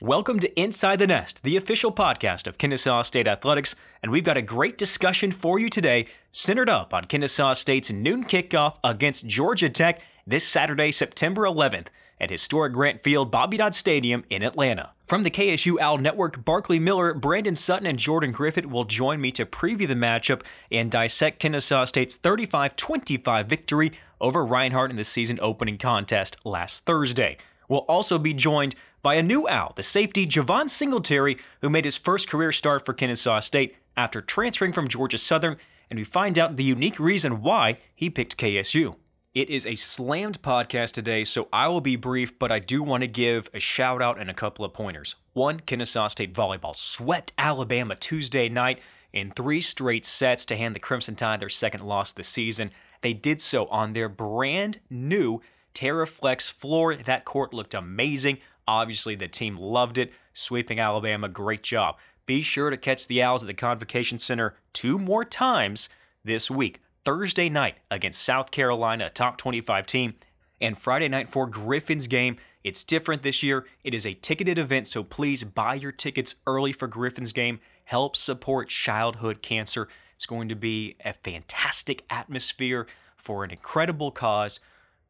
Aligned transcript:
Welcome 0.00 0.38
to 0.38 0.60
Inside 0.60 1.00
the 1.00 1.08
Nest, 1.08 1.42
the 1.42 1.56
official 1.56 1.90
podcast 1.90 2.46
of 2.46 2.56
Kennesaw 2.56 3.02
State 3.02 3.26
Athletics, 3.26 3.74
and 4.00 4.12
we've 4.12 4.22
got 4.22 4.36
a 4.36 4.42
great 4.42 4.78
discussion 4.78 5.32
for 5.32 5.58
you 5.58 5.68
today, 5.68 6.06
centered 6.30 6.68
up 6.68 6.94
on 6.94 7.06
Kennesaw 7.06 7.54
State's 7.54 7.90
noon 7.90 8.22
kickoff 8.22 8.76
against 8.84 9.26
Georgia 9.26 9.68
Tech 9.68 10.00
this 10.24 10.46
Saturday, 10.46 10.92
September 10.92 11.42
11th 11.42 11.88
at 12.20 12.30
historic 12.30 12.74
Grant 12.74 13.00
Field 13.00 13.32
Bobby 13.32 13.56
Dodd 13.56 13.74
Stadium 13.74 14.24
in 14.30 14.44
Atlanta. 14.44 14.92
From 15.04 15.24
the 15.24 15.32
KSU 15.32 15.80
Owl 15.80 15.98
Network, 15.98 16.44
Barkley 16.44 16.78
Miller, 16.78 17.12
Brandon 17.12 17.56
Sutton, 17.56 17.88
and 17.88 17.98
Jordan 17.98 18.30
Griffith 18.30 18.66
will 18.66 18.84
join 18.84 19.20
me 19.20 19.32
to 19.32 19.44
preview 19.44 19.88
the 19.88 19.94
matchup 19.94 20.42
and 20.70 20.92
dissect 20.92 21.40
Kennesaw 21.40 21.86
State's 21.86 22.14
35 22.14 22.76
25 22.76 23.48
victory 23.48 23.92
over 24.20 24.46
Reinhardt 24.46 24.92
in 24.92 24.96
the 24.96 25.02
season 25.02 25.40
opening 25.42 25.76
contest 25.76 26.36
last 26.44 26.86
Thursday. 26.86 27.36
We'll 27.68 27.80
also 27.80 28.18
be 28.18 28.32
joined 28.32 28.74
by 29.08 29.14
a 29.14 29.22
new 29.22 29.48
owl, 29.48 29.72
the 29.74 29.82
safety 29.82 30.26
Javon 30.26 30.68
Singletary, 30.68 31.38
who 31.62 31.70
made 31.70 31.86
his 31.86 31.96
first 31.96 32.28
career 32.28 32.52
start 32.52 32.84
for 32.84 32.92
Kennesaw 32.92 33.40
State 33.40 33.74
after 33.96 34.20
transferring 34.20 34.74
from 34.74 34.86
Georgia 34.86 35.16
Southern, 35.16 35.56
and 35.88 35.98
we 35.98 36.04
find 36.04 36.38
out 36.38 36.56
the 36.56 36.62
unique 36.62 37.00
reason 37.00 37.40
why 37.40 37.78
he 37.94 38.10
picked 38.10 38.36
KSU. 38.36 38.96
It 39.32 39.48
is 39.48 39.64
a 39.64 39.76
slammed 39.76 40.42
podcast 40.42 40.92
today, 40.92 41.24
so 41.24 41.48
I 41.50 41.68
will 41.68 41.80
be 41.80 41.96
brief, 41.96 42.38
but 42.38 42.52
I 42.52 42.58
do 42.58 42.82
want 42.82 43.00
to 43.00 43.06
give 43.06 43.48
a 43.54 43.60
shout 43.60 44.02
out 44.02 44.20
and 44.20 44.28
a 44.28 44.34
couple 44.34 44.62
of 44.62 44.74
pointers. 44.74 45.14
One, 45.32 45.60
Kennesaw 45.60 46.08
State 46.08 46.34
volleyball 46.34 46.76
swept 46.76 47.32
Alabama 47.38 47.96
Tuesday 47.96 48.50
night 48.50 48.78
in 49.14 49.30
three 49.30 49.62
straight 49.62 50.04
sets 50.04 50.44
to 50.44 50.56
hand 50.58 50.76
the 50.76 50.80
Crimson 50.80 51.16
Tide 51.16 51.40
their 51.40 51.48
second 51.48 51.82
loss 51.82 52.12
this 52.12 52.28
season. 52.28 52.72
They 53.00 53.14
did 53.14 53.40
so 53.40 53.68
on 53.68 53.94
their 53.94 54.10
brand 54.10 54.80
new 54.90 55.40
Taraflex 55.74 56.50
floor. 56.50 56.94
That 56.94 57.24
court 57.24 57.54
looked 57.54 57.72
amazing. 57.72 58.38
Obviously, 58.68 59.14
the 59.14 59.26
team 59.26 59.56
loved 59.56 59.96
it, 59.96 60.12
sweeping 60.34 60.78
Alabama. 60.78 61.26
Great 61.26 61.62
job. 61.62 61.96
Be 62.26 62.42
sure 62.42 62.68
to 62.68 62.76
catch 62.76 63.08
the 63.08 63.22
Owls 63.22 63.42
at 63.42 63.46
the 63.46 63.54
Convocation 63.54 64.18
Center 64.18 64.54
two 64.74 64.98
more 64.98 65.24
times 65.24 65.88
this 66.22 66.50
week. 66.50 66.82
Thursday 67.02 67.48
night 67.48 67.76
against 67.90 68.22
South 68.22 68.50
Carolina, 68.50 69.06
a 69.06 69.10
top 69.10 69.38
25 69.38 69.86
team, 69.86 70.14
and 70.60 70.76
Friday 70.76 71.08
night 71.08 71.30
for 71.30 71.46
Griffin's 71.46 72.06
game. 72.06 72.36
It's 72.62 72.84
different 72.84 73.22
this 73.22 73.42
year. 73.42 73.64
It 73.82 73.94
is 73.94 74.04
a 74.04 74.12
ticketed 74.12 74.58
event, 74.58 74.86
so 74.86 75.02
please 75.02 75.44
buy 75.44 75.74
your 75.74 75.92
tickets 75.92 76.34
early 76.46 76.74
for 76.74 76.86
Griffin's 76.86 77.32
game. 77.32 77.60
Help 77.84 78.16
support 78.16 78.68
childhood 78.68 79.40
cancer. 79.40 79.88
It's 80.14 80.26
going 80.26 80.50
to 80.50 80.54
be 80.54 80.96
a 81.02 81.14
fantastic 81.14 82.04
atmosphere 82.10 82.86
for 83.16 83.44
an 83.44 83.50
incredible 83.50 84.10
cause. 84.10 84.60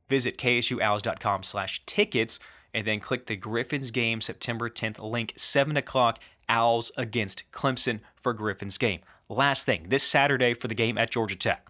Visit 0.09 0.39
ksuowls.com 0.39 1.43
slash 1.43 1.83
tickets 1.85 2.39
and 2.73 2.87
then 2.87 3.01
click 3.01 3.27
the 3.27 3.37
Griffins 3.37 3.91
game 3.91 4.21
September 4.21 4.69
10th 4.69 4.99
link, 4.99 5.33
7 5.37 5.77
o'clock, 5.77 6.19
Owls 6.49 6.91
against 6.97 7.45
Clemson 7.53 8.01
for 8.17 8.33
Griffins 8.33 8.79
game. 8.79 9.01
Last 9.29 9.67
thing, 9.67 9.87
this 9.89 10.03
Saturday 10.03 10.55
for 10.55 10.69
the 10.69 10.75
game 10.75 10.97
at 10.97 11.11
Georgia 11.11 11.37
Tech. 11.37 11.67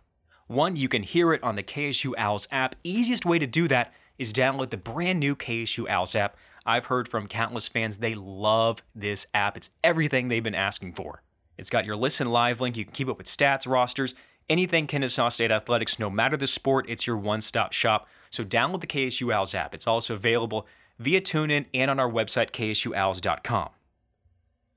One, 0.46 0.76
you 0.76 0.88
can 0.88 1.02
hear 1.02 1.32
it 1.32 1.42
on 1.42 1.56
the 1.56 1.62
KSU 1.62 2.14
Owls 2.16 2.46
app. 2.50 2.76
Easiest 2.84 3.26
way 3.26 3.38
to 3.38 3.46
do 3.46 3.68
that 3.68 3.92
is 4.18 4.32
download 4.32 4.70
the 4.70 4.76
brand 4.76 5.20
new 5.20 5.34
KSU 5.36 5.88
Owls 5.88 6.14
app. 6.14 6.36
I've 6.64 6.86
heard 6.86 7.08
from 7.08 7.28
countless 7.28 7.68
fans 7.68 7.98
they 7.98 8.14
love 8.14 8.82
this 8.94 9.26
app. 9.34 9.56
It's 9.56 9.70
everything 9.82 10.28
they've 10.28 10.42
been 10.42 10.54
asking 10.54 10.94
for. 10.94 11.22
It's 11.56 11.70
got 11.70 11.84
your 11.84 11.96
listen 11.96 12.30
live 12.30 12.60
link. 12.60 12.76
You 12.76 12.84
can 12.84 12.92
keep 12.92 13.08
up 13.08 13.18
with 13.18 13.26
stats, 13.26 13.66
rosters, 13.66 14.14
anything 14.48 14.86
Kennesaw 14.86 15.28
State 15.28 15.50
athletics, 15.50 15.98
no 15.98 16.08
matter 16.10 16.36
the 16.36 16.46
sport, 16.46 16.86
it's 16.88 17.06
your 17.06 17.16
one 17.16 17.40
stop 17.40 17.72
shop. 17.72 18.08
So 18.30 18.44
download 18.44 18.80
the 18.80 18.86
KSU 18.86 19.32
Owls 19.32 19.54
app. 19.54 19.74
It's 19.74 19.86
also 19.86 20.14
available 20.14 20.66
via 20.98 21.20
TuneIn 21.20 21.66
and 21.74 21.90
on 21.90 22.00
our 22.00 22.10
website, 22.10 22.50
ksuowls.com. 22.50 23.70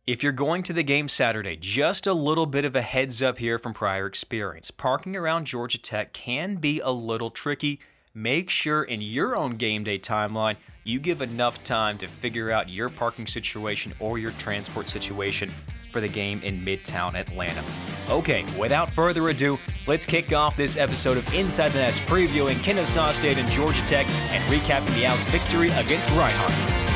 If 0.08 0.23
you're 0.23 0.31
going 0.31 0.63
to 0.63 0.73
the 0.73 0.83
game 0.83 1.08
Saturday, 1.08 1.55
just 1.55 2.08
a 2.08 2.13
little 2.13 2.47
bit 2.47 2.66
of 2.66 2.75
a 2.75 2.81
heads 2.81 3.22
up 3.22 3.38
here 3.38 3.59
from 3.59 3.73
prior 3.73 4.08
experience. 4.08 4.72
Parking 4.72 5.16
around 5.16 5.45
Georgia 5.45 5.78
Tech 5.78 6.11
can 6.11 6.56
be 6.56 6.79
a 6.79 6.90
little 6.90 7.29
tricky. 7.29 7.79
Make 8.13 8.50
sure 8.50 8.84
in 8.84 9.01
your 9.01 9.35
own 9.35 9.57
game 9.57 9.84
day 9.84 10.00
timeline 10.00 10.57
you 10.84 11.00
give 11.00 11.22
enough 11.22 11.63
time 11.63 11.97
to 12.00 12.07
figure 12.07 12.51
out 12.51 12.67
your 12.67 12.90
parking 12.90 13.28
situation 13.28 13.94
or 14.00 14.17
your 14.17 14.31
transport 14.31 14.90
situation 14.90 15.51
for 15.91 16.02
the 16.02 16.07
game 16.07 16.41
in 16.44 16.59
Midtown 16.62 17.16
Atlanta. 17.16 17.63
Okay, 18.09 18.46
without 18.57 18.90
further 18.90 19.29
ado, 19.29 19.59
let's 19.88 20.06
kick 20.06 20.34
off 20.34 20.57
this 20.57 20.78
episode 20.78 21.18
of 21.18 21.34
Inside 21.34 21.69
the 21.69 21.79
Nest 21.79 22.02
previewing 22.02 22.62
Kennesaw 22.63 23.12
State 23.12 23.38
and 23.38 23.50
Georgia 23.52 23.85
Tech 23.85 24.07
and 24.31 24.44
recapping 24.53 24.94
the 24.96 25.06
Owls' 25.06 25.24
victory 25.25 25.69
against 25.72 26.09
Reinhardt. 26.12 26.91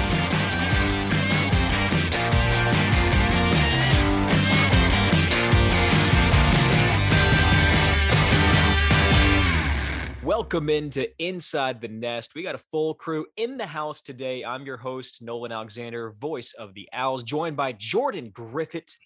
Welcome 10.38 10.70
into 10.70 11.08
Inside 11.26 11.80
the 11.80 11.88
Nest. 11.88 12.36
We 12.36 12.44
got 12.44 12.56
a 12.56 12.64
full 12.70 12.94
crew 12.94 13.26
in 13.38 13.56
the 13.56 13.66
house 13.66 14.02
today. 14.02 14.44
I'm 14.44 14.66
your 14.66 14.76
host, 14.76 15.22
Nolan 15.22 15.54
Alexander, 15.54 16.12
voice 16.20 16.52
of 16.60 16.74
the 16.74 16.90
Owls, 16.92 17.24
joined 17.24 17.56
by 17.56 17.72
Jordan 17.72 18.32
Griffith, 18.32 18.98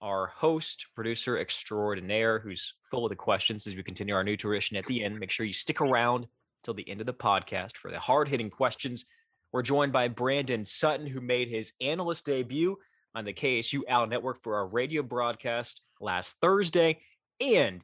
our 0.00 0.26
host, 0.26 0.86
producer 0.96 1.38
extraordinaire, 1.38 2.40
who's 2.40 2.74
full 2.90 3.04
of 3.04 3.10
the 3.10 3.16
questions 3.16 3.64
as 3.68 3.76
we 3.76 3.84
continue 3.84 4.12
our 4.12 4.24
new 4.24 4.36
tradition 4.36 4.76
at 4.76 4.84
the 4.86 5.04
end. 5.04 5.20
Make 5.20 5.30
sure 5.30 5.46
you 5.46 5.52
stick 5.52 5.80
around 5.80 6.26
till 6.64 6.74
the 6.74 6.90
end 6.90 6.98
of 6.98 7.06
the 7.06 7.14
podcast 7.14 7.76
for 7.76 7.92
the 7.92 8.00
hard 8.00 8.26
hitting 8.26 8.50
questions. 8.50 9.04
We're 9.52 9.62
joined 9.62 9.92
by 9.92 10.08
Brandon 10.08 10.64
Sutton, 10.64 11.06
who 11.06 11.20
made 11.20 11.48
his 11.48 11.72
analyst 11.80 12.26
debut 12.26 12.76
on 13.14 13.24
the 13.24 13.32
KSU 13.32 13.82
Owl 13.88 14.08
Network 14.08 14.42
for 14.42 14.56
our 14.56 14.66
radio 14.66 15.04
broadcast 15.04 15.80
last 16.00 16.38
Thursday. 16.40 16.98
And 17.40 17.82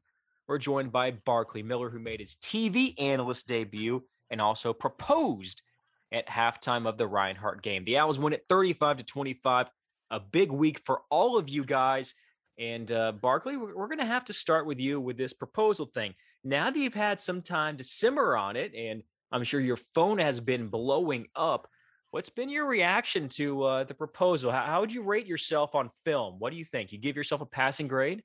we're 0.48 0.59
joined 0.59 0.91
by 0.91 1.10
Barkley 1.10 1.62
Miller, 1.62 1.91
who 1.91 1.98
made 1.98 2.20
his 2.20 2.36
TV 2.36 2.94
analyst 2.98 3.47
debut 3.47 4.03
and 4.31 4.41
also 4.41 4.72
proposed 4.72 5.62
at 6.10 6.26
halftime 6.26 6.86
of 6.86 6.97
the 6.97 7.06
Reinhardt 7.06 7.62
game. 7.62 7.84
The 7.84 7.98
Owls 7.98 8.19
win 8.19 8.32
it 8.32 8.47
35 8.48 8.98
to 8.98 9.04
25. 9.04 9.69
A 10.10 10.20
big 10.20 10.50
week 10.50 10.81
for 10.87 11.03
all 11.10 11.37
of 11.37 11.50
you 11.50 11.64
guys. 11.64 12.14
And 12.58 12.91
uh, 12.91 13.12
Barkley, 13.12 13.58
we're, 13.58 13.76
we're 13.76 13.88
going 13.88 13.98
to 13.98 14.06
have 14.06 14.25
to 14.26 14.32
start 14.32 14.66
with 14.66 14.81
you 14.81 14.98
with 15.00 15.19
this 15.19 15.34
proposal 15.34 15.84
thing. 15.84 16.14
Now 16.42 16.70
that 16.70 16.78
you've 16.78 16.94
had 16.94 17.20
some 17.20 17.42
time 17.42 17.76
to 17.76 17.84
simmer 17.84 18.37
on 18.37 18.56
it, 18.56 18.75
and 18.75 19.03
I'm 19.31 19.44
sure 19.44 19.60
your 19.60 19.76
phone 19.94 20.19
has 20.19 20.41
been 20.41 20.69
blowing 20.69 21.26
up, 21.37 21.69
what's 22.10 22.31
been 22.31 22.48
your 22.48 22.64
reaction 22.64 23.28
to 23.31 23.62
uh, 23.64 23.84
the 23.84 23.92
proposal? 23.92 24.50
How, 24.50 24.64
how 24.64 24.81
would 24.81 24.92
you 24.94 25.03
rate 25.03 25.26
yourself 25.26 25.75
on 25.75 25.91
film? 26.06 26.37
What 26.38 26.50
do 26.50 26.56
you 26.56 26.64
think? 26.64 26.91
You 26.91 26.98
give 26.98 27.16
yourself 27.16 27.42
a 27.42 27.47
passing 27.47 27.87
grade? 27.87 28.22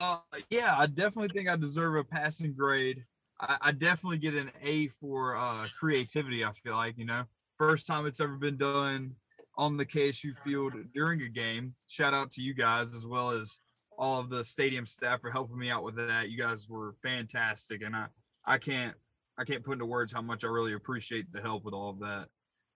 Uh, 0.00 0.18
yeah, 0.48 0.74
I 0.78 0.86
definitely 0.86 1.28
think 1.28 1.48
I 1.48 1.56
deserve 1.56 1.96
a 1.96 2.04
passing 2.04 2.54
grade. 2.54 3.04
I, 3.38 3.58
I 3.60 3.72
definitely 3.72 4.18
get 4.18 4.34
an 4.34 4.50
A 4.62 4.88
for 5.00 5.36
uh, 5.36 5.66
creativity. 5.78 6.44
I 6.44 6.52
feel 6.64 6.74
like 6.74 6.96
you 6.96 7.04
know, 7.04 7.24
first 7.58 7.86
time 7.86 8.06
it's 8.06 8.20
ever 8.20 8.36
been 8.36 8.56
done 8.56 9.14
on 9.56 9.76
the 9.76 9.84
KSU 9.84 10.38
field 10.38 10.72
during 10.94 11.20
a 11.22 11.28
game. 11.28 11.74
Shout 11.86 12.14
out 12.14 12.32
to 12.32 12.40
you 12.40 12.54
guys 12.54 12.94
as 12.94 13.04
well 13.04 13.30
as 13.30 13.58
all 13.98 14.18
of 14.18 14.30
the 14.30 14.42
stadium 14.42 14.86
staff 14.86 15.20
for 15.20 15.30
helping 15.30 15.58
me 15.58 15.70
out 15.70 15.84
with 15.84 15.96
that. 15.96 16.30
You 16.30 16.38
guys 16.38 16.66
were 16.66 16.94
fantastic, 17.02 17.82
and 17.82 17.94
I 17.94 18.06
I 18.46 18.56
can't 18.56 18.94
I 19.38 19.44
can't 19.44 19.62
put 19.62 19.72
into 19.72 19.86
words 19.86 20.12
how 20.12 20.22
much 20.22 20.44
I 20.44 20.48
really 20.48 20.72
appreciate 20.72 21.30
the 21.30 21.42
help 21.42 21.64
with 21.64 21.74
all 21.74 21.90
of 21.90 22.00
that. 22.00 22.28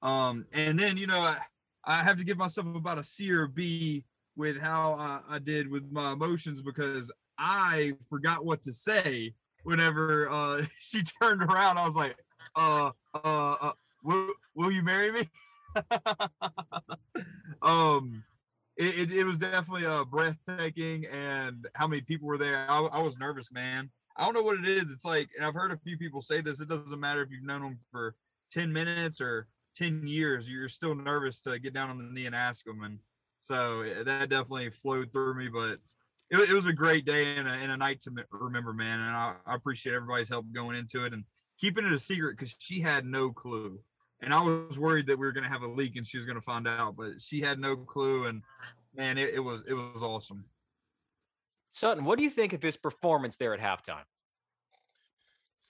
Um, 0.07 0.45
and 0.53 0.79
then 0.79 0.99
you 0.99 1.07
know 1.07 1.21
I, 1.21 1.39
I 1.85 2.03
have 2.03 2.19
to 2.19 2.25
give 2.25 2.37
myself 2.37 2.67
about 2.67 2.99
a 2.99 3.05
C 3.05 3.31
or 3.33 3.47
B 3.47 4.05
with 4.37 4.59
how 4.59 4.95
I, 4.95 5.37
I 5.37 5.39
did 5.39 5.71
with 5.71 5.91
my 5.91 6.13
emotions 6.13 6.61
because 6.61 7.11
I 7.39 7.95
forgot 8.09 8.45
what 8.45 8.63
to 8.65 8.73
say 8.73 9.35
whenever 9.63 10.29
uh, 10.31 10.65
she 10.79 11.03
turned 11.03 11.43
around. 11.43 11.79
I 11.79 11.87
was 11.87 11.97
like, 11.97 12.17
uh, 12.57 12.91
uh, 13.15 13.57
uh 13.61 13.73
will, 14.03 14.29
will 14.55 14.71
you 14.71 14.83
marry 14.83 15.13
me? 15.13 15.31
um, 17.63 18.23
it, 18.77 18.99
it, 18.99 19.13
it, 19.13 19.25
was 19.25 19.39
definitely 19.39 19.87
uh, 19.87 20.05
breathtaking 20.05 21.07
and 21.07 21.67
how 21.75 21.87
many 21.87 22.03
people 22.03 22.27
were 22.27 22.39
there. 22.39 22.69
I, 22.69 22.81
I 22.81 23.03
was 23.03 23.17
nervous, 23.19 23.51
man. 23.53 23.91
I 24.17 24.25
don't 24.25 24.35
know 24.35 24.43
what 24.43 24.59
it 24.59 24.69
is. 24.69 24.85
It's 24.93 25.05
like, 25.05 25.29
and 25.37 25.45
I've 25.45 25.55
heard 25.55 25.73
a 25.73 25.79
few 25.79 25.97
people 25.99 26.23
say 26.23 26.41
this. 26.41 26.61
It 26.61 26.69
doesn't 26.69 27.01
matter 27.01 27.23
if 27.23 27.31
you've 27.31 27.45
known 27.45 27.63
them 27.63 27.79
for 27.91 28.15
10 28.53 28.73
minutes 28.73 29.21
or 29.21 29.49
10 29.77 30.07
years, 30.07 30.49
you're 30.49 30.69
still 30.69 30.95
nervous 30.95 31.41
to 31.41 31.59
get 31.59 31.75
down 31.75 31.91
on 31.91 31.99
the 31.99 32.05
knee 32.05 32.27
and 32.27 32.35
ask 32.35 32.65
them. 32.65 32.83
And 32.83 32.99
so 33.45 33.85
that 34.05 34.31
definitely 34.31 34.71
flowed 34.83 35.13
through 35.13 35.35
me. 35.35 35.49
But 35.49 35.79
it, 36.31 36.51
it 36.51 36.55
was 36.55 36.67
a 36.67 36.73
great 36.73 37.05
day 37.05 37.37
and 37.37 37.47
a, 37.47 37.53
and 37.53 37.71
a 37.71 37.77
night 37.77 38.01
to 38.03 38.11
remember, 38.33 38.73
man. 38.73 39.01
And 39.01 39.11
I, 39.11 39.35
I 39.47 39.55
appreciate 39.55 39.95
everybody's 39.95 40.29
help 40.29 40.47
going 40.53 40.77
into 40.77 41.05
it 41.05 41.13
and 41.13 41.25
keeping 41.61 41.85
it 41.85 41.93
a 41.93 41.99
secret 41.99 42.37
because 42.37 42.55
she 42.59 42.81
had 42.81 43.05
no 43.05 43.31
clue. 43.31 43.79
And 44.23 44.33
I 44.33 44.43
was 44.43 44.79
worried 44.79 45.07
that 45.09 45.19
we 45.19 45.27
were 45.27 45.33
going 45.33 45.45
to 45.45 45.51
have 45.51 45.63
a 45.63 45.69
leak 45.69 45.97
and 45.97 46.07
she 46.07 46.17
was 46.17 46.25
going 46.25 46.39
to 46.39 46.45
find 46.45 46.67
out, 46.67 46.97
but 46.97 47.21
she 47.21 47.41
had 47.41 47.59
no 47.59 47.77
clue. 47.77 48.27
And 48.27 48.43
man, 48.97 49.19
it, 49.19 49.35
it 49.35 49.41
was 49.41 49.61
it 49.69 49.75
was 49.75 50.03
awesome. 50.03 50.45
Sutton, 51.73 52.05
what 52.05 52.17
do 52.17 52.25
you 52.25 52.31
think 52.31 52.53
of 52.53 52.63
his 52.63 52.77
performance 52.77 53.37
there 53.37 53.53
at 53.53 53.61
halftime? 53.61 54.05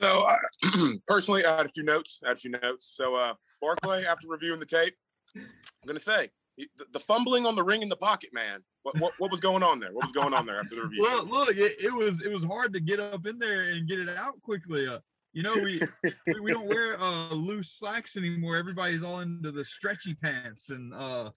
So, 0.00 0.23
uh, 0.23 0.93
personally, 1.09 1.44
I 1.47 1.56
had 1.56 1.67
a 1.67 1.71
few 1.71 1.82
notes. 1.82 2.21
I 2.25 2.29
had 2.29 2.37
a 2.37 2.41
few 2.41 2.50
notes. 2.50 2.93
So, 2.94 3.17
uh, 3.17 3.35
Barkley, 3.61 4.06
after 4.06 4.29
reviewing 4.29 4.61
the 4.61 4.67
tape, 4.67 4.94
I'm 5.35 5.43
going 5.87 5.99
to 5.99 6.05
say 6.05 6.31
the, 6.56 6.85
the 6.93 7.01
fumbling 7.01 7.47
on 7.47 7.55
the 7.55 7.62
ring 7.62 7.83
in 7.83 7.89
the 7.89 7.97
pocket, 7.97 8.31
man. 8.33 8.61
What, 8.83 8.99
what 8.99 9.12
what 9.19 9.31
was 9.31 9.41
going 9.41 9.62
on 9.62 9.81
there? 9.81 9.93
What 9.93 10.05
was 10.05 10.12
going 10.12 10.35
on 10.35 10.47
there 10.47 10.59
after 10.59 10.75
the 10.75 10.83
review? 10.85 11.03
Well, 11.03 11.25
look, 11.25 11.56
it, 11.56 11.77
it 11.83 11.93
was 11.93 12.21
it 12.21 12.33
was 12.33 12.45
hard 12.45 12.73
to 12.75 12.81
get 12.81 13.01
up 13.01 13.27
in 13.27 13.39
there 13.39 13.65
and 13.65 13.89
get 13.89 13.99
it 13.99 14.09
out 14.09 14.41
quickly. 14.43 14.87
Uh, 14.87 14.99
you 15.33 15.43
know, 15.43 15.55
we 15.55 15.81
we, 16.27 16.41
we 16.41 16.53
don't 16.53 16.67
wear 16.67 17.01
uh, 17.01 17.33
loose 17.33 17.73
slacks 17.79 18.17
anymore. 18.17 18.56
Everybody's 18.56 19.03
all 19.03 19.21
into 19.21 19.51
the 19.51 19.65
stretchy 19.65 20.15
pants 20.15 20.71
and 20.71 20.95
uh, 20.95 21.31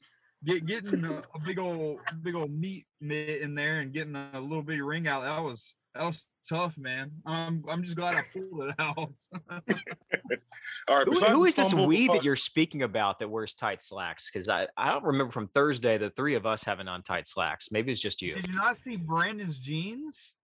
get 0.45 0.65
getting 0.65 1.05
a, 1.05 1.17
a 1.17 1.39
big 1.45 1.59
old 1.59 1.99
big 2.21 2.35
old 2.35 2.51
meat 2.51 2.85
mitt 3.01 3.41
in 3.41 3.55
there 3.55 3.79
and 3.79 3.93
getting 3.93 4.15
a 4.15 4.39
little 4.39 4.63
bitty 4.63 4.81
ring 4.81 5.07
out. 5.07 5.23
That 5.23 5.43
was 5.43 5.73
that 5.97 6.05
was 6.05 6.25
tough, 6.47 6.77
man. 6.77 7.11
I'm 7.25 7.63
I'm 7.69 7.83
just 7.83 7.95
glad 7.95 8.15
I 8.15 8.21
pulled 8.33 8.69
it 8.69 8.75
out. 8.79 8.97
All 10.87 10.95
right. 10.95 11.05
Who, 11.05 11.11
besides 11.11 11.31
who 11.31 11.41
the 11.41 11.47
is 11.47 11.55
this 11.55 11.71
fumble, 11.71 11.87
we 11.87 12.07
that 12.07 12.23
you're 12.23 12.35
speaking 12.35 12.83
about 12.83 13.19
that 13.19 13.29
wears 13.29 13.53
tight 13.53 13.81
slacks? 13.81 14.29
Because 14.31 14.49
I, 14.49 14.67
I 14.77 14.89
don't 14.89 15.03
remember 15.03 15.31
from 15.31 15.47
Thursday 15.49 15.97
the 15.97 16.09
three 16.11 16.35
of 16.35 16.45
us 16.45 16.63
having 16.63 16.87
on 16.87 17.03
tight 17.03 17.27
slacks. 17.27 17.69
Maybe 17.71 17.91
it's 17.91 18.01
just 18.01 18.21
you. 18.21 18.35
Did 18.35 18.47
you 18.47 18.55
not 18.55 18.77
see 18.77 18.95
Brandon's 18.95 19.57
jeans? 19.57 20.35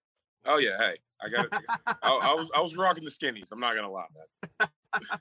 Oh 0.46 0.58
yeah, 0.58 0.78
hey, 0.78 0.98
I 1.22 1.30
got 1.30 1.46
it. 1.46 1.54
I, 1.88 1.94
I 2.04 2.34
was 2.34 2.50
I 2.56 2.62
was 2.62 2.76
rocking 2.76 3.04
the 3.04 3.12
skinnies. 3.12 3.52
I'm 3.52 3.60
not 3.60 3.76
gonna 3.76 3.92
lie, 3.92 4.06
man. 4.60 4.70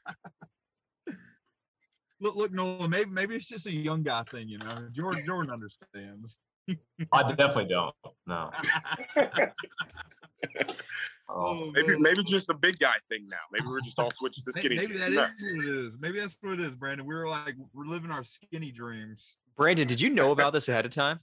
Look, 2.20 2.36
look, 2.36 2.52
Nolan. 2.52 2.88
Maybe 2.88 3.10
maybe 3.10 3.34
it's 3.34 3.48
just 3.48 3.66
a 3.66 3.72
young 3.72 4.04
guy 4.04 4.22
thing, 4.22 4.48
you 4.48 4.58
know. 4.58 4.76
Jordan 4.92 5.24
Jordan 5.26 5.50
understands. 5.50 6.38
I 7.12 7.22
definitely 7.32 7.66
don't. 7.66 7.94
No. 8.26 8.50
Oh, 11.34 11.70
Maybe 11.72 11.92
man. 11.92 12.02
maybe 12.02 12.24
just 12.24 12.46
the 12.48 12.54
big 12.54 12.78
guy 12.78 12.94
thing 13.08 13.26
now. 13.30 13.38
Maybe 13.52 13.64
we're 13.66 13.80
just 13.80 13.98
all 13.98 14.10
switched 14.14 14.44
to 14.44 14.52
skinny 14.52 14.76
Maybe 14.76 14.98
jeans. 14.98 15.14
that 15.16 15.30
Who 15.38 15.46
is 15.46 15.54
knows? 15.54 15.56
what 15.56 15.64
it 15.64 15.86
is. 15.86 16.00
Maybe 16.00 16.20
that's 16.20 16.36
what 16.42 16.52
it 16.54 16.60
is, 16.60 16.74
Brandon. 16.74 17.06
We 17.06 17.14
were 17.14 17.28
like 17.28 17.54
we're 17.72 17.86
living 17.86 18.10
our 18.10 18.22
skinny 18.24 18.70
dreams. 18.70 19.24
Brandon, 19.56 19.86
did 19.86 20.00
you 20.00 20.10
know 20.10 20.32
about 20.32 20.52
this 20.52 20.68
ahead 20.68 20.84
of 20.84 20.90
time? 20.90 21.20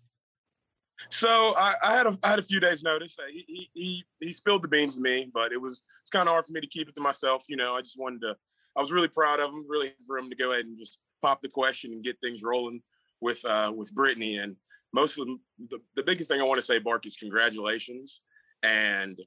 So 1.10 1.54
I, 1.56 1.76
I 1.84 1.94
had 1.96 2.08
a 2.08 2.18
I 2.24 2.30
had 2.30 2.40
a 2.40 2.44
few 2.44 2.60
days 2.60 2.82
notice. 2.82 3.18
He, 3.32 3.46
he 3.48 3.70
he 3.74 4.04
he 4.20 4.34
spilled 4.34 4.64
the 4.64 4.68
beans 4.68 4.96
to 4.96 5.02
me, 5.02 5.30
but 5.32 5.52
it 5.52 5.62
was 5.62 5.84
it's 6.02 6.10
kind 6.10 6.28
of 6.28 6.32
hard 6.34 6.46
for 6.46 6.54
me 6.54 6.62
to 6.62 6.68
keep 6.68 6.90
it 6.90 6.96
to 6.96 7.02
myself. 7.02 7.44
You 7.48 7.58
know, 7.58 7.76
I 7.76 7.82
just 7.82 8.00
wanted 8.00 8.22
to. 8.22 8.36
I 8.76 8.82
was 8.82 8.92
really 8.92 9.08
proud 9.10 9.40
of 9.40 9.50
him, 9.52 9.66
really 9.68 9.94
for 10.08 10.18
him 10.18 10.30
to 10.30 10.36
go 10.36 10.54
ahead 10.54 10.66
and 10.66 10.78
just 10.78 10.98
pop 11.22 11.42
the 11.42 11.50
question 11.50 11.92
and 11.92 12.04
get 12.04 12.18
things 12.22 12.42
rolling 12.42 12.82
with 13.22 13.44
uh 13.46 13.72
with 13.76 13.94
Brittany. 13.94 14.38
And 14.38 14.56
most 14.94 15.18
of 15.18 15.28
them, 15.28 15.42
the, 15.70 15.80
the 15.96 16.04
biggest 16.04 16.30
thing 16.30 16.42
I 16.42 16.44
want 16.44 16.60
to 16.60 16.66
say, 16.66 16.80
Bark, 16.80 17.06
is 17.06 17.16
congratulations, 17.16 18.22
and 18.64 19.20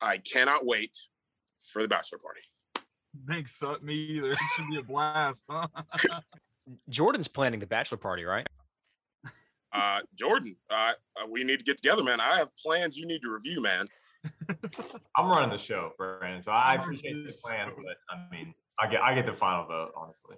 I 0.00 0.18
cannot 0.18 0.66
wait 0.66 0.96
for 1.72 1.82
the 1.82 1.88
bachelor 1.88 2.18
party. 2.18 2.40
Thanks, 3.28 3.58
suck 3.58 3.82
me 3.82 3.94
either. 3.94 4.30
It 4.30 4.36
should 4.56 4.68
be 4.70 4.78
a 4.78 4.82
blast. 4.82 5.42
Huh? 5.48 5.68
Jordan's 6.88 7.28
planning 7.28 7.60
the 7.60 7.66
bachelor 7.66 7.98
party, 7.98 8.24
right? 8.24 8.46
Uh, 9.72 10.00
Jordan, 10.14 10.56
uh, 10.70 10.92
uh, 11.16 11.26
we 11.30 11.44
need 11.44 11.58
to 11.58 11.64
get 11.64 11.76
together, 11.76 12.02
man. 12.02 12.20
I 12.20 12.38
have 12.38 12.48
plans 12.56 12.96
you 12.96 13.06
need 13.06 13.20
to 13.22 13.30
review, 13.30 13.62
man. 13.62 13.86
I'm 15.16 15.28
running 15.28 15.50
the 15.50 15.58
show, 15.58 15.92
Brandon. 15.96 16.42
So 16.42 16.52
I 16.52 16.74
appreciate 16.74 17.26
the 17.26 17.32
plans, 17.32 17.72
but 17.76 17.96
I 18.10 18.28
mean, 18.30 18.54
I 18.78 18.88
get 18.88 19.00
I 19.00 19.14
get 19.14 19.26
the 19.26 19.32
final 19.32 19.66
vote, 19.66 19.92
honestly. 19.96 20.36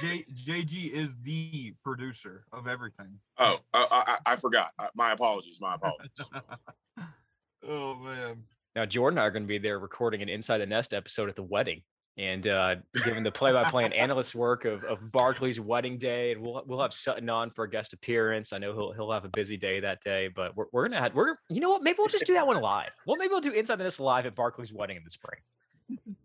J, 0.00 0.24
JG 0.46 0.92
is 0.92 1.14
the 1.22 1.74
producer 1.82 2.44
of 2.52 2.66
everything. 2.66 3.18
Oh, 3.38 3.58
uh, 3.72 3.86
I, 3.90 4.18
I 4.26 4.32
I 4.32 4.36
forgot. 4.36 4.72
Uh, 4.78 4.88
my 4.94 5.12
apologies. 5.12 5.58
My 5.60 5.74
apologies. 5.74 6.10
oh 7.68 7.94
man. 7.96 8.44
Now, 8.76 8.84
Jordan 8.84 9.18
and 9.18 9.22
I 9.22 9.26
are 9.26 9.30
going 9.30 9.44
to 9.44 9.48
be 9.48 9.58
there 9.58 9.78
recording 9.78 10.20
an 10.20 10.28
Inside 10.28 10.58
the 10.58 10.66
Nest 10.66 10.94
episode 10.94 11.28
at 11.28 11.36
the 11.36 11.44
wedding 11.44 11.82
and 12.16 12.46
uh, 12.46 12.76
giving 13.04 13.22
the 13.22 13.30
play-by-play 13.30 13.84
and 13.84 13.94
analyst 13.94 14.34
work 14.34 14.64
of, 14.64 14.82
of 14.84 15.12
Barkley's 15.12 15.58
wedding 15.58 15.98
day. 15.98 16.32
And 16.32 16.42
we'll 16.42 16.62
we'll 16.66 16.80
have 16.80 16.92
Sutton 16.92 17.28
on 17.28 17.50
for 17.50 17.64
a 17.64 17.70
guest 17.70 17.92
appearance. 17.92 18.52
I 18.52 18.58
know 18.58 18.72
he'll 18.72 18.92
he'll 18.92 19.12
have 19.12 19.24
a 19.24 19.28
busy 19.28 19.56
day 19.56 19.80
that 19.80 20.00
day, 20.00 20.28
but 20.34 20.56
we're, 20.56 20.66
we're 20.72 20.88
gonna 20.88 21.00
have 21.00 21.14
we're 21.14 21.36
you 21.48 21.60
know 21.60 21.70
what? 21.70 21.82
Maybe 21.82 21.96
we'll 21.98 22.08
just 22.08 22.26
do 22.26 22.34
that 22.34 22.46
one 22.46 22.60
live. 22.60 22.90
Well, 23.06 23.16
maybe 23.16 23.30
we'll 23.30 23.40
do 23.40 23.52
Inside 23.52 23.76
the 23.76 23.84
Nest 23.84 24.00
live 24.00 24.26
at 24.26 24.34
Barkley's 24.34 24.72
wedding 24.72 24.96
in 24.96 25.04
the 25.04 25.10
spring. 25.10 25.40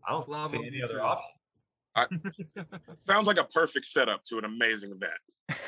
I 0.08 0.12
don't 0.12 0.30
Love 0.30 0.52
see 0.52 0.58
any 0.66 0.82
other 0.82 0.96
too. 0.96 1.02
Option. 1.96 2.22
Sounds 2.98 3.28
like 3.28 3.38
a 3.38 3.44
perfect 3.46 3.86
setup 3.86 4.24
to 4.26 4.38
an 4.38 4.46
amazing 4.46 4.92
event. 4.92 5.60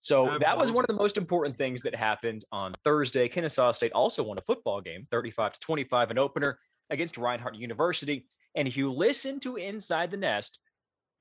So 0.00 0.36
that 0.40 0.58
was 0.58 0.72
one 0.72 0.82
of 0.82 0.88
the 0.88 1.00
most 1.00 1.16
important 1.16 1.56
things 1.56 1.82
that 1.82 1.94
happened 1.94 2.44
on 2.50 2.74
Thursday. 2.82 3.28
Kennesaw 3.28 3.70
State 3.72 3.92
also 3.92 4.22
won 4.24 4.36
a 4.36 4.42
football 4.42 4.80
game, 4.80 5.06
35 5.12 5.52
to 5.52 5.60
25, 5.60 6.10
an 6.10 6.18
opener 6.18 6.58
against 6.90 7.16
Reinhardt 7.16 7.54
University. 7.54 8.26
And 8.56 8.66
if 8.66 8.76
you 8.76 8.92
listen 8.92 9.38
to 9.40 9.56
Inside 9.56 10.10
the 10.10 10.16
Nest, 10.16 10.58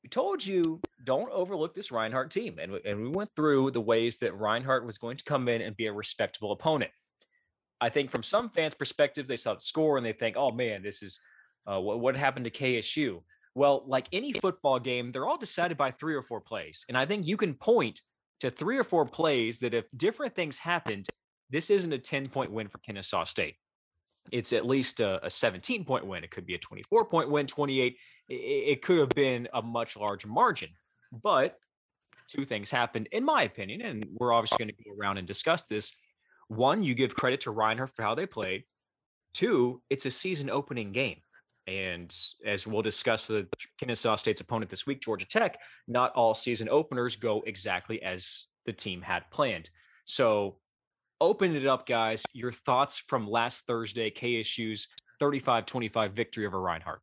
we 0.04 0.10
told 0.10 0.44
you 0.44 0.82
don't 1.04 1.32
overlook 1.32 1.76
this 1.76 1.92
Reinhardt 1.92 2.32
team. 2.32 2.58
And, 2.60 2.72
we- 2.72 2.82
and 2.84 3.04
we 3.04 3.10
went 3.10 3.30
through 3.36 3.70
the 3.70 3.82
ways 3.82 4.18
that 4.18 4.34
Reinhardt 4.34 4.84
was 4.84 4.98
going 4.98 5.18
to 5.18 5.24
come 5.24 5.48
in 5.48 5.62
and 5.62 5.78
be 5.78 5.86
a 5.86 5.94
respectable 5.94 6.52
opponent. 6.52 6.92
I 7.80 7.90
think 7.90 8.10
from 8.10 8.24
some 8.24 8.50
fans' 8.50 8.74
perspective, 8.74 9.28
they 9.28 9.38
saw 9.38 9.54
the 9.54 9.60
score 9.60 9.98
and 9.98 10.06
they 10.06 10.14
think, 10.14 10.38
oh 10.38 10.52
man, 10.52 10.82
this 10.82 11.04
is 11.04 11.20
uh, 11.68 11.80
what, 11.80 12.00
what 12.00 12.16
happened 12.16 12.46
to 12.46 12.52
KSU. 12.52 13.22
Well, 13.54 13.84
like 13.86 14.08
any 14.14 14.34
football 14.34 14.80
game, 14.80 15.12
they're 15.12 15.28
all 15.28 15.38
decided 15.38 15.78
by 15.78 15.92
three 15.92 16.16
or 16.16 16.22
four 16.22 16.40
plays. 16.40 16.86
And 16.88 16.98
I 16.98 17.06
think 17.06 17.28
you 17.28 17.38
can 17.38 17.54
point 17.54 18.02
to 18.40 18.50
three 18.50 18.78
or 18.78 18.84
four 18.84 19.06
plays 19.06 19.60
that 19.60 19.74
if 19.74 19.86
different 19.96 20.36
things 20.36 20.58
happened, 20.58 21.08
this 21.50 21.70
isn't 21.70 21.92
a 21.92 22.00
10 22.00 22.24
point 22.26 22.52
win 22.52 22.70
for 22.70 22.78
Kennesaw 22.80 23.26
State. 23.26 23.56
It's 24.32 24.54
at 24.54 24.66
least 24.66 25.00
a, 25.00 25.26
a 25.26 25.30
17 25.30 25.84
point 25.84 26.06
win. 26.06 26.24
It 26.24 26.32
could 26.32 26.46
be 26.46 26.56
a 26.56 26.60
24 26.60 27.06
point 27.06 27.30
win, 27.30 27.48
28. 27.48 27.98
It, 28.30 28.34
it 28.34 28.82
could 28.82 29.00
have 29.00 29.10
been 29.10 29.48
a 29.54 29.62
much 29.62 29.98
larger 29.98 30.28
margin. 30.28 30.70
But 31.12 31.58
two 32.30 32.46
things 32.46 32.72
happened, 32.72 33.10
in 33.12 33.26
my 33.26 33.44
opinion, 33.44 33.82
and 33.82 34.06
we're 34.14 34.34
obviously 34.34 34.58
going 34.58 34.70
to 34.70 34.84
go 34.84 34.96
around 34.98 35.18
and 35.18 35.28
discuss 35.28 35.64
this. 35.64 35.94
One, 36.48 36.84
you 36.84 36.96
give 36.96 37.16
credit 37.16 37.42
to 37.42 37.52
Reinhardt 37.52 37.96
for 37.96 38.04
how 38.04 38.16
they 38.16 38.26
played. 38.26 38.64
Two, 39.34 39.82
it's 39.90 40.06
a 40.06 40.12
season 40.12 40.50
opening 40.50 40.92
game. 40.92 41.18
And 41.72 42.14
as 42.46 42.68
we'll 42.68 42.82
discuss 42.82 43.30
with 43.30 43.48
Kennesaw 43.80 44.18
State's 44.18 44.42
opponent 44.42 44.70
this 44.70 44.86
week, 44.86 45.02
Georgia 45.02 45.26
Tech, 45.26 45.58
not 45.88 46.12
all 46.16 46.34
season 46.34 46.68
openers 46.68 47.16
go 47.16 47.42
exactly 47.46 48.04
as 48.04 48.48
the 48.66 48.74
team 48.74 49.02
had 49.02 49.24
planned. 49.32 49.70
So 50.04 50.58
open 51.22 51.56
it 51.56 51.66
up, 51.66 51.88
guys. 51.88 52.24
Your 52.34 52.52
thoughts 52.52 52.98
from 53.08 53.26
last 53.26 53.68
Thursday, 53.68 54.12
KSU's 54.12 54.88
35 55.20 55.66
25 55.66 56.12
victory 56.12 56.46
over 56.46 56.60
Reinhardt. 56.60 57.02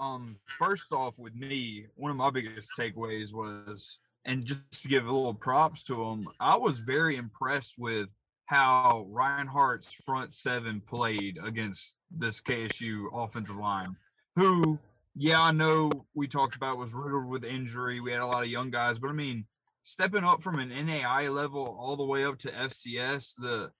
Um, 0.00 0.36
first 0.46 0.90
off, 0.90 1.14
with 1.16 1.36
me, 1.36 1.86
one 1.94 2.10
of 2.10 2.16
my 2.16 2.30
biggest 2.30 2.70
takeaways 2.76 3.32
was, 3.32 4.00
and 4.24 4.44
just 4.44 4.82
to 4.82 4.88
give 4.88 5.06
a 5.06 5.12
little 5.12 5.34
props 5.34 5.84
to 5.84 6.02
him, 6.02 6.26
I 6.40 6.56
was 6.56 6.80
very 6.80 7.16
impressed 7.16 7.74
with 7.78 8.08
how 8.46 9.06
Reinhardt's 9.10 9.92
front 10.04 10.34
seven 10.34 10.80
played 10.80 11.38
against 11.42 11.94
this 12.10 12.40
KSU 12.40 13.06
offensive 13.12 13.56
line, 13.56 13.96
who, 14.36 14.78
yeah, 15.14 15.40
I 15.40 15.52
know 15.52 15.90
we 16.14 16.26
talked 16.28 16.56
about 16.56 16.78
was 16.78 16.92
riddled 16.92 17.26
with 17.26 17.44
injury. 17.44 18.00
We 18.00 18.12
had 18.12 18.20
a 18.20 18.26
lot 18.26 18.42
of 18.42 18.50
young 18.50 18.70
guys, 18.70 18.98
but 18.98 19.10
I 19.10 19.14
mean, 19.14 19.46
stepping 19.84 20.24
up 20.24 20.42
from 20.42 20.58
an 20.58 20.70
NAIA 20.70 21.32
level 21.32 21.76
all 21.78 21.96
the 21.96 22.04
way 22.04 22.24
up 22.24 22.38
to 22.40 22.50
FCS, 22.50 23.34
the 23.38 23.70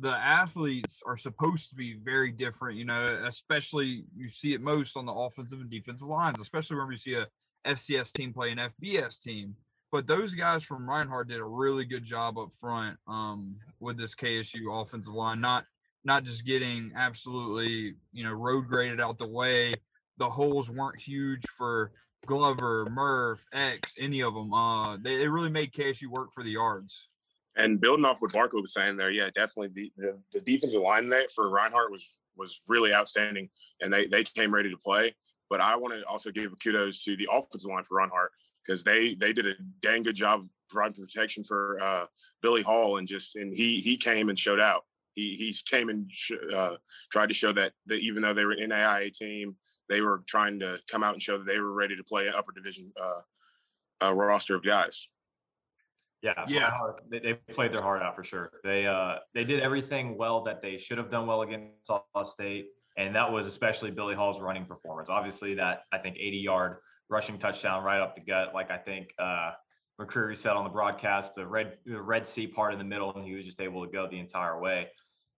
the 0.00 0.10
athletes 0.10 1.00
are 1.06 1.16
supposed 1.16 1.70
to 1.70 1.76
be 1.76 1.98
very 2.02 2.32
different, 2.32 2.76
you 2.76 2.84
know, 2.84 3.22
especially 3.26 4.04
you 4.16 4.28
see 4.28 4.52
it 4.52 4.60
most 4.60 4.96
on 4.96 5.06
the 5.06 5.12
offensive 5.12 5.60
and 5.60 5.70
defensive 5.70 6.08
lines, 6.08 6.40
especially 6.40 6.76
whenever 6.76 6.92
you 6.92 6.98
see 6.98 7.14
a 7.14 7.28
FCS 7.64 8.12
team 8.12 8.32
play 8.32 8.50
an 8.50 8.58
FBS 8.58 9.20
team. 9.20 9.54
But 9.94 10.08
those 10.08 10.34
guys 10.34 10.64
from 10.64 10.90
Reinhardt 10.90 11.28
did 11.28 11.38
a 11.38 11.44
really 11.44 11.84
good 11.84 12.02
job 12.02 12.36
up 12.36 12.48
front 12.60 12.98
um, 13.06 13.54
with 13.78 13.96
this 13.96 14.12
KSU 14.12 14.82
offensive 14.82 15.14
line, 15.14 15.40
not 15.40 15.66
not 16.02 16.24
just 16.24 16.44
getting 16.44 16.90
absolutely, 16.96 17.94
you 18.12 18.24
know, 18.24 18.32
road 18.32 18.66
graded 18.66 19.00
out 19.00 19.18
the 19.18 19.28
way. 19.28 19.72
The 20.18 20.28
holes 20.28 20.68
weren't 20.68 21.00
huge 21.00 21.44
for 21.56 21.92
Glover, 22.26 22.88
Murph, 22.90 23.38
X, 23.52 23.94
any 23.96 24.20
of 24.20 24.34
them. 24.34 24.52
Uh, 24.52 24.96
they, 24.96 25.16
they 25.16 25.28
really 25.28 25.48
made 25.48 25.72
KSU 25.72 26.08
work 26.08 26.32
for 26.34 26.42
the 26.42 26.50
yards. 26.50 27.06
And 27.54 27.80
building 27.80 28.04
off 28.04 28.20
what 28.20 28.32
Barkley 28.32 28.62
was 28.62 28.74
saying 28.74 28.96
there, 28.96 29.12
yeah, 29.12 29.30
definitely 29.32 29.68
the, 29.74 29.92
the, 29.96 30.18
the 30.32 30.40
defensive 30.40 30.82
line 30.82 31.08
there 31.08 31.28
for 31.32 31.48
Reinhardt 31.48 31.92
was 31.92 32.18
was 32.36 32.62
really 32.66 32.92
outstanding, 32.92 33.48
and 33.80 33.92
they 33.92 34.08
they 34.08 34.24
came 34.24 34.52
ready 34.52 34.70
to 34.70 34.76
play. 34.76 35.14
But 35.48 35.60
I 35.60 35.76
want 35.76 35.94
to 35.94 36.04
also 36.08 36.32
give 36.32 36.50
kudos 36.60 37.04
to 37.04 37.16
the 37.16 37.28
offensive 37.30 37.70
line 37.70 37.84
for 37.84 37.98
Reinhardt 37.98 38.32
because 38.64 38.84
they 38.84 39.14
they 39.14 39.32
did 39.32 39.46
a 39.46 39.54
dang 39.80 40.02
good 40.02 40.14
job 40.14 40.40
of 40.40 40.48
providing 40.68 41.04
protection 41.04 41.44
for 41.44 41.78
uh, 41.80 42.06
Billy 42.42 42.62
Hall, 42.62 42.98
and 42.98 43.08
just 43.08 43.36
and 43.36 43.52
he 43.54 43.80
he 43.80 43.96
came 43.96 44.28
and 44.28 44.38
showed 44.38 44.60
out. 44.60 44.82
He 45.14 45.36
he 45.36 45.56
came 45.68 45.88
and 45.88 46.10
sh- 46.10 46.32
uh, 46.54 46.76
tried 47.10 47.28
to 47.28 47.34
show 47.34 47.52
that 47.52 47.72
that 47.86 48.00
even 48.00 48.22
though 48.22 48.34
they 48.34 48.44
were 48.44 48.52
an 48.52 48.70
NAIA 48.70 49.12
team, 49.12 49.56
they 49.88 50.00
were 50.00 50.22
trying 50.26 50.58
to 50.60 50.80
come 50.90 51.02
out 51.02 51.14
and 51.14 51.22
show 51.22 51.38
that 51.38 51.44
they 51.44 51.58
were 51.58 51.72
ready 51.72 51.96
to 51.96 52.04
play 52.04 52.26
an 52.26 52.34
upper 52.36 52.52
division 52.52 52.92
uh, 53.00 54.06
uh, 54.06 54.14
roster 54.14 54.54
of 54.54 54.64
guys. 54.64 55.08
Yeah, 56.22 56.44
Yeah. 56.48 56.70
They, 57.10 57.18
they 57.18 57.34
played 57.34 57.70
their 57.70 57.82
heart 57.82 58.00
out 58.00 58.16
for 58.16 58.24
sure. 58.24 58.50
They 58.64 58.86
uh 58.86 59.16
they 59.34 59.44
did 59.44 59.60
everything 59.60 60.16
well 60.16 60.42
that 60.44 60.62
they 60.62 60.78
should 60.78 60.96
have 60.96 61.10
done 61.10 61.26
well 61.26 61.42
against 61.42 61.86
Saw 61.86 62.00
State, 62.22 62.68
and 62.96 63.14
that 63.14 63.30
was 63.30 63.46
especially 63.46 63.90
Billy 63.90 64.14
Hall's 64.14 64.40
running 64.40 64.64
performance. 64.64 65.10
Obviously, 65.10 65.54
that 65.54 65.82
I 65.92 65.98
think 65.98 66.16
80 66.16 66.38
yard 66.38 66.76
rushing 67.14 67.38
touchdown 67.38 67.84
right 67.84 68.00
up 68.00 68.16
the 68.16 68.20
gut. 68.20 68.52
Like 68.52 68.70
I 68.70 68.76
think 68.76 69.14
uh, 69.18 69.52
McCreary 70.00 70.36
said 70.36 70.52
on 70.52 70.64
the 70.64 70.70
broadcast, 70.70 71.36
the 71.36 71.46
red 71.46 71.78
the 71.86 72.02
Red 72.02 72.26
Sea 72.26 72.48
part 72.48 72.72
in 72.72 72.78
the 72.78 72.84
middle, 72.84 73.14
and 73.14 73.24
he 73.24 73.34
was 73.34 73.44
just 73.44 73.60
able 73.60 73.86
to 73.86 73.90
go 73.90 74.08
the 74.10 74.18
entire 74.18 74.60
way. 74.60 74.88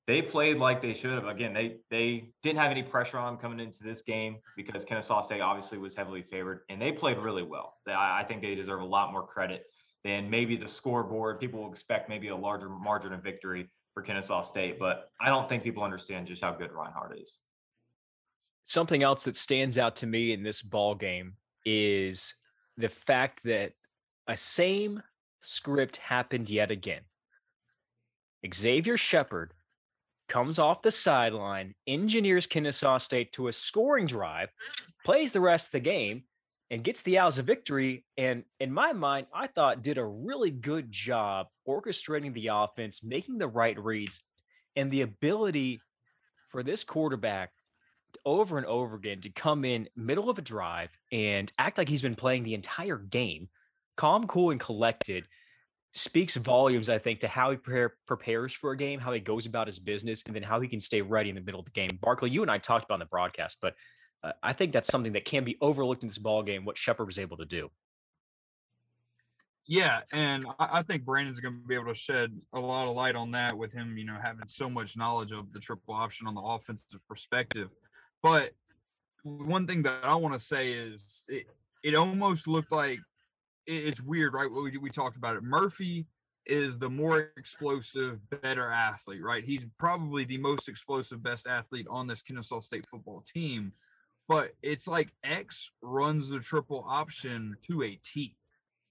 They 0.06 0.22
played 0.22 0.56
like 0.56 0.80
they 0.80 0.94
should 0.94 1.12
have. 1.12 1.26
Again, 1.26 1.52
they 1.52 1.78
they 1.90 2.30
didn't 2.42 2.58
have 2.58 2.70
any 2.70 2.82
pressure 2.82 3.18
on 3.18 3.34
them 3.34 3.40
coming 3.40 3.60
into 3.60 3.84
this 3.84 4.02
game 4.02 4.38
because 4.56 4.84
Kennesaw 4.84 5.20
State 5.20 5.40
obviously 5.40 5.78
was 5.78 5.94
heavily 5.94 6.22
favored, 6.22 6.60
and 6.70 6.80
they 6.80 6.92
played 6.92 7.18
really 7.18 7.42
well. 7.42 7.74
I, 7.86 8.20
I 8.20 8.24
think 8.26 8.40
they 8.40 8.54
deserve 8.54 8.80
a 8.80 8.86
lot 8.86 9.12
more 9.12 9.26
credit 9.26 9.64
than 10.02 10.30
maybe 10.30 10.56
the 10.56 10.68
scoreboard. 10.68 11.38
People 11.38 11.62
will 11.62 11.70
expect 11.70 12.08
maybe 12.08 12.28
a 12.28 12.36
larger 12.36 12.70
margin 12.70 13.12
of 13.12 13.22
victory 13.22 13.68
for 13.92 14.02
Kennesaw 14.02 14.42
State, 14.42 14.78
but 14.78 15.10
I 15.20 15.28
don't 15.28 15.48
think 15.48 15.62
people 15.62 15.82
understand 15.82 16.26
just 16.28 16.42
how 16.42 16.52
good 16.52 16.72
Reinhardt 16.72 17.18
is. 17.18 17.38
Something 18.64 19.02
else 19.02 19.24
that 19.24 19.36
stands 19.36 19.76
out 19.78 19.96
to 19.96 20.06
me 20.06 20.32
in 20.32 20.42
this 20.42 20.62
ball 20.62 20.94
game 20.94 21.34
is 21.66 22.34
the 22.78 22.88
fact 22.88 23.42
that 23.44 23.72
a 24.28 24.36
same 24.36 25.02
script 25.42 25.98
happened 25.98 26.48
yet 26.48 26.70
again. 26.70 27.02
Xavier 28.54 28.96
Shepard 28.96 29.52
comes 30.28 30.58
off 30.58 30.82
the 30.82 30.90
sideline, 30.90 31.74
engineers 31.86 32.46
Kennesaw 32.46 32.98
State 32.98 33.32
to 33.32 33.48
a 33.48 33.52
scoring 33.52 34.06
drive, 34.06 34.50
plays 35.04 35.32
the 35.32 35.40
rest 35.40 35.68
of 35.68 35.72
the 35.72 35.80
game, 35.80 36.24
and 36.70 36.82
gets 36.82 37.02
the 37.02 37.18
Owls 37.18 37.38
a 37.38 37.42
victory. 37.42 38.04
And 38.16 38.44
in 38.58 38.72
my 38.72 38.92
mind, 38.92 39.26
I 39.32 39.46
thought 39.46 39.82
did 39.82 39.98
a 39.98 40.04
really 40.04 40.50
good 40.50 40.90
job 40.90 41.46
orchestrating 41.68 42.34
the 42.34 42.48
offense, 42.48 43.02
making 43.04 43.38
the 43.38 43.48
right 43.48 43.78
reads, 43.78 44.20
and 44.74 44.90
the 44.90 45.02
ability 45.02 45.80
for 46.48 46.62
this 46.62 46.84
quarterback 46.84 47.50
over 48.26 48.58
and 48.58 48.66
over 48.66 48.96
again 48.96 49.20
to 49.22 49.30
come 49.30 49.64
in 49.64 49.88
middle 49.96 50.28
of 50.28 50.38
a 50.38 50.42
drive 50.42 50.90
and 51.12 51.50
act 51.58 51.78
like 51.78 51.88
he's 51.88 52.02
been 52.02 52.16
playing 52.16 52.42
the 52.42 52.54
entire 52.54 52.98
game, 52.98 53.48
calm, 53.96 54.26
cool, 54.26 54.50
and 54.50 54.60
collected 54.60 55.26
speaks 55.94 56.36
volumes, 56.36 56.90
I 56.90 56.98
think, 56.98 57.20
to 57.20 57.28
how 57.28 57.52
he 57.52 57.56
prepare, 57.56 57.94
prepares 58.06 58.52
for 58.52 58.72
a 58.72 58.76
game, 58.76 59.00
how 59.00 59.12
he 59.12 59.20
goes 59.20 59.46
about 59.46 59.66
his 59.66 59.78
business, 59.78 60.22
and 60.26 60.36
then 60.36 60.42
how 60.42 60.60
he 60.60 60.68
can 60.68 60.80
stay 60.80 61.00
ready 61.00 61.30
in 61.30 61.34
the 61.34 61.40
middle 61.40 61.60
of 61.60 61.64
the 61.64 61.70
game. 61.70 61.98
Barkley, 62.02 62.30
you 62.30 62.42
and 62.42 62.50
I 62.50 62.58
talked 62.58 62.84
about 62.84 62.94
on 62.94 63.00
the 63.00 63.06
broadcast, 63.06 63.58
but 63.62 63.74
uh, 64.22 64.32
I 64.42 64.52
think 64.52 64.72
that's 64.72 64.88
something 64.88 65.12
that 65.14 65.24
can 65.24 65.44
be 65.44 65.56
overlooked 65.60 66.02
in 66.02 66.08
this 66.08 66.18
ball 66.18 66.42
game. 66.42 66.64
What 66.64 66.76
Shepard 66.76 67.06
was 67.06 67.18
able 67.18 67.38
to 67.38 67.46
do. 67.46 67.70
Yeah, 69.68 70.00
and 70.12 70.44
I, 70.58 70.78
I 70.78 70.82
think 70.82 71.04
Brandon's 71.04 71.40
going 71.40 71.60
to 71.60 71.66
be 71.66 71.74
able 71.74 71.92
to 71.92 71.98
shed 71.98 72.38
a 72.52 72.60
lot 72.60 72.88
of 72.88 72.94
light 72.94 73.16
on 73.16 73.30
that 73.32 73.56
with 73.56 73.72
him, 73.72 73.96
you 73.96 74.04
know, 74.04 74.16
having 74.22 74.46
so 74.48 74.68
much 74.68 74.96
knowledge 74.96 75.32
of 75.32 75.52
the 75.52 75.58
triple 75.58 75.94
option 75.94 76.26
on 76.26 76.34
the 76.34 76.40
offensive 76.40 77.00
perspective. 77.08 77.68
But 78.26 78.50
one 79.22 79.68
thing 79.68 79.84
that 79.84 80.00
I 80.02 80.16
want 80.16 80.34
to 80.34 80.44
say 80.44 80.72
is 80.72 81.24
it, 81.28 81.46
it 81.84 81.94
almost 81.94 82.48
looked 82.48 82.72
like 82.72 82.98
it's 83.66 84.00
weird, 84.00 84.34
right? 84.34 84.50
We, 84.50 84.76
we 84.78 84.90
talked 84.90 85.16
about 85.16 85.36
it. 85.36 85.44
Murphy 85.44 86.06
is 86.44 86.76
the 86.76 86.90
more 86.90 87.30
explosive, 87.36 88.18
better 88.42 88.68
athlete, 88.68 89.22
right? 89.22 89.44
He's 89.44 89.64
probably 89.78 90.24
the 90.24 90.38
most 90.38 90.68
explosive, 90.68 91.22
best 91.22 91.46
athlete 91.46 91.86
on 91.88 92.08
this 92.08 92.20
Kennesaw 92.20 92.62
State 92.62 92.84
football 92.90 93.22
team. 93.32 93.72
But 94.26 94.54
it's 94.60 94.88
like 94.88 95.12
X 95.22 95.70
runs 95.80 96.28
the 96.28 96.40
triple 96.40 96.84
option 96.88 97.56
to 97.68 97.84
a 97.84 97.96
T. 98.04 98.34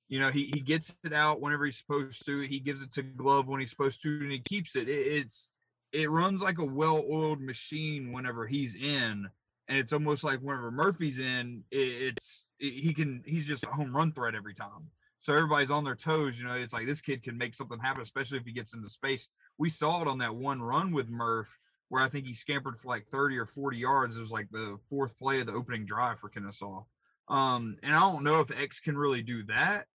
You 0.07 0.21
know, 0.21 0.31
he, 0.31 0.49
he 0.53 0.61
gets 0.61 0.95
it 1.03 1.11
out 1.11 1.41
whenever 1.41 1.65
he's 1.65 1.77
supposed 1.77 2.25
to. 2.25 2.39
He 2.39 2.61
gives 2.61 2.81
it 2.81 2.93
to 2.93 3.03
Glove 3.03 3.47
when 3.47 3.59
he's 3.59 3.71
supposed 3.71 4.01
to, 4.03 4.17
and 4.21 4.31
he 4.31 4.39
keeps 4.39 4.77
it. 4.77 4.87
it 4.87 5.07
it's 5.07 5.49
it 5.95 6.09
runs 6.09 6.41
like 6.41 6.57
a 6.57 6.65
well-oiled 6.65 7.41
machine 7.41 8.11
whenever 8.11 8.45
he's 8.45 8.75
in 8.75 9.29
and 9.67 9.77
it's 9.77 9.93
almost 9.93 10.23
like 10.23 10.39
whenever 10.39 10.71
Murphy's 10.71 11.19
in, 11.19 11.63
it's 11.71 12.45
he 12.59 12.93
can 12.93 13.23
he's 13.25 13.47
just 13.47 13.63
a 13.63 13.67
home 13.67 13.95
run 13.95 14.11
threat 14.11 14.35
every 14.35 14.53
time. 14.53 14.89
So 15.19 15.33
everybody's 15.33 15.71
on 15.71 15.83
their 15.83 15.95
toes. 15.95 16.35
You 16.37 16.45
know, 16.45 16.53
it's 16.53 16.73
like 16.73 16.85
this 16.85 17.01
kid 17.01 17.23
can 17.23 17.37
make 17.37 17.55
something 17.55 17.79
happen, 17.79 18.03
especially 18.03 18.37
if 18.37 18.45
he 18.45 18.51
gets 18.51 18.73
into 18.73 18.89
space. 18.89 19.27
We 19.57 19.69
saw 19.69 20.01
it 20.01 20.07
on 20.07 20.19
that 20.19 20.35
one 20.35 20.61
run 20.61 20.91
with 20.91 21.09
Murph, 21.09 21.47
where 21.89 22.03
I 22.03 22.09
think 22.09 22.27
he 22.27 22.33
scampered 22.35 22.79
for 22.79 22.89
like 22.89 23.07
30 23.07 23.37
or 23.37 23.47
40 23.47 23.77
yards. 23.77 24.15
It 24.15 24.21
was 24.21 24.29
like 24.29 24.49
the 24.51 24.77
fourth 24.87 25.17
play 25.17 25.39
of 25.39 25.47
the 25.47 25.53
opening 25.53 25.85
drive 25.85 26.19
for 26.19 26.29
Kennesaw. 26.29 26.83
Um, 27.27 27.77
and 27.81 27.95
I 27.95 27.99
don't 28.01 28.23
know 28.23 28.41
if 28.41 28.51
X 28.51 28.79
can 28.79 28.95
really 28.95 29.23
do 29.23 29.43
that, 29.45 29.87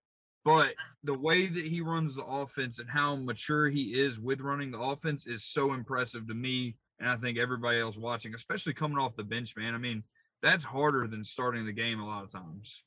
but 0.48 0.74
the 1.04 1.12
way 1.12 1.46
that 1.46 1.66
he 1.66 1.82
runs 1.82 2.14
the 2.14 2.24
offense 2.24 2.78
and 2.78 2.88
how 2.88 3.16
mature 3.16 3.68
he 3.68 4.00
is 4.00 4.18
with 4.18 4.40
running 4.40 4.70
the 4.70 4.78
offense 4.78 5.26
is 5.26 5.44
so 5.44 5.74
impressive 5.74 6.26
to 6.26 6.32
me 6.32 6.74
and 7.00 7.10
I 7.10 7.16
think 7.16 7.38
everybody 7.38 7.78
else 7.78 7.96
watching, 7.98 8.34
especially 8.34 8.72
coming 8.72 8.96
off 8.96 9.14
the 9.14 9.24
bench, 9.24 9.54
man. 9.58 9.74
I 9.74 9.78
mean, 9.78 10.02
that's 10.42 10.64
harder 10.64 11.06
than 11.06 11.22
starting 11.22 11.66
the 11.66 11.72
game 11.72 12.00
a 12.00 12.06
lot 12.06 12.24
of 12.24 12.32
times. 12.32 12.82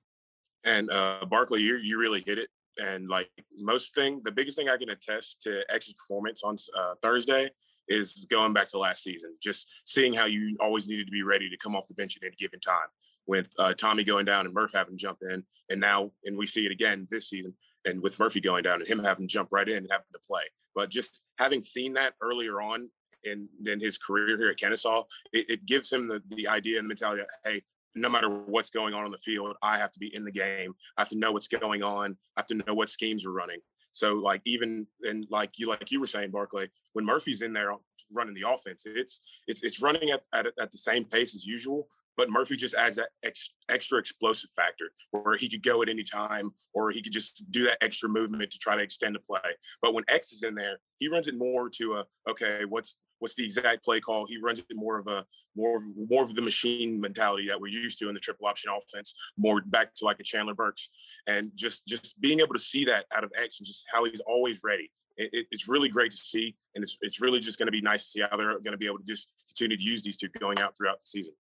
And 0.63 0.91
uh, 0.91 1.25
Barkley, 1.30 1.62
you 1.62 1.77
you 1.77 2.00
really 2.00 2.24
hit 2.25 2.39
it. 2.39 2.50
And 2.82 3.08
like 3.08 3.30
most 3.60 3.94
thing, 3.94 4.22
the 4.24 4.32
biggest 4.32 4.58
thing 4.58 4.68
I 4.68 4.77
can 4.77 4.89
attest 4.89 5.41
to 5.44 5.63
X's 5.70 5.94
performance 5.94 6.41
on 6.44 6.56
uh, 6.75 6.96
Thursday 7.03 7.51
is 7.88 8.25
going 8.30 8.53
back 8.53 8.70
to 8.70 8.80
last 8.80 9.03
season, 9.03 9.36
just 9.39 9.68
seeing 9.86 10.13
how 10.13 10.25
you 10.25 10.58
always 10.60 10.88
needed 10.88 11.06
to 11.06 11.12
be 11.12 11.24
ready 11.24 11.48
to 11.48 11.58
come 11.58 11.75
off 11.75 11.88
the 11.88 11.94
bench 11.94 12.18
at 12.18 12.25
any 12.25 12.36
given 12.38 12.60
time. 12.60 12.88
With 13.28 13.54
uh, 13.60 13.74
Tommy 13.74 14.04
going 14.04 14.25
down 14.25 14.46
and 14.46 14.54
Murph 14.54 14.74
having 14.74 14.98
to 14.98 15.01
jump 15.01 15.20
in, 15.22 15.44
and 15.70 15.80
now 15.80 16.12
and 16.25 16.38
we 16.38 16.48
see 16.48 16.66
it 16.66 16.72
again 16.72 17.08
this 17.12 17.30
season, 17.30 17.54
and 17.86 18.01
with 18.01 18.20
Murphy 18.20 18.42
going 18.42 18.63
down 18.63 18.80
and 18.80 18.88
him 18.88 19.00
having 19.00 19.28
to 19.28 19.32
jump 19.32 19.50
right 19.51 19.68
in 19.68 19.78
and 19.78 19.88
having 19.92 20.08
to 20.13 20.20
play. 20.20 20.44
But 20.75 20.90
just 20.90 21.22
having 21.38 21.62
seen 21.62 21.94
that 21.94 22.13
earlier 22.22 22.62
on 22.62 22.90
in, 23.24 23.48
in 23.66 23.80
his 23.80 23.98
career 23.98 24.38
here 24.38 24.50
at 24.50 24.58
Kennesaw, 24.58 25.04
it, 25.34 25.46
it 25.50 25.66
gives 25.66 25.92
him 25.92 26.08
the, 26.08 26.22
the 26.30 26.48
idea 26.48 26.80
and 26.80 26.86
the 26.86 26.90
mentality 26.90 27.22
that, 27.22 27.50
hey, 27.50 27.62
no 27.94 28.10
matter 28.10 28.30
what's 28.30 28.70
going 28.70 28.94
on 28.94 29.04
on 29.04 29.12
the 29.12 29.18
field, 29.18 29.56
I 29.62 29.78
have 29.78 29.92
to 29.92 30.00
be 30.00 30.13
in 30.16 30.24
the 30.24 30.32
game. 30.32 30.74
I 30.98 31.01
have 31.01 31.10
to 31.10 31.18
know 31.18 31.32
what's 31.32 31.48
going 31.48 31.84
on. 31.84 32.16
I 32.38 32.40
have 32.40 32.48
to 32.48 32.56
know 32.56 32.74
what 32.74 32.90
schemes 32.90 33.25
are 33.25 33.34
running. 33.34 33.60
So 33.92 34.13
like 34.13 34.42
even 34.46 34.88
and 35.04 35.28
like 35.30 35.60
you 35.60 35.68
like 35.68 35.92
you 35.92 36.00
were 36.00 36.08
saying, 36.08 36.32
Barkley, 36.32 36.70
when 36.94 37.06
Murphy's 37.06 37.42
in 37.42 37.51
there 37.51 37.74
running 38.12 38.34
the 38.34 38.50
offense, 38.50 38.84
it's 38.86 39.20
it's 39.48 39.62
it's 39.63 39.82
running 39.82 40.12
at 40.12 40.24
at, 40.34 40.48
at 40.60 40.72
the 40.72 40.78
same 40.78 41.04
pace 41.04 41.36
as 41.36 41.46
usual. 41.46 41.90
But 42.18 42.30
Murphy 42.30 42.56
just 42.56 42.75
adds 42.75 42.98
that 42.98 43.10
ex, 43.24 43.51
extra 43.70 44.00
explosive 44.00 44.50
factor 44.56 44.91
where 45.12 45.36
he 45.36 45.50
could 45.50 45.63
go 45.63 45.82
at 45.82 45.89
any 45.89 46.03
time 46.03 46.51
or 46.74 46.91
he 46.91 47.01
could 47.01 47.13
just 47.13 47.44
do 47.51 47.63
that 47.63 47.77
extra 47.82 48.10
movement 48.10 48.51
to 48.51 48.60
try 48.60 48.75
to 48.75 48.84
extend 48.84 49.15
the 49.15 49.20
play. 49.20 49.39
But 49.82 49.94
when 49.94 50.03
X 50.08 50.32
is 50.32 50.44
in 50.44 50.56
there, 50.56 50.80
he 51.00 51.08
runs 51.08 51.27
it 51.27 51.38
more 51.38 51.70
to 51.70 51.94
a 51.94 52.06
okay, 52.30 52.65
what's 52.65 52.98
what's 53.20 53.36
the 53.36 53.46
exact 53.46 53.86
play 53.86 54.00
call. 54.00 54.25
He 54.25 54.38
runs 54.38 54.60
it 54.60 54.65
more 54.74 55.00
of 55.00 55.08
a 55.08 55.25
more 55.56 55.77
of, 55.77 55.84
more 56.10 56.24
of 56.24 56.36
the 56.36 56.41
machine 56.41 57.00
mentality 57.00 57.48
that 57.48 57.60
we're 57.60 57.68
used 57.68 58.00
to 58.00 58.10
in 58.10 58.13
the 58.13 58.20
triple 58.20 58.48
option 58.48 58.72
offense, 58.72 59.13
more 59.38 59.62
back 59.62 59.94
to 59.96 60.06
like 60.06 60.20
a 60.20 60.24
Chandler 60.24 60.56
Burks, 60.56 60.89
and 61.27 61.51
just 61.56 61.86
just 61.88 62.20
being 62.20 62.39
able 62.39 62.53
to 62.53 62.60
see 62.60 62.84
that 62.86 63.06
out 63.15 63.24
of 63.24 63.32
X 63.41 63.60
and 63.60 63.68
just 63.68 63.86
how 63.91 64.03
he's 64.03 64.22
always 64.22 64.60
ready. 64.63 64.91
It, 65.18 65.46
it's 65.51 65.68
really 65.68 65.89
great 65.89 66.12
to 66.12 66.18
see, 66.18 66.56
and 66.75 66.84
it's 66.84 66.98
it's 67.01 67.22
really 67.22 67.39
just 67.39 67.58
going 67.58 67.68
to 67.68 67.72
be 67.72 67.82
nice 67.82 68.03
to 68.06 68.10
see 68.10 68.22
how 68.22 68.36
they're 68.36 68.60
going 68.60 68.72
to 68.72 68.77
be 68.77 68.88
able 68.88 69.00
to 69.00 69.06
just 69.06 69.30
continue 69.48 69.77
to 69.77 69.84
use 69.84 70.01
these 70.01 70.18
two 70.18 70.30
going 70.39 70.60
out 70.60 70.75
throughout 70.75 71.00
the 71.00 71.06
season. 71.06 71.34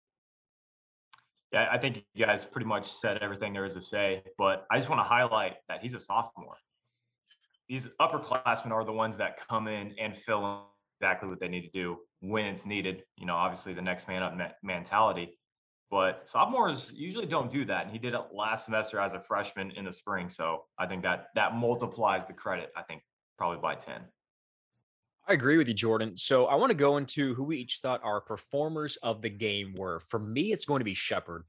Yeah, 1.51 1.67
I 1.69 1.77
think 1.77 2.05
you 2.13 2.25
guys 2.25 2.45
pretty 2.45 2.67
much 2.67 2.91
said 2.91 3.17
everything 3.17 3.51
there 3.51 3.65
is 3.65 3.73
to 3.73 3.81
say, 3.81 4.23
but 4.37 4.65
I 4.71 4.77
just 4.77 4.89
want 4.89 4.99
to 4.99 5.03
highlight 5.03 5.57
that 5.67 5.81
he's 5.81 5.93
a 5.93 5.99
sophomore. 5.99 6.57
These 7.67 7.89
upperclassmen 7.99 8.71
are 8.71 8.85
the 8.85 8.93
ones 8.93 9.17
that 9.17 9.37
come 9.49 9.67
in 9.67 9.93
and 9.99 10.15
fill 10.15 10.45
in 10.45 10.59
exactly 10.99 11.27
what 11.27 11.39
they 11.39 11.47
need 11.47 11.63
to 11.63 11.71
do 11.71 11.97
when 12.21 12.45
it's 12.45 12.65
needed. 12.65 13.03
You 13.17 13.25
know, 13.25 13.35
obviously 13.35 13.73
the 13.73 13.81
next 13.81 14.07
man 14.07 14.23
up 14.23 14.37
mentality. 14.63 15.37
But 15.89 16.25
sophomores 16.25 16.89
usually 16.93 17.25
don't 17.25 17.51
do 17.51 17.65
that, 17.65 17.83
and 17.83 17.91
he 17.91 17.99
did 17.99 18.13
it 18.13 18.21
last 18.33 18.63
semester 18.63 18.99
as 19.01 19.13
a 19.13 19.19
freshman 19.19 19.71
in 19.71 19.83
the 19.83 19.91
spring. 19.91 20.29
So 20.29 20.63
I 20.79 20.87
think 20.87 21.03
that 21.03 21.27
that 21.35 21.55
multiplies 21.55 22.25
the 22.25 22.33
credit. 22.33 22.71
I 22.77 22.83
think 22.83 23.01
probably 23.37 23.59
by 23.61 23.75
ten. 23.75 24.03
I 25.27 25.33
agree 25.33 25.57
with 25.57 25.67
you, 25.67 25.73
Jordan. 25.73 26.17
So 26.17 26.45
I 26.47 26.55
want 26.55 26.71
to 26.71 26.75
go 26.75 26.97
into 26.97 27.35
who 27.35 27.43
we 27.43 27.57
each 27.57 27.79
thought 27.81 28.01
our 28.03 28.21
performers 28.21 28.97
of 28.97 29.21
the 29.21 29.29
game 29.29 29.73
were. 29.77 29.99
For 29.99 30.19
me, 30.19 30.51
it's 30.51 30.65
going 30.65 30.79
to 30.79 30.85
be 30.85 30.93
Shepard. 30.93 31.43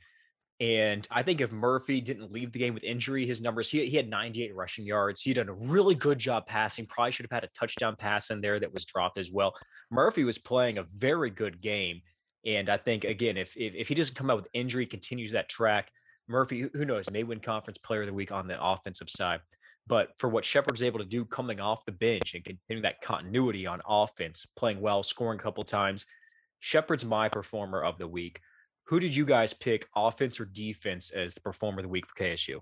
And 0.61 1.09
I 1.11 1.23
think 1.23 1.41
if 1.41 1.51
Murphy 1.51 2.01
didn't 2.01 2.31
leave 2.31 2.53
the 2.53 2.59
game 2.59 2.75
with 2.75 2.85
injury, 2.85 3.27
his 3.27 3.41
numbers, 3.41 3.69
he, 3.69 3.85
he 3.87 3.97
had 3.97 4.09
98 4.09 4.55
rushing 4.55 4.87
yards. 4.87 5.21
He 5.21 5.33
done 5.33 5.49
a 5.49 5.55
really 5.55 5.97
good 5.97 6.19
job 6.19 6.47
passing. 6.47 6.87
Probably 6.87 7.11
should 7.11 7.27
have 7.29 7.33
had 7.33 7.45
a 7.45 7.59
touchdown 7.59 7.97
pass 7.97 8.31
in 8.31 8.41
there 8.41 8.61
that 8.61 8.73
was 8.73 8.85
dropped 8.85 9.19
as 9.19 9.33
well. 9.33 9.55
Murphy 9.91 10.23
was 10.23 10.39
playing 10.39 10.79
a 10.79 10.85
very 10.85 11.31
good 11.31 11.61
game. 11.61 12.03
And 12.45 12.69
I 12.69 12.77
think, 12.77 13.05
again, 13.05 13.37
if, 13.37 13.57
if, 13.57 13.75
if 13.75 13.89
he 13.89 13.95
doesn't 13.95 14.15
come 14.15 14.31
out 14.31 14.37
with 14.37 14.49
injury, 14.53 14.87
continues 14.87 15.33
that 15.33 15.49
track, 15.49 15.91
Murphy, 16.29 16.69
who 16.73 16.85
knows, 16.85 17.11
may 17.11 17.25
win 17.25 17.41
conference 17.41 17.79
player 17.79 18.03
of 18.03 18.07
the 18.07 18.13
week 18.13 18.31
on 18.31 18.47
the 18.47 18.63
offensive 18.63 19.11
side. 19.11 19.41
But 19.87 20.11
for 20.19 20.29
what 20.29 20.45
Shepard's 20.45 20.83
able 20.83 21.01
to 21.01 21.05
do 21.05 21.25
coming 21.25 21.61
off 21.61 21.85
the 21.85 21.93
bench 21.93 22.35
and 22.35 22.45
continuing 22.45 22.83
that 22.83 23.01
continuity 23.01 23.67
on 23.67 23.83
offense, 23.87 24.47
playing 24.57 24.81
well, 24.81 25.03
scoring 25.03 25.39
a 25.39 25.43
couple 25.43 25.65
times, 25.65 26.07
Shepard's 26.61 27.05
my 27.05 27.29
performer 27.29 27.83
of 27.83 27.99
the 27.99 28.07
week. 28.07 28.41
Who 28.85 29.01
did 29.01 29.15
you 29.15 29.25
guys 29.25 29.53
pick, 29.53 29.89
offense 29.97 30.39
or 30.39 30.45
defense, 30.45 31.11
as 31.11 31.35
the 31.35 31.41
performer 31.41 31.81
of 31.81 31.85
the 31.85 31.89
week 31.89 32.07
for 32.07 32.23
KSU? 32.23 32.61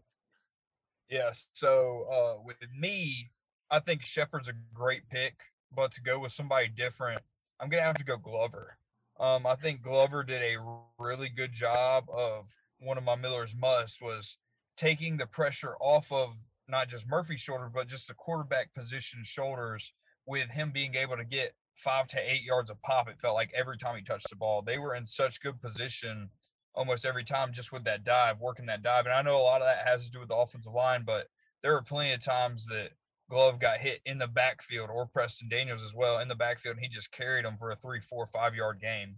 Yes. 1.11 1.49
So 1.55 2.07
uh, 2.11 2.43
with 2.45 2.57
me, 2.79 3.31
I 3.71 3.81
think 3.81 4.03
Shepard's 4.03 4.49
a 4.49 4.55
great 4.73 5.09
pick, 5.11 5.35
but 5.75 5.93
to 5.93 6.03
go 6.03 6.19
with 6.19 6.33
somebody 6.33 6.69
different, 6.69 7.21
I'm 7.61 7.69
gonna 7.69 7.83
have 7.83 7.99
to 7.99 8.05
go 8.05 8.17
Glover. 8.17 8.77
Um, 9.19 9.47
I 9.47 9.55
think 9.55 9.83
Glover 9.83 10.23
did 10.23 10.41
a 10.41 10.57
really 10.99 11.29
good 11.29 11.53
job 11.53 12.05
of 12.11 12.47
one 12.79 12.97
of 12.97 13.05
my 13.05 13.17
Miller's 13.17 13.55
must 13.55 14.01
was 14.01 14.39
taking 14.77 15.17
the 15.17 15.27
pressure 15.27 15.75
off 15.81 16.11
of 16.11 16.35
not 16.71 16.89
just 16.89 17.09
Murphy's 17.09 17.41
shoulder, 17.41 17.71
but 17.73 17.89
just 17.89 18.09
the 18.09 18.15
quarterback 18.15 18.73
position 18.75 19.21
shoulders 19.25 19.93
with 20.27 20.49
him 20.49 20.71
being 20.73 20.95
able 20.95 21.17
to 21.17 21.25
get 21.25 21.55
five 21.77 22.07
to 22.09 22.19
eight 22.19 22.43
yards 22.43 22.71
of 22.71 22.81
pop. 22.83 23.09
It 23.09 23.21
felt 23.21 23.35
like 23.35 23.53
every 23.55 23.79
time 23.79 23.97
he 23.97 24.03
touched 24.03 24.31
the 24.31 24.37
ball, 24.37 24.63
they 24.63 24.79
were 24.79 24.95
in 24.95 25.07
such 25.07 25.41
good 25.41 25.61
position 25.61 26.31
almost 26.75 27.05
every 27.05 27.25
time 27.25 27.53
just 27.53 27.73
with 27.73 27.85
that 27.85 28.05
dive, 28.05 28.41
working 28.41 28.67
that 28.67 28.83
dive. 28.83 29.07
And 29.07 29.15
I 29.15 29.23
know 29.23 29.37
a 29.37 29.39
lot 29.39 29.61
of 29.61 29.67
that 29.67 29.87
has 29.87 30.05
to 30.05 30.11
do 30.11 30.21
with 30.21 30.29
the 30.29 30.37
offensive 30.37 30.73
line, 30.73 31.03
but 31.05 31.27
there 31.63 31.73
were 31.73 31.83
plenty 31.83 32.13
of 32.13 32.25
times 32.25 32.67
that 32.67 32.91
Glove 33.29 33.61
got 33.61 33.79
hit 33.79 34.01
in 34.07 34.19
the 34.19 34.27
backfield 34.27 34.91
or 34.91 35.07
Preston 35.07 35.49
Daniels 35.49 35.83
as 35.85 35.95
well 35.95 36.19
in 36.19 36.29
the 36.29 36.35
backfield, 36.35 36.77
and 36.77 36.85
he 36.85 36.89
just 36.89 37.13
carried 37.13 37.45
them 37.45 37.57
for 37.59 37.71
a 37.71 37.77
three, 37.77 38.01
four, 38.01 38.27
five 38.27 38.55
yard 38.55 38.81
game. 38.81 39.17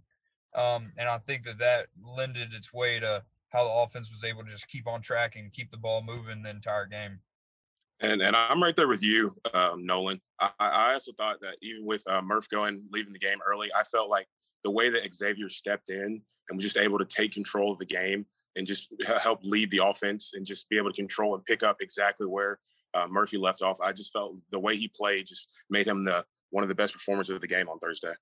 Um, 0.55 0.93
and 0.99 1.09
I 1.09 1.19
think 1.19 1.45
that 1.45 1.59
that 1.59 1.87
lended 2.05 2.53
its 2.53 2.73
way 2.73 3.01
to 3.01 3.23
how 3.49 3.65
the 3.65 3.71
offense 3.71 4.11
was 4.11 4.25
able 4.25 4.45
to 4.45 4.51
just 4.51 4.69
keep 4.69 4.87
on 4.87 5.01
track 5.01 5.37
and 5.37 5.53
keep 5.53 5.71
the 5.71 5.77
ball 5.79 6.03
moving 6.03 6.43
the 6.43 6.51
entire 6.51 6.87
game. 6.87 7.21
And 8.03 8.21
and 8.21 8.35
I'm 8.35 8.63
right 8.63 8.77
there 8.77 8.89
with 8.89 9.03
you, 9.03 9.35
um, 9.55 9.87
Nolan. 9.87 10.21
I, 10.41 10.51
I 10.59 10.93
also 10.95 11.13
thought 11.13 11.41
that 11.41 11.57
even 11.63 11.87
with 11.87 12.03
uh, 12.09 12.21
Murph 12.21 12.49
going 12.49 12.83
leaving 12.93 13.13
the 13.13 13.19
game 13.19 13.39
early, 13.47 13.71
I 13.75 13.85
felt 13.85 14.11
like 14.11 14.27
the 14.65 14.71
way 14.71 14.91
that 14.91 15.15
Xavier 15.15 15.49
stepped 15.49 15.89
in 15.89 16.21
and 16.49 16.57
was 16.57 16.65
just 16.65 16.77
able 16.77 16.99
to 16.99 17.05
take 17.05 17.33
control 17.33 17.73
of 17.73 17.79
the 17.79 17.87
game 17.87 18.27
and 18.57 18.67
just 18.67 18.93
help 19.21 19.41
lead 19.43 19.71
the 19.71 19.81
offense 19.83 20.33
and 20.35 20.45
just 20.45 20.69
be 20.69 20.77
able 20.77 20.91
to 20.91 20.97
control 20.97 21.35
and 21.35 21.45
pick 21.45 21.63
up 21.63 21.77
exactly 21.81 22.27
where 22.27 22.59
uh, 22.95 23.07
Murphy 23.09 23.39
left 23.39 23.63
off. 23.63 23.81
I 23.81 23.93
just 23.93 24.13
felt 24.13 24.37
the 24.51 24.59
way 24.59 24.77
he 24.77 24.89
played 24.89 25.27
just 25.27 25.49
made 25.71 25.87
him 25.87 26.05
the 26.05 26.25
one 26.51 26.63
of 26.63 26.69
the 26.69 26.75
best 26.75 26.93
performers 26.93 27.31
of 27.31 27.41
the 27.41 27.47
game 27.47 27.69
on 27.69 27.79
Thursday. 27.79 28.13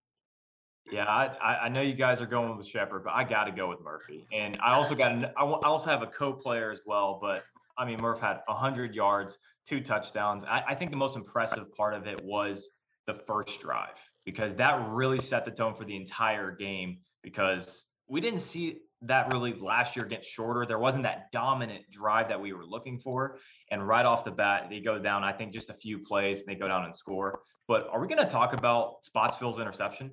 Yeah, 0.90 1.04
I, 1.04 1.56
I 1.64 1.68
know 1.68 1.82
you 1.82 1.94
guys 1.94 2.20
are 2.20 2.26
going 2.26 2.56
with 2.56 2.66
Shepard, 2.66 3.04
but 3.04 3.12
I 3.12 3.24
got 3.24 3.44
to 3.44 3.52
go 3.52 3.68
with 3.68 3.80
Murphy. 3.80 4.26
And 4.32 4.58
I 4.62 4.74
also 4.74 4.94
got 4.94 5.12
I 5.36 5.42
also 5.42 5.86
have 5.86 6.02
a 6.02 6.06
co-player 6.06 6.70
as 6.70 6.80
well, 6.86 7.18
but 7.20 7.44
I 7.78 7.84
mean 7.84 8.00
Murph 8.00 8.20
had 8.20 8.40
100 8.46 8.94
yards, 8.94 9.38
two 9.68 9.80
touchdowns. 9.80 10.44
I, 10.44 10.62
I 10.68 10.74
think 10.74 10.90
the 10.90 10.96
most 10.96 11.16
impressive 11.16 11.72
part 11.74 11.94
of 11.94 12.06
it 12.06 12.22
was 12.22 12.68
the 13.06 13.14
first 13.14 13.60
drive 13.60 13.96
because 14.24 14.54
that 14.54 14.88
really 14.88 15.20
set 15.20 15.44
the 15.44 15.50
tone 15.50 15.74
for 15.74 15.84
the 15.84 15.96
entire 15.96 16.50
game 16.50 16.98
because 17.22 17.86
we 18.08 18.20
didn't 18.20 18.40
see 18.40 18.80
that 19.02 19.32
really 19.32 19.54
last 19.54 19.96
year 19.96 20.04
get 20.04 20.24
shorter. 20.24 20.66
There 20.66 20.78
wasn't 20.78 21.04
that 21.04 21.32
dominant 21.32 21.90
drive 21.90 22.28
that 22.28 22.40
we 22.40 22.52
were 22.52 22.64
looking 22.64 22.98
for. 22.98 23.38
And 23.70 23.86
right 23.86 24.04
off 24.04 24.24
the 24.24 24.30
bat, 24.30 24.66
they 24.68 24.80
go 24.80 24.98
down, 24.98 25.24
I 25.24 25.32
think, 25.32 25.52
just 25.52 25.70
a 25.70 25.74
few 25.74 26.00
plays 26.00 26.40
and 26.40 26.46
they 26.48 26.54
go 26.54 26.68
down 26.68 26.84
and 26.84 26.94
score. 26.94 27.40
But 27.66 27.88
are 27.90 28.00
we 28.00 28.08
going 28.08 28.18
to 28.24 28.30
talk 28.30 28.52
about 28.52 28.96
Spotsville's 29.02 29.58
interception? 29.58 30.10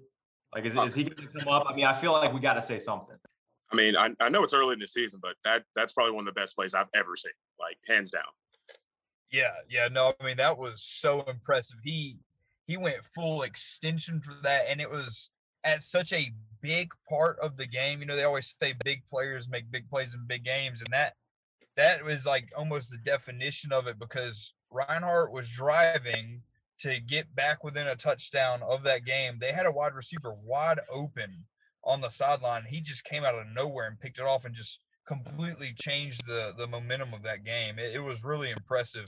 Like, 0.53 0.65
is, 0.65 0.75
is 0.75 0.93
he 0.93 1.03
going 1.03 1.17
to 1.17 1.39
come 1.39 1.49
up? 1.49 1.65
I 1.67 1.75
mean, 1.75 1.85
I 1.85 1.99
feel 1.99 2.13
like 2.13 2.33
we 2.33 2.39
got 2.39 2.53
to 2.53 2.61
say 2.61 2.79
something. 2.79 3.17
I 3.71 3.75
mean, 3.75 3.97
I, 3.97 4.11
I 4.21 4.29
know 4.29 4.43
it's 4.43 4.53
early 4.53 4.73
in 4.73 4.79
the 4.79 4.87
season, 4.87 5.19
but 5.21 5.35
that 5.43 5.63
that's 5.75 5.91
probably 5.91 6.13
one 6.13 6.25
of 6.25 6.33
the 6.33 6.39
best 6.39 6.55
plays 6.55 6.73
I've 6.73 6.87
ever 6.95 7.17
seen, 7.17 7.33
like 7.59 7.77
hands 7.85 8.11
down. 8.11 8.23
Yeah, 9.31 9.53
yeah, 9.69 9.87
no, 9.89 10.13
I 10.19 10.25
mean 10.25 10.37
that 10.37 10.57
was 10.57 10.83
so 10.83 11.21
impressive. 11.23 11.77
He 11.83 12.17
he 12.65 12.77
went 12.77 12.97
full 13.15 13.43
extension 13.43 14.21
for 14.21 14.35
that, 14.43 14.65
and 14.69 14.79
it 14.79 14.89
was 14.89 15.31
at 15.63 15.83
such 15.83 16.13
a 16.13 16.31
big 16.61 16.89
part 17.09 17.37
of 17.39 17.57
the 17.57 17.67
game. 17.67 17.99
You 17.99 18.05
know, 18.05 18.15
they 18.15 18.23
always 18.23 18.55
say 18.61 18.73
big 18.83 19.01
players 19.09 19.47
make 19.49 19.69
big 19.71 19.89
plays 19.89 20.13
in 20.13 20.25
big 20.27 20.43
games, 20.45 20.81
and 20.81 20.93
that 20.93 21.15
that 21.75 22.03
was 22.03 22.25
like 22.25 22.49
almost 22.57 22.89
the 22.91 22.97
definition 22.97 23.71
of 23.73 23.87
it 23.87 23.99
because 23.99 24.53
Reinhardt 24.71 25.31
was 25.31 25.49
driving 25.49 26.41
to 26.79 26.99
get 26.99 27.33
back 27.35 27.63
within 27.63 27.87
a 27.87 27.95
touchdown 27.95 28.61
of 28.63 28.83
that 28.83 29.05
game. 29.05 29.37
They 29.39 29.51
had 29.51 29.65
a 29.65 29.71
wide 29.71 29.93
receiver 29.93 30.33
wide 30.43 30.79
open 30.91 31.45
on 31.83 32.01
the 32.01 32.09
sideline. 32.09 32.65
He 32.65 32.81
just 32.81 33.03
came 33.03 33.23
out 33.23 33.35
of 33.35 33.47
nowhere 33.53 33.87
and 33.87 33.99
picked 33.99 34.19
it 34.19 34.25
off 34.25 34.45
and 34.45 34.55
just 34.55 34.79
completely 35.07 35.73
changed 35.79 36.25
the 36.27 36.53
the 36.57 36.67
momentum 36.67 37.13
of 37.13 37.23
that 37.23 37.43
game. 37.43 37.79
It, 37.79 37.95
it 37.95 37.99
was 37.99 38.23
really 38.23 38.51
impressive. 38.51 39.05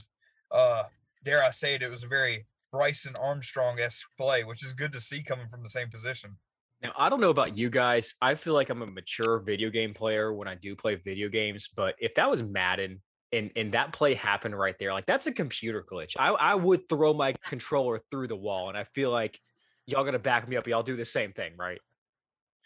Uh, 0.50 0.84
dare 1.24 1.44
I 1.44 1.50
say 1.50 1.74
it? 1.74 1.82
It 1.82 1.90
was 1.90 2.02
a 2.02 2.08
very 2.08 2.46
Bryson 2.72 3.14
Armstrong 3.20 3.78
esque 3.80 4.06
play, 4.18 4.44
which 4.44 4.64
is 4.64 4.72
good 4.72 4.92
to 4.92 5.00
see 5.00 5.22
coming 5.22 5.48
from 5.48 5.62
the 5.62 5.68
same 5.68 5.88
position. 5.88 6.36
Now, 6.82 6.92
I 6.96 7.08
don't 7.08 7.20
know 7.20 7.30
about 7.30 7.56
you 7.56 7.68
guys. 7.68 8.14
I 8.22 8.34
feel 8.34 8.54
like 8.54 8.70
I'm 8.70 8.82
a 8.82 8.86
mature 8.86 9.38
video 9.40 9.68
game 9.68 9.92
player 9.92 10.32
when 10.32 10.48
I 10.48 10.54
do 10.54 10.74
play 10.74 10.94
video 10.94 11.28
games, 11.28 11.68
but 11.74 11.94
if 11.98 12.14
that 12.14 12.30
was 12.30 12.42
Madden 12.42 13.02
and 13.32 13.50
and 13.54 13.72
that 13.72 13.92
play 13.92 14.14
happened 14.14 14.58
right 14.58 14.74
there, 14.78 14.92
like 14.92 15.06
that's 15.06 15.26
a 15.26 15.32
computer 15.32 15.84
glitch. 15.90 16.16
I 16.18 16.28
I 16.28 16.54
would 16.54 16.88
throw 16.88 17.12
my 17.12 17.34
controller 17.44 18.00
through 18.10 18.28
the 18.28 18.36
wall, 18.36 18.68
and 18.68 18.78
I 18.78 18.84
feel 18.84 19.10
like 19.10 19.38
y'all 19.86 20.04
gonna 20.04 20.18
back 20.18 20.48
me 20.48 20.56
up. 20.56 20.66
Y'all 20.66 20.82
do 20.82 20.96
the 20.96 21.04
same 21.04 21.32
thing, 21.32 21.52
right? 21.58 21.80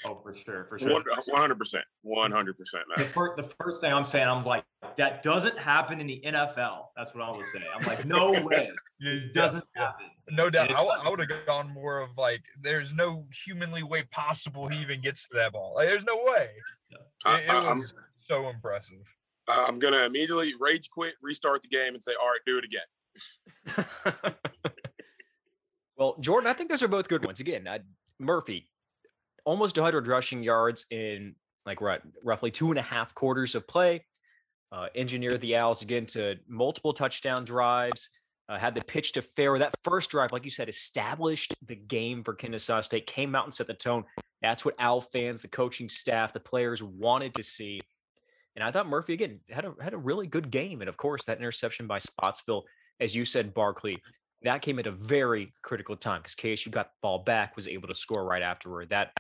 Oh, 0.07 0.21
for 0.23 0.35
sure, 0.35 0.67
for 0.69 0.79
sure. 0.79 0.93
One 0.93 1.03
hundred 1.33 1.59
percent, 1.59 1.85
one 2.03 2.31
hundred 2.31 2.59
percent. 2.59 2.85
The 2.97 3.05
first, 3.05 3.37
the 3.37 3.55
first 3.59 3.81
thing 3.81 3.93
I'm 3.93 4.05
saying, 4.05 4.29
I'm 4.29 4.43
like, 4.43 4.65
that 4.97 5.23
doesn't 5.23 5.59
happen 5.59 6.01
in 6.01 6.07
the 6.07 6.21
NFL. 6.27 6.87
That's 6.97 7.15
what 7.15 7.25
I 7.25 7.31
was 7.31 7.45
saying. 7.53 7.65
I'm 7.75 7.87
like, 7.87 8.05
no 8.05 8.33
way, 8.43 8.71
this 9.01 9.33
doesn't 9.33 9.65
yeah, 9.75 9.83
happen. 9.83 10.07
No 10.31 10.51
doubt. 10.51 10.71
I, 10.71 10.83
I 10.83 11.09
would 11.09 11.21
have 11.21 11.29
gone 11.47 11.73
more 11.73 12.01
of 12.01 12.11
like, 12.19 12.43
there's 12.61 12.93
no 12.93 13.27
humanly 13.47 13.83
way 13.83 14.03
possible 14.11 14.69
he 14.69 14.79
even 14.81 15.01
gets 15.01 15.27
to 15.29 15.37
that 15.37 15.53
ball. 15.53 15.73
Like, 15.77 15.89
there's 15.89 16.05
no 16.05 16.17
way. 16.17 16.51
Yeah. 16.91 17.37
It, 17.39 17.45
it 17.49 17.55
was 17.55 17.67
I'm, 17.67 17.83
so 18.21 18.49
impressive. 18.49 18.99
I'm 19.49 19.79
gonna 19.79 20.05
immediately 20.05 20.55
rage 20.59 20.91
quit, 20.91 21.15
restart 21.23 21.63
the 21.63 21.69
game, 21.69 21.95
and 21.95 22.03
say, 22.03 22.13
all 22.21 22.29
right, 22.29 22.41
do 22.47 22.59
it 22.59 22.65
again. 22.65 23.87
well, 25.97 26.17
Jordan, 26.21 26.49
I 26.49 26.53
think 26.53 26.71
those 26.71 26.83
are 26.83 26.89
both 26.89 27.09
good 27.09 27.25
ones. 27.25 27.41
Again, 27.41 27.67
uh, 27.67 27.79
Murphy, 28.19 28.69
almost 29.45 29.77
100 29.77 30.07
rushing 30.07 30.43
yards 30.43 30.87
in 30.91 31.35
like 31.67 31.81
right, 31.81 32.01
roughly 32.23 32.51
two 32.51 32.71
and 32.71 32.79
a 32.79 32.83
half 32.83 33.15
quarters 33.15 33.55
of 33.55 33.67
play. 33.67 34.05
Uh, 34.73 34.87
engineered 34.97 35.41
the 35.41 35.57
Owls 35.57 35.83
again 35.83 36.05
to 36.05 36.35
multiple 36.49 36.93
touchdown 36.93 37.45
drives. 37.45 38.11
Uh, 38.49 38.59
had 38.59 38.75
the 38.75 38.83
pitch 38.83 39.13
to 39.13 39.23
Farrow. 39.23 39.59
That 39.59 39.75
first 39.85 40.11
drive, 40.11 40.33
like 40.33 40.45
you 40.45 40.51
said, 40.51 40.69
established 40.69 41.55
the 41.67 41.77
game 41.77 42.23
for 42.23 42.35
Kennesaw 42.35 42.83
State. 42.83 43.07
Came 43.07 43.35
out 43.35 43.45
and 43.45 43.55
set 43.55 43.67
the 43.67 43.75
tone. 43.75 44.05
That's 44.43 44.65
what 44.65 44.75
Owl 44.79 45.01
fans, 45.01 45.41
the 45.41 45.49
coaching 45.49 45.89
staff, 45.89 46.33
the 46.33 46.41
players 46.41 46.83
wanted 46.83 47.35
to 47.35 47.43
see. 47.43 47.81
And 48.57 48.63
I 48.63 48.71
thought 48.71 48.89
Murphy 48.89 49.15
again 49.15 49.41
had 49.49 49.65
a 49.65 49.75
had 49.81 49.95
a 49.95 49.99
really 49.99 50.27
good 50.27 50.51
game. 50.51 50.83
And 50.83 50.89
of 50.89 50.97
course, 50.97 51.25
that 51.25 51.39
interception 51.39 51.87
by 51.87 51.99
Spotsville, 51.99 52.65
as 53.01 53.15
you 53.15 53.25
said, 53.25 53.55
Barkley, 53.55 54.03
that 54.43 54.61
came 54.61 54.79
at 54.79 54.87
a 54.87 54.93
very 54.93 55.55
critical 55.63 55.97
time 55.97 56.21
because 56.21 56.35
KSU 56.35 56.71
got 56.71 56.87
the 56.87 56.99
ball 57.01 57.21
back, 57.21 57.57
was 57.57 57.67
able 57.67 57.89
to 57.89 57.95
score 57.95 58.25
right 58.25 58.43
afterward. 58.43 58.91
That 58.91 59.13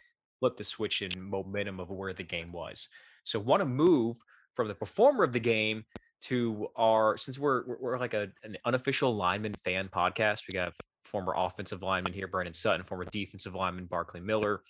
flip 0.44 0.58
the 0.58 0.64
switch 0.64 1.00
in 1.00 1.10
momentum 1.18 1.80
of 1.80 1.88
where 1.88 2.12
the 2.12 2.22
game 2.22 2.52
was. 2.52 2.88
So 3.24 3.40
want 3.40 3.62
to 3.62 3.64
move 3.64 4.18
from 4.54 4.68
the 4.68 4.74
performer 4.74 5.24
of 5.24 5.32
the 5.32 5.40
game 5.40 5.84
to 6.24 6.68
our 6.76 7.16
since 7.16 7.38
we're 7.38 7.64
we're 7.80 7.98
like 7.98 8.12
a, 8.12 8.28
an 8.42 8.58
unofficial 8.66 9.16
lineman 9.16 9.54
fan 9.64 9.88
podcast. 9.88 10.42
We 10.52 10.58
have 10.58 10.74
former 11.06 11.32
offensive 11.34 11.80
lineman 11.80 12.12
here, 12.12 12.28
Brandon 12.28 12.52
Sutton, 12.52 12.84
former 12.84 13.06
defensive 13.10 13.54
lineman 13.54 13.86
Barkley 13.86 14.20
Miller, 14.20 14.60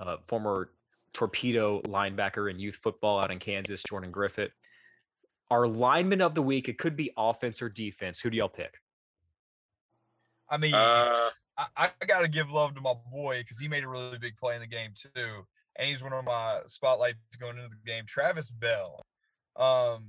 uh, 0.00 0.16
former 0.26 0.70
torpedo 1.14 1.80
linebacker 1.82 2.50
in 2.50 2.58
youth 2.58 2.80
football 2.82 3.20
out 3.20 3.30
in 3.30 3.38
Kansas, 3.38 3.84
Jordan 3.88 4.10
Griffith. 4.10 4.50
Our 5.52 5.68
lineman 5.68 6.20
of 6.20 6.34
the 6.34 6.42
week, 6.42 6.68
it 6.68 6.78
could 6.78 6.96
be 6.96 7.12
offense 7.16 7.62
or 7.62 7.68
defense. 7.68 8.18
Who 8.18 8.30
do 8.30 8.38
y'all 8.38 8.48
pick? 8.48 8.74
I 10.52 10.58
mean, 10.58 10.74
uh, 10.74 11.30
I, 11.56 11.90
I 12.00 12.06
got 12.06 12.20
to 12.20 12.28
give 12.28 12.52
love 12.52 12.74
to 12.74 12.82
my 12.82 12.92
boy 13.10 13.40
because 13.40 13.58
he 13.58 13.68
made 13.68 13.84
a 13.84 13.88
really 13.88 14.18
big 14.18 14.36
play 14.36 14.54
in 14.54 14.60
the 14.60 14.66
game 14.66 14.90
too, 14.94 15.46
and 15.78 15.88
he's 15.88 16.02
one 16.02 16.12
of 16.12 16.24
my 16.24 16.60
spotlights 16.66 17.18
going 17.40 17.56
into 17.56 17.70
the 17.70 17.90
game. 17.90 18.04
Travis 18.06 18.50
Bell, 18.50 19.00
um, 19.56 20.04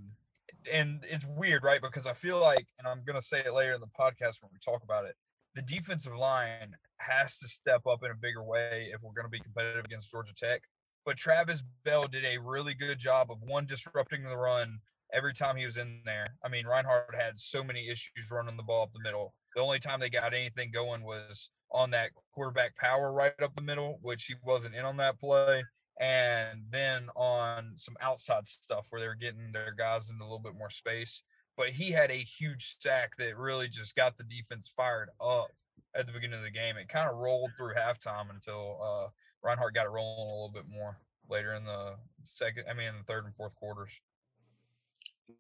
and 0.72 1.00
it's 1.10 1.26
weird, 1.26 1.64
right? 1.64 1.82
Because 1.82 2.06
I 2.06 2.14
feel 2.14 2.40
like, 2.40 2.68
and 2.78 2.88
I'm 2.88 3.04
gonna 3.08 3.22
say 3.22 3.40
it 3.40 3.54
later 3.54 3.74
in 3.74 3.80
the 3.80 3.88
podcast 3.88 4.42
when 4.42 4.52
we 4.52 4.60
talk 4.64 4.84
about 4.84 5.06
it, 5.06 5.16
the 5.56 5.62
defensive 5.62 6.16
line 6.16 6.76
has 6.98 7.38
to 7.40 7.48
step 7.48 7.88
up 7.88 8.04
in 8.04 8.12
a 8.12 8.16
bigger 8.16 8.44
way 8.44 8.90
if 8.94 9.02
we're 9.02 9.14
going 9.14 9.26
to 9.26 9.30
be 9.30 9.40
competitive 9.40 9.86
against 9.86 10.10
Georgia 10.10 10.34
Tech. 10.36 10.62
But 11.06 11.18
Travis 11.18 11.64
Bell 11.84 12.08
did 12.08 12.26
a 12.26 12.40
really 12.40 12.74
good 12.74 12.98
job 12.98 13.30
of 13.30 13.38
one 13.42 13.66
disrupting 13.66 14.24
the 14.24 14.38
run 14.38 14.80
every 15.14 15.34
time 15.34 15.58
he 15.58 15.66
was 15.66 15.78
in 15.78 16.02
there. 16.06 16.28
I 16.44 16.50
mean, 16.50 16.66
Reinhardt 16.66 17.14
had 17.14 17.40
so 17.40 17.64
many 17.64 17.90
issues 17.90 18.32
running 18.32 18.58
the 18.58 18.64
ball 18.64 18.84
up 18.84 18.94
the 18.94 19.04
middle. 19.04 19.34
The 19.56 19.62
only 19.62 19.80
time 19.80 20.00
they 20.00 20.10
got 20.10 20.34
anything 20.34 20.72
going 20.72 21.04
was 21.04 21.50
on 21.72 21.92
that 21.92 22.12
quarterback 22.34 22.76
power 22.76 23.12
right 23.12 23.34
up 23.42 23.56
the 23.56 23.62
middle, 23.62 24.00
which 24.02 24.26
he 24.26 24.36
wasn't 24.44 24.76
in 24.76 24.86
on 24.86 24.98
that 24.98 25.20
play. 25.20 25.64
And 26.00 26.64
then 26.72 27.08
on 27.16 27.74
some 27.76 27.96
outside 28.02 28.48
stuff 28.48 28.88
where 28.90 29.00
they're 29.00 29.16
getting 29.16 29.52
their 29.52 29.76
guys 29.78 30.10
into 30.10 30.24
a 30.24 30.26
little 30.26 30.40
bit 30.40 30.58
more 30.58 30.72
space. 30.72 31.24
But 31.56 31.70
he 31.70 31.92
had 31.92 32.10
a 32.10 32.16
huge 32.16 32.78
sack 32.80 33.12
that 33.20 33.38
really 33.38 33.68
just 33.68 33.96
got 33.96 34.18
the 34.18 34.24
defense 34.24 34.72
fired 34.76 35.10
up 35.22 35.50
at 35.96 36.08
the 36.08 36.14
beginning 36.14 36.40
of 36.40 36.46
the 36.46 36.52
game. 36.52 36.78
It 36.78 36.90
kind 36.90 37.10
of 37.10 37.18
rolled 37.18 37.52
through 37.58 37.76
halftime 37.76 38.32
until 38.32 38.80
uh, 38.84 39.08
Reinhardt 39.44 39.76
got 39.76 39.86
it 39.86 39.90
rolling 39.90 40.28
a 40.28 40.32
little 40.32 40.52
bit 40.54 40.66
more 40.68 40.98
later 41.30 41.54
in 41.54 41.64
the 41.64 41.96
second, 42.26 42.66
I 42.70 42.74
mean, 42.74 42.88
in 42.88 42.98
the 42.98 43.04
third 43.04 43.26
and 43.26 43.36
fourth 43.36 43.56
quarters. 43.56 43.92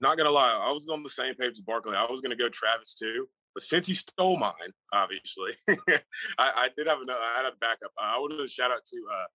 Not 0.01 0.17
gonna 0.17 0.31
lie, 0.31 0.53
I 0.53 0.71
was 0.71 0.87
on 0.89 1.03
the 1.03 1.09
same 1.09 1.35
page 1.35 1.53
as 1.53 1.61
Barkley. 1.61 1.95
I 1.95 2.05
was 2.09 2.21
gonna 2.21 2.35
go 2.35 2.49
Travis 2.49 2.93
too. 2.93 3.27
But 3.53 3.63
since 3.63 3.87
he 3.87 3.93
stole 3.93 4.37
mine, 4.37 4.53
obviously, 4.93 5.51
I, 5.69 6.51
I, 6.55 6.69
did 6.75 6.87
have 6.87 7.01
another. 7.01 7.19
I 7.21 7.43
had 7.43 7.45
a 7.45 7.55
backup. 7.61 7.91
I 7.99 8.17
wanted 8.17 8.37
to 8.37 8.47
shout 8.47 8.71
out 8.71 8.83
to 8.85 8.97
uh, 9.13 9.25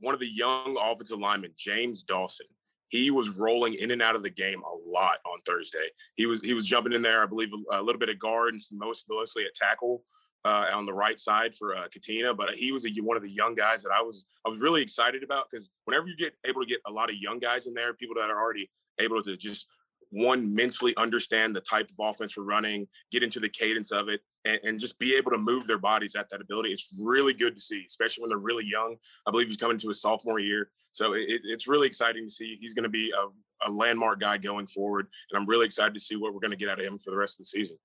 one 0.00 0.14
of 0.14 0.20
the 0.20 0.28
young 0.28 0.76
offensive 0.80 1.18
linemen, 1.18 1.52
James 1.56 2.02
Dawson. 2.02 2.46
he 2.88 3.10
was 3.10 3.28
rolling 3.38 3.74
in 3.74 3.92
and 3.92 4.02
out 4.02 4.16
of 4.16 4.22
the 4.22 4.30
game 4.30 4.60
a 4.62 4.90
lot 4.90 5.18
on 5.24 5.38
Thursday. 5.46 5.88
He 6.16 6.26
was 6.26 6.40
he 6.40 6.54
was 6.54 6.64
jumping 6.64 6.92
in 6.92 7.02
there, 7.02 7.22
I 7.22 7.26
believe, 7.26 7.50
a 7.70 7.82
little 7.82 7.98
bit 7.98 8.08
of 8.08 8.18
guard 8.18 8.54
and 8.54 8.62
most 8.72 9.06
mostly 9.08 9.44
at 9.44 9.54
tackle 9.54 10.02
uh, 10.44 10.66
on 10.72 10.86
the 10.86 10.92
right 10.92 11.18
side 11.18 11.54
for 11.54 11.76
uh, 11.76 11.86
Katina. 11.92 12.34
But 12.34 12.54
he 12.54 12.72
was 12.72 12.86
a, 12.86 12.90
one 13.00 13.16
of 13.16 13.22
the 13.22 13.30
young 13.30 13.54
guys 13.54 13.82
that 13.82 13.92
I 13.92 14.02
was 14.02 14.24
I 14.44 14.48
was 14.48 14.60
really 14.60 14.82
excited 14.82 15.22
about 15.22 15.46
because 15.50 15.70
whenever 15.84 16.08
you 16.08 16.16
get 16.16 16.34
able 16.44 16.62
to 16.62 16.66
get 16.66 16.80
a 16.86 16.92
lot 16.92 17.10
of 17.10 17.16
young 17.16 17.38
guys 17.38 17.66
in 17.66 17.74
there, 17.74 17.94
people 17.94 18.16
that 18.16 18.30
are 18.30 18.40
already 18.40 18.70
able 18.98 19.22
to 19.22 19.36
just 19.36 19.68
one 20.10 20.54
mentally 20.54 20.94
understand 20.96 21.54
the 21.54 21.60
type 21.60 21.88
of 21.90 21.96
offense 21.98 22.36
we're 22.36 22.44
running, 22.44 22.86
get 23.10 23.22
into 23.22 23.40
the 23.40 23.48
cadence 23.48 23.92
of 23.92 24.08
it, 24.08 24.20
and, 24.44 24.58
and, 24.64 24.80
just 24.80 24.98
be 24.98 25.14
able 25.14 25.30
to 25.30 25.38
move 25.38 25.66
their 25.66 25.78
bodies 25.78 26.14
at 26.16 26.28
that 26.30 26.40
ability. 26.40 26.70
It's 26.70 26.88
really 27.00 27.34
good 27.34 27.54
to 27.54 27.62
see, 27.62 27.84
especially 27.86 28.22
when 28.22 28.30
they're 28.30 28.38
really 28.38 28.64
young. 28.66 28.96
I 29.26 29.30
believe 29.30 29.48
he's 29.48 29.56
coming 29.56 29.74
into 29.74 29.88
his 29.88 30.00
sophomore 30.00 30.40
year. 30.40 30.70
So 30.92 31.12
it, 31.12 31.42
it's 31.44 31.68
really 31.68 31.86
exciting 31.86 32.26
to 32.26 32.30
see. 32.30 32.56
He's 32.60 32.74
going 32.74 32.84
to 32.84 32.88
be 32.88 33.12
a, 33.12 33.68
a 33.68 33.70
landmark 33.70 34.20
guy 34.20 34.38
going 34.38 34.66
forward. 34.66 35.06
And 35.30 35.40
I'm 35.40 35.48
really 35.48 35.66
excited 35.66 35.94
to 35.94 36.00
see 36.00 36.16
what 36.16 36.32
we're 36.34 36.40
going 36.40 36.52
to 36.52 36.56
get 36.56 36.68
out 36.68 36.80
of 36.80 36.86
him 36.86 36.98
for 36.98 37.10
the 37.10 37.16
rest 37.16 37.34
of 37.34 37.44
the 37.44 37.46
season. 37.46 37.76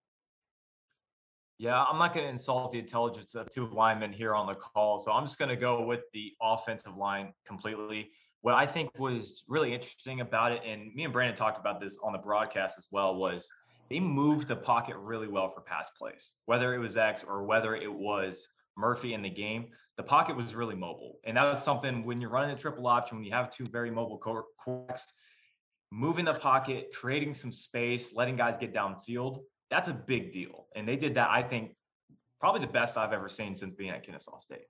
Yeah, 1.58 1.82
I'm 1.84 1.98
not 1.98 2.14
going 2.14 2.26
to 2.26 2.32
insult 2.32 2.74
the 2.74 2.80
intelligence 2.80 3.34
of 3.34 3.50
two 3.50 3.68
linemen 3.68 4.12
here 4.12 4.36
on 4.36 4.46
the 4.48 4.56
call. 4.56 5.00
So 5.00 5.12
I'm 5.12 5.26
just 5.26 5.38
going 5.38 5.50
to 5.50 5.56
go 5.56 5.86
with 5.86 6.02
the 6.14 6.34
offensive 6.42 6.98
line 6.98 7.32
completely. 7.48 8.12
What 8.46 8.54
I 8.54 8.68
think 8.68 9.00
was 9.00 9.44
really 9.48 9.74
interesting 9.74 10.22
about 10.22 10.52
it, 10.52 10.62
and 10.64 10.94
me 10.94 11.04
and 11.04 11.12
Brandon 11.12 11.36
talked 11.36 11.60
about 11.60 11.82
this 11.82 11.98
on 12.04 12.14
the 12.14 12.20
broadcast 12.20 12.78
as 12.78 12.86
well, 12.92 13.16
was 13.16 13.50
they 13.90 14.00
moved 14.00 14.48
the 14.48 14.56
pocket 14.56 14.98
really 14.98 15.28
well 15.28 15.50
for 15.50 15.62
pass 15.62 15.90
plays, 15.98 16.36
whether 16.46 16.76
it 16.76 16.78
was 16.78 16.96
X 16.96 17.26
or 17.28 17.44
whether 17.46 17.76
it 17.76 17.92
was 17.92 18.48
Murphy 18.78 19.16
in 19.16 19.24
the 19.24 19.32
game. 19.32 19.70
The 19.98 20.04
pocket 20.04 20.38
was 20.38 20.54
really 20.54 20.76
mobile. 20.76 21.18
And 21.24 21.36
that 21.38 21.46
was 21.46 21.64
something 21.64 22.06
when 22.06 22.22
you're 22.22 22.30
running 22.30 22.56
a 22.56 22.60
triple 22.60 22.86
option, 22.86 23.18
when 23.18 23.26
you 23.26 23.34
have 23.34 23.52
two 23.52 23.66
very 23.66 23.90
mobile 23.90 24.20
quarterbacks, 24.20 25.06
moving 25.92 26.26
the 26.26 26.36
pocket, 26.36 26.90
creating 26.94 27.34
some 27.34 27.52
space, 27.52 28.14
letting 28.14 28.36
guys 28.36 28.58
get 28.60 28.76
downfield, 28.76 29.40
that's 29.72 29.88
a 29.88 29.94
big 29.94 30.32
deal. 30.32 30.68
And 30.76 30.88
they 30.88 30.98
did 30.98 31.16
that, 31.16 31.32
I 31.32 31.42
think, 31.42 31.72
probably 32.40 32.62
the 32.62 32.72
best 32.72 32.96
I've 32.96 33.12
ever 33.12 33.28
seen 33.28 33.56
since 33.56 33.74
being 33.74 33.90
at 33.90 34.06
Kennesaw 34.06 34.38
State. 34.38 34.68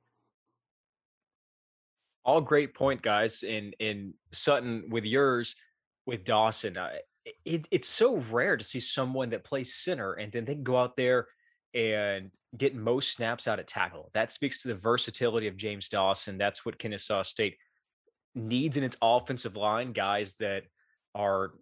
All 2.25 2.41
great 2.41 2.73
point, 2.73 3.01
guys. 3.01 3.43
And 3.43 3.75
in 3.79 4.13
Sutton 4.33 4.85
with 4.89 5.05
yours, 5.05 5.55
with 6.05 6.25
Dawson, 6.25 6.77
uh, 6.77 6.89
it, 7.45 7.67
it's 7.71 7.87
so 7.87 8.17
rare 8.17 8.57
to 8.57 8.63
see 8.63 8.79
someone 8.79 9.29
that 9.29 9.43
plays 9.43 9.75
center 9.75 10.13
and 10.13 10.31
then 10.31 10.45
they 10.45 10.55
can 10.55 10.63
go 10.63 10.77
out 10.77 10.95
there 10.95 11.27
and 11.73 12.31
get 12.57 12.75
most 12.75 13.11
snaps 13.13 13.47
out 13.47 13.59
at 13.59 13.67
tackle. 13.67 14.09
That 14.13 14.31
speaks 14.31 14.59
to 14.59 14.67
the 14.67 14.75
versatility 14.75 15.47
of 15.47 15.57
James 15.57 15.89
Dawson. 15.89 16.37
That's 16.37 16.65
what 16.65 16.79
Kennesaw 16.79 17.23
State 17.23 17.57
needs 18.33 18.77
in 18.77 18.83
its 18.83 18.97
offensive 19.01 19.55
line, 19.55 19.93
guys 19.93 20.35
that 20.35 20.63
are 21.13 21.53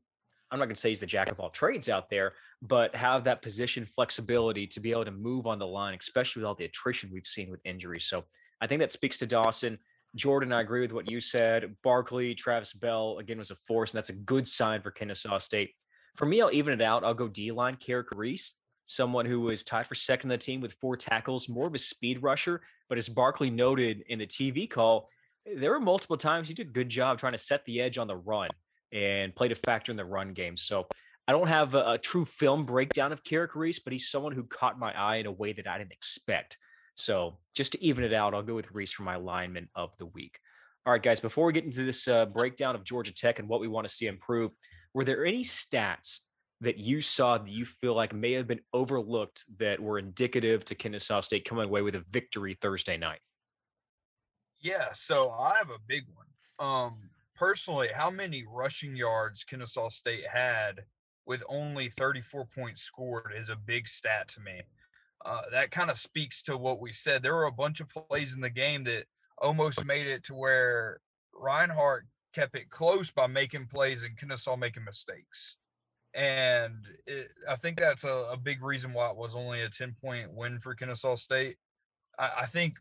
I'm 0.54 0.60
not 0.60 0.66
going 0.66 0.76
to 0.76 0.82
say 0.82 0.90
he's 0.90 1.00
the 1.00 1.08
jack 1.08 1.32
of 1.32 1.40
all 1.40 1.50
trades 1.50 1.90
out 1.90 2.12
there, 2.12 2.34
but 2.62 2.96
have 2.96 3.24
that 3.24 3.42
position 3.42 3.86
flexibility 3.88 4.68
to 4.68 4.80
be 4.80 4.92
able 4.92 5.06
to 5.06 5.12
move 5.12 5.48
on 5.48 5.58
the 5.58 5.66
line, 5.66 5.98
especially 6.00 6.42
with 6.42 6.48
all 6.48 6.54
the 6.54 6.66
attrition 6.66 7.10
we've 7.12 7.26
seen 7.26 7.50
with 7.50 7.60
injuries. 7.66 8.06
So 8.06 8.26
I 8.62 8.68
think 8.68 8.80
that 8.80 8.92
speaks 8.92 9.18
to 9.18 9.26
Dawson. 9.26 9.80
Jordan, 10.16 10.54
I 10.54 10.62
agree 10.62 10.82
with 10.82 10.92
what 10.92 11.10
you 11.10 11.20
said. 11.20 11.76
Barkley, 11.84 12.36
Travis 12.36 12.74
Bell, 12.74 13.18
again, 13.20 13.40
was 13.40 13.52
a 13.52 13.56
force, 13.56 13.92
and 13.92 13.98
that's 13.98 14.10
a 14.10 14.14
good 14.14 14.48
sign 14.48 14.82
for 14.82 14.92
Kennesaw 14.92 15.40
State. 15.40 15.72
For 16.16 16.26
me, 16.26 16.42
I'll 16.42 16.52
even 16.52 16.74
it 16.74 16.82
out. 16.82 17.04
I'll 17.04 17.14
go 17.14 17.28
D 17.28 17.52
line, 17.52 17.76
Kerrick 17.76 18.08
Reese 18.12 18.54
someone 18.86 19.26
who 19.26 19.42
was 19.42 19.64
tied 19.64 19.88
for 19.88 19.96
second 19.96 20.30
on 20.30 20.34
the 20.34 20.38
team 20.38 20.62
with 20.62 20.74
four 20.74 20.98
tackles, 20.98 21.50
more 21.50 21.68
of 21.68 21.74
a 21.74 21.78
speed 21.78 22.22
rusher. 22.22 22.62
But 22.90 22.98
as 22.98 23.10
Barkley 23.10 23.50
noted 23.50 24.04
in 24.08 24.20
the 24.20 24.28
TV 24.28 24.70
call, 24.70 25.10
there 25.56 25.72
were 25.72 25.80
multiple 25.80 26.18
times 26.18 26.48
he 26.48 26.54
did 26.54 26.68
a 26.68 26.72
good 26.72 26.90
job 26.90 27.20
trying 27.20 27.34
to 27.34 27.38
set 27.38 27.66
the 27.66 27.82
edge 27.82 27.98
on 27.98 28.08
the 28.08 28.16
run 28.16 28.50
and 28.92 29.36
played 29.36 29.52
a 29.52 29.56
factor 29.56 29.92
in 29.92 29.98
the 29.98 30.06
run 30.06 30.34
game. 30.34 30.56
So 30.58 30.88
I 31.28 31.32
don't 31.32 31.48
have 31.48 31.74
a, 31.74 31.92
a 31.94 31.98
true 31.98 32.26
film 32.26 32.66
breakdown 32.66 33.12
of 33.12 33.24
Kerrick 33.24 33.56
Reese, 33.56 33.80
but 33.80 33.94
he's 33.94 34.10
someone 34.10 34.34
who 34.34 34.44
caught 34.44 34.80
my 34.80 34.94
eye 34.94 35.18
in 35.18 35.26
a 35.26 35.32
way 35.32 35.54
that 35.54 35.68
I 35.68 35.78
didn't 35.78 35.92
expect. 35.92 36.58
So 36.96 37.38
just 37.56 37.72
to 37.74 37.84
even 37.84 38.04
it 38.04 38.14
out, 38.14 38.34
I'll 38.34 38.44
go 38.44 38.56
with 38.56 38.72
Reese 38.72 38.92
for 38.92 39.04
my 39.04 39.16
lineman 39.16 39.70
of 39.76 39.98
the 39.98 40.06
week. 40.08 40.40
All 40.86 40.94
right, 40.94 41.02
guys, 41.02 41.20
before 41.20 41.46
we 41.46 41.54
get 41.54 41.64
into 41.64 41.86
this 41.86 42.08
uh, 42.08 42.26
breakdown 42.26 42.76
of 42.76 42.84
Georgia 42.84 43.14
Tech 43.14 43.40
and 43.40 43.48
what 43.48 43.62
we 43.62 43.68
want 43.68 43.88
to 43.88 43.94
see 43.94 44.08
improve, 44.08 44.52
were 44.94 45.06
there 45.06 45.26
any 45.26 45.44
stats 45.44 46.20
that 46.62 46.78
you 46.78 47.02
saw 47.02 47.38
that 47.38 47.50
you 47.50 47.66
feel 47.66 47.96
like 47.96 48.14
may 48.14 48.34
have 48.34 48.48
been 48.48 48.60
overlooked 48.74 49.46
that 49.58 49.80
were 49.80 50.00
indicative 50.00 50.64
to 50.66 50.76
Kennesaw 50.76 51.22
State 51.22 51.46
coming 51.46 51.66
away 51.66 51.82
with 51.82 51.96
a 51.96 52.04
victory 52.10 52.58
Thursday 52.62 52.98
night? 52.98 53.20
Yeah, 54.60 54.90
so 54.94 55.32
I 55.32 55.58
have 55.58 55.70
a 55.70 55.80
big 55.88 56.04
one. 56.14 56.26
Um, 56.60 57.10
personally, 57.36 57.90
how 57.94 58.10
many 58.10 58.46
rushing 58.50 58.96
yards 58.96 59.44
Kennesaw 59.44 59.90
State 59.90 60.28
had 60.28 60.84
with 61.26 61.44
only 61.48 61.90
34 61.90 62.46
points 62.46 62.84
scored 62.84 63.34
is 63.36 63.50
a 63.50 63.56
big 63.56 63.88
stat 63.88 64.28
to 64.30 64.40
me. 64.42 64.62
Uh, 65.26 65.42
that 65.52 65.72
kind 65.72 65.90
of 65.90 65.98
speaks 65.98 66.44
to 66.44 66.58
what 66.58 66.82
we 66.82 66.92
said. 66.92 67.24
There 67.24 67.36
were 67.36 67.46
a 67.46 67.52
bunch 67.52 67.80
of 67.80 67.90
plays 67.90 68.34
in 68.34 68.42
the 68.42 68.50
game 68.50 68.84
that 68.86 69.06
almost 69.38 69.86
made 69.86 70.08
it 70.08 70.24
to 70.26 70.34
where 70.34 71.00
Reinhardt 71.34 72.06
kept 72.34 72.56
it 72.56 72.70
close 72.70 73.10
by 73.12 73.28
making 73.28 73.68
plays 73.68 74.04
and 74.04 74.18
Kennesaw 74.18 74.58
making 74.58 74.84
mistakes 74.84 75.58
and 76.14 76.86
it, 77.08 77.32
I 77.50 77.56
think 77.56 77.80
that's 77.80 78.04
a, 78.04 78.30
a, 78.32 78.38
big 78.38 78.64
reason 78.64 78.94
why 78.94 79.10
it 79.10 79.16
was 79.16 79.34
only 79.34 79.62
a 79.62 79.70
10 79.70 79.96
point 80.02 80.32
win 80.32 80.60
for 80.60 80.76
Kennesaw 80.76 81.16
State. 81.16 81.58
I, 82.20 82.32
I 82.42 82.46
think, 82.46 82.76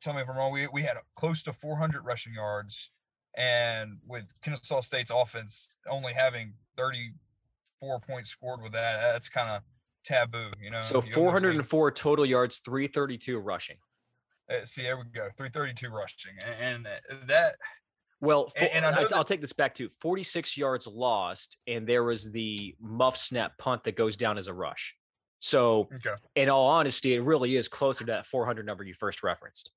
tell 0.00 0.14
me 0.14 0.22
if 0.22 0.28
I'm 0.28 0.36
wrong, 0.36 0.52
we, 0.52 0.66
we 0.68 0.82
had 0.82 0.96
close 1.14 1.42
to 1.44 1.52
400 1.52 2.04
rushing 2.04 2.32
yards, 2.32 2.90
and 3.36 3.98
with 4.06 4.24
Kennesaw 4.42 4.80
State's 4.80 5.10
offense 5.14 5.68
only 5.88 6.14
having 6.14 6.54
34 6.78 8.00
points 8.00 8.30
scored 8.30 8.62
with 8.62 8.72
that, 8.72 9.12
that's 9.12 9.28
kind 9.28 9.48
of 9.48 9.62
taboo, 10.08 10.50
you 10.60 10.70
know. 10.70 10.80
So 10.80 11.00
404 11.00 11.90
total 11.92 12.26
yards, 12.26 12.58
332 12.58 13.38
rushing. 13.38 13.76
Uh, 14.50 14.64
see, 14.64 14.82
there 14.82 14.96
we 14.96 15.04
go, 15.04 15.28
332 15.36 15.88
rushing, 15.90 16.32
and, 16.60 16.86
and 16.86 17.28
that 17.28 17.56
well, 18.20 18.48
for, 18.48 18.64
and, 18.64 18.84
and 18.84 18.96
I 18.96 19.16
will 19.16 19.24
take 19.24 19.40
this 19.40 19.52
back 19.52 19.74
to 19.74 19.88
46 20.00 20.56
yards 20.56 20.86
lost, 20.86 21.56
and 21.66 21.86
there 21.86 22.02
was 22.02 22.30
the 22.30 22.74
muff 22.80 23.16
snap 23.16 23.56
punt 23.58 23.84
that 23.84 23.96
goes 23.96 24.16
down 24.16 24.38
as 24.38 24.48
a 24.48 24.54
rush. 24.54 24.94
So, 25.40 25.88
okay. 25.94 26.14
in 26.34 26.48
all 26.48 26.66
honesty, 26.66 27.14
it 27.14 27.22
really 27.22 27.54
is 27.54 27.68
closer 27.68 28.00
to 28.00 28.12
that 28.12 28.26
400 28.26 28.66
number 28.66 28.82
you 28.82 28.94
first 28.94 29.22
referenced. 29.22 29.70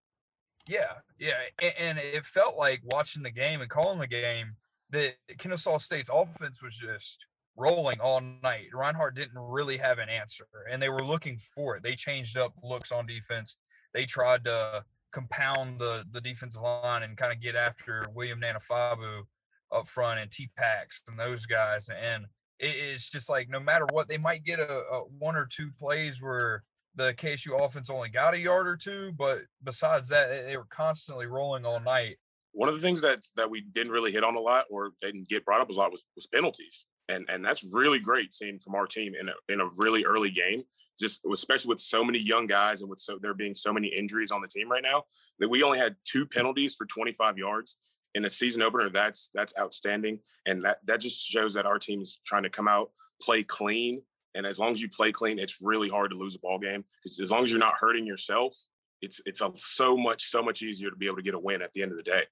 Yeah, 0.68 0.94
yeah, 1.20 1.34
and, 1.62 1.74
and 1.78 1.98
it 2.00 2.26
felt 2.26 2.58
like 2.58 2.82
watching 2.84 3.22
the 3.22 3.32
game 3.32 3.62
and 3.62 3.70
calling 3.70 4.00
the 4.00 4.08
game 4.08 4.56
that 4.90 5.14
Kennesaw 5.38 5.78
State's 5.78 6.10
offense 6.12 6.62
was 6.62 6.76
just 6.76 7.26
rolling 7.58 8.00
all 8.00 8.22
night. 8.22 8.68
Reinhardt 8.74 9.16
didn't 9.16 9.40
really 9.40 9.78
have 9.78 10.00
an 10.00 10.10
answer, 10.10 10.48
and 10.70 10.82
they 10.82 10.90
were 10.90 11.04
looking 11.04 11.40
for 11.54 11.76
it. 11.76 11.84
They 11.84 11.96
changed 11.96 12.38
up 12.38 12.54
looks 12.64 12.92
on 12.92 13.06
defense. 13.06 13.56
They 13.94 14.06
tried 14.06 14.46
to 14.46 14.84
compound 15.12 15.80
the 15.80 16.06
the 16.12 16.22
defensive 16.22 16.62
line 16.62 17.04
and 17.04 17.18
kind 17.18 17.34
of 17.34 17.42
get 17.42 17.56
after 17.56 18.06
William 18.14 18.42
Nanafabu 18.42 19.24
up 19.72 19.88
front 19.88 20.20
and 20.20 20.32
T 20.32 20.50
Pax 20.58 21.02
and 21.08 21.20
those 21.20 21.46
guys. 21.46 21.90
And 21.90 22.26
it, 22.60 22.76
it's 22.76 23.10
just 23.10 23.30
like 23.30 23.50
no 23.50 23.60
matter 23.60 23.88
what, 23.92 24.08
they 24.08 24.18
might 24.18 24.44
get 24.44 24.60
a, 24.60 24.70
a, 24.70 25.04
one 25.20 25.36
or 25.36 25.46
two 25.46 25.70
plays 25.78 26.22
where 26.22 26.64
the 26.96 27.14
KSU 27.14 27.60
offense 27.64 27.90
only 27.90 28.10
got 28.10 28.34
a 28.34 28.40
yard 28.40 28.68
or 28.68 28.76
two, 28.76 29.14
but 29.18 29.40
besides 29.64 30.10
that, 30.10 30.48
they, 30.48 30.58
were 30.58 30.68
constantly 30.70 31.26
rolling 31.26 31.66
all 31.66 31.80
night. 31.80 32.18
One 32.52 32.68
of 32.68 32.76
the 32.76 32.82
things 32.82 33.00
that 33.02 33.26
that 33.38 33.50
we 33.50 33.62
didn't 33.62 33.94
really 33.94 34.12
hit 34.12 34.26
on 34.26 34.36
a 34.36 34.40
lot 34.40 34.66
or 34.70 34.92
didn't 35.00 35.30
get 35.30 35.46
brought 35.46 35.62
up 35.62 35.70
a 35.70 35.74
lot 35.74 35.92
was, 35.92 36.04
was 36.16 36.28
penalties. 36.28 36.86
And, 37.12 37.26
and 37.30 37.44
that's 37.44 37.64
really 37.64 38.00
great 38.00 38.34
seeing 38.34 38.60
from 38.60 38.76
our 38.76 38.88
team 38.88 39.14
in 39.20 39.30
a, 39.30 39.34
in 39.54 39.62
a 39.62 39.70
really 39.78 40.06
early 40.06 40.32
game 40.32 40.64
just 41.02 41.20
especially 41.34 41.70
with 41.70 41.80
so 41.80 42.04
many 42.04 42.20
young 42.20 42.46
guys 42.46 42.82
and 42.82 42.90
with 42.90 43.00
so 43.00 43.18
there 43.20 43.34
being 43.34 43.56
so 43.56 43.74
many 43.74 43.88
injuries 43.88 44.32
on 44.32 44.40
the 44.40 44.48
team 44.48 44.70
right 44.70 44.84
now 44.84 45.04
that 45.40 45.50
we 45.50 45.64
only 45.64 45.80
had 45.80 45.96
two 46.06 46.26
penalties 46.26 46.76
for 46.76 46.86
25 46.86 47.38
yards 47.38 47.78
in 48.14 48.24
a 48.26 48.30
season 48.30 48.62
opener. 48.62 48.90
That's 48.90 49.32
that's 49.34 49.54
outstanding. 49.60 50.20
And 50.46 50.62
that 50.62 50.78
that 50.86 51.02
just 51.02 51.22
shows 51.22 51.54
that 51.56 51.66
our 51.66 51.80
team 51.80 52.02
is 52.02 52.20
trying 52.26 52.44
to 52.44 52.50
come 52.50 52.68
out 52.68 52.92
play 53.22 53.44
clean. 53.44 54.02
And 54.36 54.46
as 54.46 54.60
long 54.60 54.72
as 54.72 54.82
you 54.82 54.90
play 54.90 55.12
clean 55.12 55.40
it's 55.40 55.58
really 55.62 55.90
hard 55.90 56.12
to 56.12 56.18
lose 56.18 56.36
a 56.36 56.40
ball 56.40 56.60
game 56.60 56.86
because 57.04 57.20
as 57.20 57.32
long 57.32 57.44
as 57.44 57.50
you're 57.50 57.60
not 57.60 57.74
hurting 57.78 58.06
yourself 58.06 58.56
it's 59.02 59.20
it's 59.26 59.42
a, 59.42 59.52
so 59.58 59.98
much 59.98 60.30
so 60.30 60.42
much 60.42 60.62
easier 60.62 60.90
to 60.90 60.96
be 60.96 61.08
able 61.08 61.18
to 61.18 61.24
get 61.24 61.34
a 61.34 61.40
win 61.40 61.62
at 61.62 61.74
the 61.74 61.82
end 61.82 61.92
of 61.92 61.98
the 61.98 62.04
day. 62.04 62.24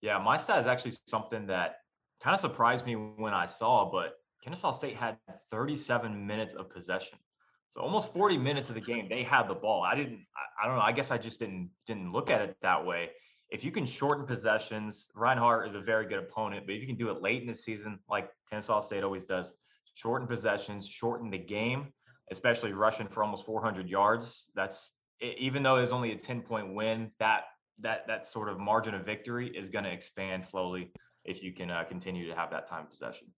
Yeah 0.00 0.18
my 0.18 0.36
stat 0.36 0.60
is 0.60 0.66
actually 0.66 0.94
something 1.08 1.46
that 1.48 1.76
kind 2.22 2.34
of 2.34 2.40
surprised 2.40 2.86
me 2.86 2.94
when 2.94 3.34
i 3.34 3.46
saw 3.46 3.90
but 3.90 4.14
kennesaw 4.42 4.72
state 4.72 4.96
had 4.96 5.16
37 5.50 6.26
minutes 6.26 6.54
of 6.54 6.70
possession 6.70 7.18
so 7.72 7.80
almost 7.80 8.12
40 8.12 8.36
minutes 8.36 8.68
of 8.68 8.74
the 8.74 8.82
game, 8.82 9.08
they 9.08 9.22
had 9.22 9.48
the 9.48 9.54
ball. 9.54 9.82
I 9.82 9.94
didn't, 9.94 10.26
I, 10.36 10.62
I, 10.62 10.68
don't 10.68 10.76
know. 10.76 10.82
I 10.82 10.92
guess 10.92 11.10
I 11.10 11.16
just 11.16 11.38
didn't 11.38 11.70
didn't 11.86 12.12
look 12.12 12.30
at 12.30 12.42
it 12.42 12.54
that 12.60 12.84
way. 12.84 13.08
If 13.48 13.64
you 13.64 13.72
can 13.72 13.86
shorten 13.86 14.26
possessions, 14.26 15.08
Reinhardt 15.14 15.66
is 15.66 15.74
a 15.74 15.80
very 15.80 16.06
good 16.06 16.18
opponent, 16.18 16.66
but 16.66 16.74
if 16.74 16.82
you 16.82 16.86
can 16.86 16.96
do 16.96 17.10
it 17.10 17.22
late 17.22 17.40
in 17.40 17.48
the 17.48 17.54
season, 17.54 17.98
like 18.10 18.28
Kennesaw 18.50 18.82
State 18.82 19.02
always 19.02 19.24
does, 19.24 19.54
shorten 19.94 20.28
possessions, 20.28 20.86
shorten 20.86 21.30
the 21.30 21.38
game, 21.38 21.94
especially 22.30 22.74
rushing 22.74 23.08
for 23.08 23.24
almost 23.24 23.46
400 23.46 23.88
yards. 23.88 24.50
That's 24.54 24.92
even 25.22 25.62
though 25.62 25.76
it's 25.76 25.92
only 25.92 26.12
a 26.12 26.16
10 26.18 26.42
point 26.42 26.74
win, 26.74 27.10
that 27.20 27.44
that 27.80 28.06
that 28.06 28.26
sort 28.26 28.50
of 28.50 28.58
margin 28.58 28.92
of 28.92 29.06
victory 29.06 29.48
is 29.48 29.70
going 29.70 29.84
to 29.84 29.92
expand 29.92 30.44
slowly 30.44 30.92
if 31.24 31.42
you 31.42 31.52
can 31.54 31.70
uh, 31.70 31.84
continue 31.84 32.28
to 32.28 32.34
have 32.34 32.50
that 32.50 32.66
time 32.66 32.86
possession. 32.86 33.28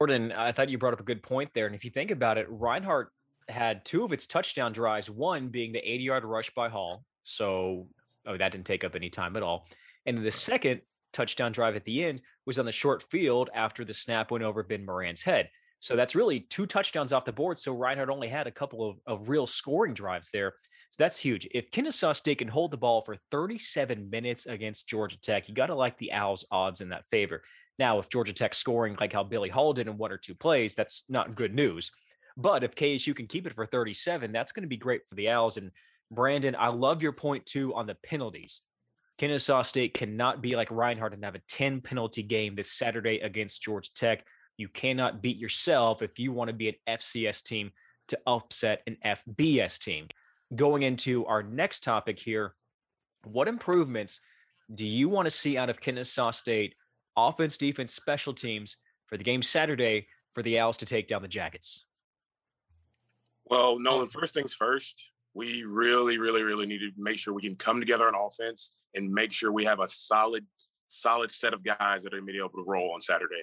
Jordan, 0.00 0.32
I 0.32 0.52
thought 0.52 0.68
you 0.68 0.78
brought 0.78 0.92
up 0.92 1.00
a 1.00 1.04
good 1.04 1.22
point 1.22 1.50
there. 1.54 1.66
And 1.66 1.74
if 1.74 1.84
you 1.84 1.90
think 1.90 2.10
about 2.10 2.38
it, 2.38 2.46
Reinhardt 2.48 3.10
had 3.48 3.84
two 3.84 4.04
of 4.04 4.12
its 4.12 4.26
touchdown 4.26 4.72
drives, 4.72 5.08
one 5.08 5.48
being 5.48 5.72
the 5.72 5.78
80 5.78 6.04
yard 6.04 6.24
rush 6.24 6.50
by 6.54 6.68
Hall. 6.68 7.04
So 7.22 7.88
oh, 8.26 8.36
that 8.36 8.52
didn't 8.52 8.66
take 8.66 8.84
up 8.84 8.94
any 8.94 9.10
time 9.10 9.36
at 9.36 9.42
all. 9.42 9.66
And 10.06 10.24
the 10.24 10.30
second 10.30 10.80
touchdown 11.12 11.52
drive 11.52 11.76
at 11.76 11.84
the 11.84 12.04
end 12.04 12.20
was 12.46 12.58
on 12.58 12.66
the 12.66 12.72
short 12.72 13.02
field 13.04 13.50
after 13.54 13.84
the 13.84 13.94
snap 13.94 14.30
went 14.30 14.44
over 14.44 14.62
Ben 14.62 14.84
Moran's 14.84 15.22
head. 15.22 15.48
So 15.80 15.96
that's 15.96 16.14
really 16.14 16.40
two 16.40 16.66
touchdowns 16.66 17.12
off 17.12 17.24
the 17.24 17.32
board. 17.32 17.58
So 17.58 17.72
Reinhardt 17.72 18.10
only 18.10 18.28
had 18.28 18.46
a 18.46 18.50
couple 18.50 18.88
of, 18.88 18.96
of 19.06 19.28
real 19.28 19.46
scoring 19.46 19.94
drives 19.94 20.30
there. 20.32 20.54
So 20.90 21.02
that's 21.02 21.18
huge. 21.18 21.48
If 21.50 21.70
Kennesaw 21.70 22.12
State 22.12 22.38
can 22.38 22.48
hold 22.48 22.70
the 22.70 22.76
ball 22.76 23.02
for 23.02 23.16
37 23.30 24.08
minutes 24.08 24.46
against 24.46 24.88
Georgia 24.88 25.20
Tech, 25.20 25.48
you 25.48 25.54
got 25.54 25.66
to 25.66 25.74
like 25.74 25.98
the 25.98 26.12
Owls' 26.12 26.46
odds 26.50 26.80
in 26.80 26.90
that 26.90 27.06
favor. 27.10 27.42
Now, 27.78 27.98
if 27.98 28.08
Georgia 28.08 28.32
Tech 28.32 28.54
scoring 28.54 28.96
like 29.00 29.12
how 29.12 29.24
Billy 29.24 29.48
Hall 29.48 29.72
did 29.72 29.88
in 29.88 29.98
one 29.98 30.12
or 30.12 30.18
two 30.18 30.34
plays, 30.34 30.74
that's 30.74 31.04
not 31.08 31.34
good 31.34 31.54
news. 31.54 31.90
But 32.36 32.64
if 32.64 32.74
KSU 32.74 33.14
can 33.14 33.26
keep 33.26 33.46
it 33.46 33.54
for 33.54 33.66
37, 33.66 34.32
that's 34.32 34.52
going 34.52 34.62
to 34.62 34.68
be 34.68 34.76
great 34.76 35.02
for 35.08 35.14
the 35.14 35.30
Owls. 35.30 35.56
And 35.56 35.70
Brandon, 36.10 36.56
I 36.58 36.68
love 36.68 37.02
your 37.02 37.12
point 37.12 37.46
too 37.46 37.74
on 37.74 37.86
the 37.86 37.96
penalties. 38.04 38.60
Kennesaw 39.18 39.62
State 39.62 39.94
cannot 39.94 40.42
be 40.42 40.56
like 40.56 40.70
Reinhardt 40.70 41.14
and 41.14 41.24
have 41.24 41.36
a 41.36 41.42
10 41.48 41.80
penalty 41.80 42.22
game 42.22 42.56
this 42.56 42.72
Saturday 42.72 43.20
against 43.20 43.62
Georgia 43.62 43.92
Tech. 43.94 44.24
You 44.56 44.68
cannot 44.68 45.22
beat 45.22 45.36
yourself 45.36 46.02
if 46.02 46.18
you 46.18 46.32
want 46.32 46.48
to 46.48 46.54
be 46.54 46.68
an 46.68 46.74
FCS 46.88 47.42
team 47.42 47.70
to 48.08 48.18
upset 48.26 48.82
an 48.86 48.96
FBS 49.04 49.78
team. 49.78 50.08
Going 50.54 50.82
into 50.82 51.26
our 51.26 51.42
next 51.42 51.84
topic 51.84 52.18
here, 52.18 52.54
what 53.24 53.48
improvements 53.48 54.20
do 54.72 54.86
you 54.86 55.08
want 55.08 55.26
to 55.26 55.30
see 55.30 55.56
out 55.56 55.70
of 55.70 55.80
Kennesaw 55.80 56.30
State 56.30 56.74
offense, 57.16 57.56
defense, 57.58 57.94
special 57.94 58.34
teams 58.34 58.76
for 59.06 59.16
the 59.16 59.24
game 59.24 59.42
Saturday 59.42 60.06
for 60.34 60.42
the 60.42 60.58
Owls 60.58 60.78
to 60.78 60.86
take 60.86 61.08
down 61.08 61.22
the 61.22 61.28
Jackets? 61.28 61.86
Well, 63.46 63.78
Nolan, 63.78 64.08
first 64.08 64.34
things 64.34 64.54
first, 64.54 65.10
we 65.34 65.64
really, 65.64 66.18
really, 66.18 66.42
really 66.42 66.66
need 66.66 66.78
to 66.78 66.90
make 66.96 67.18
sure 67.18 67.34
we 67.34 67.42
can 67.42 67.56
come 67.56 67.80
together 67.80 68.06
on 68.06 68.14
offense 68.14 68.72
and 68.94 69.12
make 69.12 69.32
sure 69.32 69.52
we 69.52 69.64
have 69.64 69.80
a 69.80 69.88
solid, 69.88 70.46
solid 70.88 71.30
set 71.30 71.52
of 71.52 71.62
guys 71.62 72.02
that 72.02 72.14
are 72.14 72.18
going 72.18 72.26
to 72.26 72.32
be 72.32 72.38
able 72.38 72.50
to 72.50 72.64
roll 72.66 72.92
on 72.94 73.00
Saturday. 73.00 73.42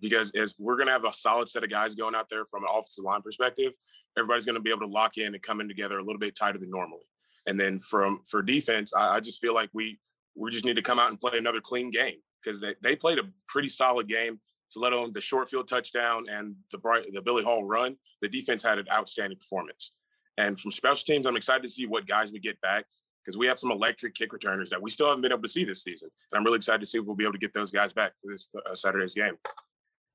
Because 0.00 0.32
as 0.32 0.54
we're 0.58 0.76
going 0.76 0.86
to 0.86 0.92
have 0.92 1.04
a 1.04 1.12
solid 1.12 1.48
set 1.48 1.64
of 1.64 1.70
guys 1.70 1.94
going 1.94 2.14
out 2.14 2.28
there 2.28 2.44
from 2.46 2.64
an 2.64 2.70
offensive 2.70 3.04
line 3.04 3.22
perspective, 3.22 3.72
everybody's 4.18 4.44
going 4.44 4.56
to 4.56 4.62
be 4.62 4.70
able 4.70 4.80
to 4.80 4.86
lock 4.86 5.16
in 5.18 5.34
and 5.34 5.42
come 5.42 5.60
in 5.60 5.68
together 5.68 5.98
a 5.98 6.02
little 6.02 6.18
bit 6.18 6.36
tighter 6.36 6.58
than 6.58 6.70
normally. 6.70 7.06
And 7.46 7.58
then 7.58 7.78
from 7.78 8.20
for 8.28 8.42
defense, 8.42 8.92
I, 8.94 9.16
I 9.16 9.20
just 9.20 9.40
feel 9.40 9.54
like 9.54 9.70
we 9.72 9.98
we 10.34 10.50
just 10.50 10.64
need 10.64 10.76
to 10.76 10.82
come 10.82 10.98
out 10.98 11.10
and 11.10 11.20
play 11.20 11.38
another 11.38 11.60
clean 11.60 11.90
game 11.90 12.16
because 12.42 12.60
they, 12.60 12.74
they 12.82 12.96
played 12.96 13.18
a 13.18 13.24
pretty 13.48 13.68
solid 13.68 14.08
game 14.08 14.40
to 14.72 14.78
let 14.78 14.92
alone 14.92 15.12
the 15.12 15.20
short 15.20 15.50
field 15.50 15.68
touchdown 15.68 16.26
and 16.28 16.54
the 16.70 16.78
bright 16.78 17.04
the 17.12 17.22
Billy 17.22 17.44
Hall 17.44 17.64
run. 17.64 17.96
The 18.20 18.28
defense 18.28 18.62
had 18.62 18.78
an 18.78 18.86
outstanding 18.92 19.38
performance. 19.38 19.92
And 20.38 20.58
from 20.58 20.72
special 20.72 21.04
teams, 21.04 21.26
I'm 21.26 21.36
excited 21.36 21.62
to 21.62 21.68
see 21.68 21.86
what 21.86 22.06
guys 22.06 22.32
we 22.32 22.38
get 22.38 22.60
back 22.62 22.86
because 23.24 23.36
we 23.36 23.46
have 23.46 23.58
some 23.58 23.70
electric 23.70 24.14
kick 24.14 24.32
returners 24.32 24.70
that 24.70 24.80
we 24.80 24.90
still 24.90 25.06
haven't 25.06 25.22
been 25.22 25.32
able 25.32 25.42
to 25.42 25.48
see 25.48 25.64
this 25.64 25.82
season. 25.82 26.08
And 26.30 26.38
I'm 26.38 26.44
really 26.44 26.56
excited 26.56 26.80
to 26.80 26.86
see 26.86 26.98
if 26.98 27.04
we'll 27.04 27.16
be 27.16 27.24
able 27.24 27.34
to 27.34 27.38
get 27.38 27.52
those 27.52 27.70
guys 27.70 27.92
back 27.92 28.12
for 28.20 28.32
this 28.32 28.48
uh, 28.54 28.74
Saturday's 28.74 29.14
game. 29.14 29.36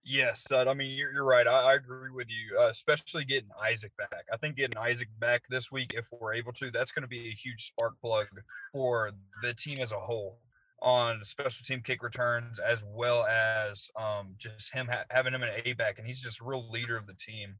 Yes, 0.09 0.45
I 0.53 0.73
mean 0.73 0.91
you're, 0.91 1.11
you're 1.11 1.25
right. 1.25 1.45
I, 1.45 1.71
I, 1.71 1.73
agree 1.73 2.11
with 2.11 2.27
you, 2.29 2.57
uh, 2.57 2.69
especially 2.69 3.25
getting 3.25 3.49
Isaac 3.61 3.91
back. 3.97 4.23
I 4.31 4.37
think 4.37 4.55
getting 4.55 4.77
Isaac 4.77 5.09
back 5.19 5.41
this 5.49 5.69
week, 5.69 5.91
if 5.95 6.05
we're 6.13 6.33
able 6.33 6.53
to, 6.53 6.71
that's 6.71 6.91
going 6.91 7.01
to 7.01 7.09
be 7.09 7.27
a 7.27 7.33
huge 7.33 7.67
spark 7.67 7.99
plug 8.01 8.27
for 8.71 9.11
the 9.41 9.53
team 9.53 9.79
as 9.81 9.91
a 9.91 9.99
whole 9.99 10.39
on 10.81 11.21
special 11.23 11.65
team 11.65 11.81
kick 11.83 12.03
returns, 12.03 12.59
as 12.59 12.79
well 12.85 13.25
as 13.25 13.89
um, 13.99 14.35
just 14.37 14.73
him 14.73 14.87
ha- 14.87 15.05
having 15.09 15.33
him 15.33 15.43
an 15.43 15.49
A 15.65 15.73
back, 15.73 15.97
and 15.97 16.07
he's 16.07 16.21
just 16.21 16.41
a 16.41 16.43
real 16.43 16.69
leader 16.69 16.95
of 16.95 17.07
the 17.07 17.15
team. 17.15 17.55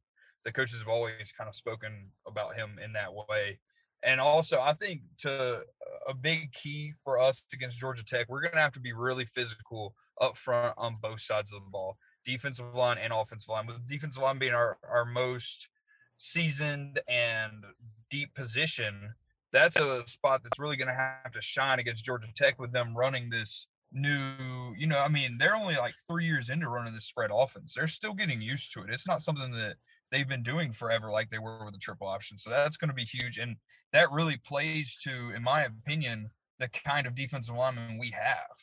The 0.46 0.52
coaches 0.52 0.80
have 0.80 0.88
always 0.88 1.34
kind 1.38 1.48
of 1.48 1.56
spoken 1.56 2.12
about 2.26 2.56
him 2.56 2.80
in 2.84 2.94
that 2.94 3.14
way. 3.14 3.60
And 4.04 4.22
also, 4.22 4.60
I 4.60 4.74
think 4.74 5.02
to 5.20 5.64
a 6.08 6.14
big 6.14 6.54
key 6.54 6.94
for 7.04 7.20
us 7.20 7.44
against 7.52 7.80
Georgia 7.80 8.06
Tech, 8.06 8.28
we're 8.30 8.42
going 8.42 8.54
to 8.54 8.60
have 8.60 8.74
to 8.74 8.80
be 8.80 8.94
really 8.94 9.26
physical 9.26 9.96
up 10.22 10.38
front 10.38 10.76
on 10.78 10.98
both 11.02 11.22
sides 11.22 11.52
of 11.52 11.64
the 11.64 11.70
ball 11.70 11.98
defensive 12.28 12.76
line 12.76 12.98
and 12.98 13.14
offensive 13.14 13.50
line, 13.50 13.66
with 13.66 13.88
defensive 13.88 14.22
line 14.22 14.38
being 14.38 14.54
our, 14.54 14.78
our 14.88 15.06
most 15.06 15.70
seasoned 16.18 17.00
and 17.08 17.64
deep 18.12 18.36
position, 18.36 19.14
that's 19.58 19.78
a 19.78 20.04
spot 20.08 20.42
that's 20.44 20.60
really 20.60 20.78
going 20.78 20.88
to 20.88 20.94
have 20.94 21.32
to 21.34 21.42
shine 21.42 21.80
against 21.80 22.06
Georgia 22.06 22.28
Tech 22.36 22.60
with 22.60 22.72
them 22.72 22.96
running 22.96 23.30
this 23.30 23.68
new, 23.92 24.76
you 24.78 24.86
know, 24.86 25.00
I 25.00 25.08
mean, 25.08 25.38
they're 25.40 25.56
only 25.56 25.76
like 25.76 25.94
three 26.08 26.26
years 26.26 26.50
into 26.50 26.70
running 26.70 26.94
this 26.94 27.06
spread 27.06 27.32
offense. 27.34 27.74
They're 27.74 27.88
still 27.88 28.14
getting 28.14 28.42
used 28.42 28.72
to 28.74 28.82
it. 28.82 28.90
It's 28.90 29.08
not 29.08 29.22
something 29.22 29.52
that 29.52 29.76
they've 30.12 30.28
been 30.28 30.44
doing 30.44 30.74
forever 30.74 31.10
like 31.10 31.30
they 31.30 31.40
were 31.40 31.66
with 31.66 31.74
the 31.74 31.80
triple 31.80 32.08
option. 32.08 32.38
So 32.38 32.50
that's 32.50 32.78
going 32.78 32.90
to 32.90 32.96
be 32.96 33.04
huge. 33.04 33.38
And 33.38 33.56
that 33.94 34.12
really 34.12 34.38
plays 34.38 34.98
to, 35.04 35.32
in 35.36 35.44
my 35.44 35.64
opinion, 35.64 36.30
the 36.60 36.70
kind 36.70 37.08
of 37.08 37.16
defensive 37.16 37.56
lineman 37.56 37.98
we 37.98 38.12
have. 38.12 38.56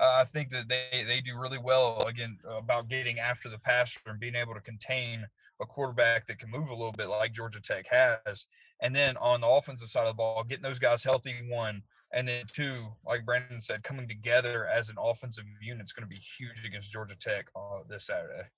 Uh, 0.00 0.22
I 0.22 0.24
think 0.24 0.50
that 0.50 0.68
they 0.68 1.04
they 1.06 1.20
do 1.20 1.38
really 1.38 1.58
well 1.58 2.06
again 2.06 2.38
about 2.48 2.88
getting 2.88 3.18
after 3.18 3.48
the 3.48 3.58
passer 3.58 4.00
and 4.06 4.18
being 4.18 4.34
able 4.34 4.54
to 4.54 4.60
contain 4.60 5.26
a 5.60 5.66
quarterback 5.66 6.26
that 6.26 6.38
can 6.38 6.50
move 6.50 6.68
a 6.68 6.74
little 6.74 6.92
bit 6.92 7.08
like 7.08 7.32
Georgia 7.32 7.60
Tech 7.60 7.86
has. 7.88 8.46
And 8.82 8.94
then 8.94 9.16
on 9.18 9.40
the 9.40 9.46
offensive 9.46 9.90
side 9.90 10.06
of 10.06 10.08
the 10.08 10.14
ball, 10.14 10.44
getting 10.44 10.62
those 10.62 10.78
guys 10.78 11.02
healthy, 11.02 11.34
one, 11.48 11.82
and 12.12 12.26
then 12.26 12.44
two, 12.52 12.86
like 13.06 13.24
Brandon 13.24 13.60
said, 13.60 13.84
coming 13.84 14.08
together 14.08 14.66
as 14.66 14.88
an 14.88 14.96
offensive 14.98 15.44
unit 15.62 15.84
is 15.84 15.92
going 15.92 16.08
to 16.08 16.08
be 16.08 16.20
huge 16.38 16.64
against 16.66 16.90
Georgia 16.90 17.14
Tech 17.20 17.46
uh, 17.54 17.80
this 17.88 18.06
Saturday. 18.06 18.48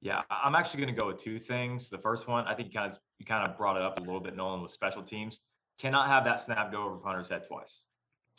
Yeah, 0.00 0.22
I'm 0.30 0.54
actually 0.54 0.82
going 0.82 0.94
to 0.94 1.00
go 1.00 1.08
with 1.08 1.18
two 1.18 1.38
things. 1.38 1.88
The 1.88 1.98
first 1.98 2.28
one, 2.28 2.46
I 2.46 2.54
think 2.54 2.68
you 2.68 2.74
kind 2.74 2.90
of 2.90 2.98
you 3.18 3.26
kind 3.26 3.48
of 3.50 3.56
brought 3.56 3.76
it 3.76 3.82
up 3.82 3.98
a 3.98 4.00
little 4.00 4.20
bit, 4.20 4.36
Nolan, 4.36 4.62
with 4.62 4.70
special 4.70 5.02
teams. 5.02 5.40
Cannot 5.78 6.08
have 6.08 6.24
that 6.24 6.40
snap 6.40 6.70
go 6.72 6.84
over 6.84 6.96
punter's 6.96 7.28
head 7.28 7.42
twice. 7.48 7.82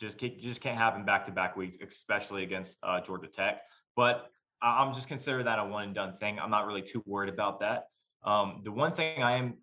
Just 0.00 0.18
can't, 0.18 0.38
just 0.40 0.62
can't 0.62 0.78
happen 0.78 1.04
back 1.04 1.26
to 1.26 1.32
back 1.32 1.56
weeks, 1.56 1.76
especially 1.86 2.42
against 2.42 2.78
uh, 2.82 3.00
Georgia 3.02 3.28
Tech. 3.28 3.62
But 3.94 4.30
I'm 4.62 4.94
just 4.94 5.08
considering 5.08 5.44
that 5.46 5.58
a 5.58 5.64
one 5.64 5.84
and 5.84 5.94
done 5.94 6.16
thing. 6.18 6.38
I'm 6.38 6.50
not 6.50 6.66
really 6.66 6.82
too 6.82 7.02
worried 7.06 7.32
about 7.32 7.60
that. 7.60 7.84
Um, 8.24 8.60
the 8.64 8.72
one 8.72 8.92
thing 8.92 9.22
I 9.22 9.36
am 9.36 9.54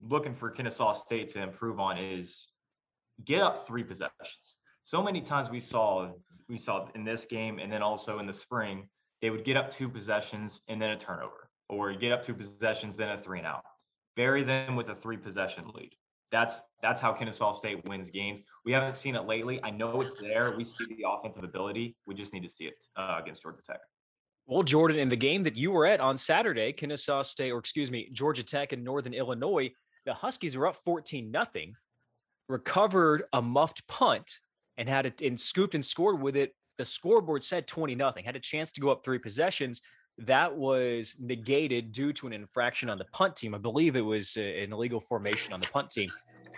looking 0.00 0.34
for 0.34 0.50
Kennesaw 0.50 0.94
State 0.94 1.30
to 1.30 1.42
improve 1.42 1.78
on 1.78 1.98
is 1.98 2.48
get 3.24 3.42
up 3.42 3.66
three 3.66 3.84
possessions. 3.84 4.58
So 4.84 5.02
many 5.02 5.20
times 5.20 5.50
we 5.50 5.60
saw 5.60 6.12
we 6.48 6.58
saw 6.58 6.88
in 6.94 7.04
this 7.04 7.26
game 7.26 7.58
and 7.58 7.70
then 7.72 7.82
also 7.82 8.18
in 8.18 8.26
the 8.26 8.32
spring, 8.32 8.88
they 9.22 9.30
would 9.30 9.44
get 9.44 9.56
up 9.56 9.70
two 9.70 9.88
possessions 9.88 10.62
and 10.68 10.82
then 10.82 10.90
a 10.90 10.98
turnover, 10.98 11.48
or 11.68 11.92
get 11.92 12.10
up 12.12 12.24
two 12.24 12.34
possessions, 12.34 12.96
then 12.96 13.10
a 13.10 13.18
three 13.18 13.38
and 13.38 13.46
out. 13.46 13.62
Bury 14.16 14.42
them 14.42 14.74
with 14.74 14.88
a 14.88 14.94
three 14.94 15.16
possession 15.16 15.64
lead 15.74 15.94
that's 16.30 16.62
that's 16.82 17.00
how 17.00 17.12
Kennesaw 17.12 17.52
State 17.52 17.84
wins 17.86 18.10
games. 18.10 18.40
We 18.64 18.72
haven't 18.72 18.96
seen 18.96 19.14
it 19.16 19.26
lately. 19.26 19.60
I 19.62 19.70
know 19.70 20.00
it's 20.00 20.20
there. 20.20 20.54
We 20.56 20.64
see 20.64 20.84
the 20.84 21.04
offensive 21.06 21.44
ability. 21.44 21.96
We 22.06 22.14
just 22.14 22.32
need 22.32 22.42
to 22.42 22.48
see 22.48 22.64
it 22.64 22.82
uh, 22.96 23.18
against 23.20 23.42
Georgia 23.42 23.62
Tech. 23.66 23.80
Well, 24.50 24.64
Jordan, 24.64 24.98
in 24.98 25.08
the 25.08 25.14
game 25.14 25.44
that 25.44 25.54
you 25.54 25.70
were 25.70 25.86
at 25.86 26.00
on 26.00 26.18
Saturday, 26.18 26.72
Kennesaw 26.72 27.22
State, 27.22 27.52
or 27.52 27.58
excuse 27.58 27.88
me, 27.88 28.08
Georgia 28.10 28.42
Tech 28.42 28.72
and 28.72 28.82
Northern 28.82 29.14
Illinois, 29.14 29.70
the 30.04 30.12
Huskies 30.12 30.56
were 30.56 30.66
up 30.66 30.74
14 30.74 31.30
nothing, 31.30 31.76
recovered 32.48 33.22
a 33.32 33.40
muffed 33.40 33.86
punt 33.86 34.40
and 34.76 34.88
had 34.88 35.06
it 35.06 35.20
and 35.20 35.38
scooped 35.38 35.76
and 35.76 35.84
scored 35.84 36.20
with 36.20 36.34
it. 36.34 36.52
The 36.78 36.84
scoreboard 36.84 37.44
said 37.44 37.68
20 37.68 37.94
nothing, 37.94 38.24
had 38.24 38.34
a 38.34 38.40
chance 38.40 38.72
to 38.72 38.80
go 38.80 38.90
up 38.90 39.04
three 39.04 39.20
possessions 39.20 39.82
that 40.18 40.52
was 40.52 41.14
negated 41.20 41.92
due 41.92 42.12
to 42.14 42.26
an 42.26 42.32
infraction 42.32 42.90
on 42.90 42.98
the 42.98 43.06
punt 43.12 43.36
team. 43.36 43.54
I 43.54 43.58
believe 43.58 43.94
it 43.94 44.00
was 44.00 44.36
uh, 44.36 44.40
an 44.40 44.72
illegal 44.72 44.98
formation 44.98 45.52
on 45.52 45.60
the 45.60 45.68
punt 45.68 45.92
team. 45.92 46.08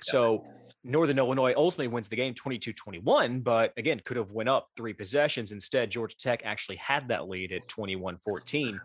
So 0.01 0.47
Northern 0.85 1.19
Illinois 1.19 1.55
ultimately 1.57 1.89
wins 1.89 2.09
the 2.09 2.17
game 2.17 2.35
22-21, 2.35 3.45
but 3.45 3.73
again, 3.77 4.01
could 4.05 4.17
have 4.17 4.33
went 4.33 4.49
up 4.49 4.69
three 4.77 4.93
possessions. 4.93 5.53
Instead, 5.53 5.91
Georgia 5.91 6.17
Tech 6.17 6.43
actually 6.45 6.77
had 6.77 7.09
that 7.09 7.29
lead 7.29 7.53
at 7.53 7.67
21-14. 7.69 8.77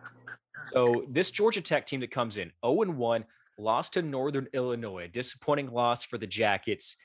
So 0.72 1.06
this 1.10 1.32
Georgia 1.32 1.62
Tech 1.62 1.86
team 1.86 2.00
that 2.02 2.12
comes 2.12 2.38
in 2.38 2.52
0-1, 2.64 3.24
lost 3.58 3.94
to 3.94 4.04
Northern 4.04 4.48
Illinois, 4.54 5.10
disappointing 5.12 5.72
loss 5.72 6.04
for 6.04 6.20
the 6.20 6.28
Jackets. 6.28 6.96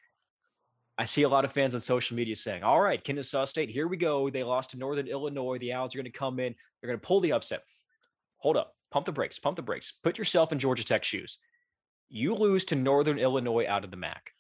I 0.99 1.07
see 1.07 1.23
a 1.23 1.29
lot 1.29 1.47
of 1.47 1.53
fans 1.53 1.75
on 1.75 1.81
social 1.81 2.17
media 2.17 2.37
saying, 2.37 2.63
all 2.63 2.81
right, 2.81 3.03
Kennesaw 3.03 3.47
State, 3.47 3.71
here 3.71 3.89
we 3.89 3.97
go. 3.97 4.29
They 4.29 4.45
lost 4.45 4.73
to 4.73 4.79
Northern 4.79 5.07
Illinois. 5.07 5.59
The 5.59 5.73
Owls 5.73 5.95
are 5.95 5.99
going 5.99 6.05
to 6.05 6.19
come 6.19 6.39
in. 6.39 6.55
They're 6.81 6.89
going 6.89 7.01
to 7.01 7.07
pull 7.07 7.21
the 7.21 7.33
upset. 7.33 7.63
Hold 8.39 8.59
up. 8.59 8.75
Pump 8.91 9.07
the 9.07 9.13
brakes. 9.13 9.39
Pump 9.39 9.57
the 9.57 9.63
brakes. 9.63 9.95
Put 10.03 10.19
yourself 10.19 10.53
in 10.53 10.59
Georgia 10.59 10.85
Tech 10.85 11.03
shoes. 11.03 11.39
You 12.11 12.35
lose 12.35 12.67
to 12.67 12.75
Northern 12.75 13.19
Illinois 13.19 13.67
out 13.67 13.85
of 13.85 13.91
the 13.91 13.97
MAC. 13.97 14.33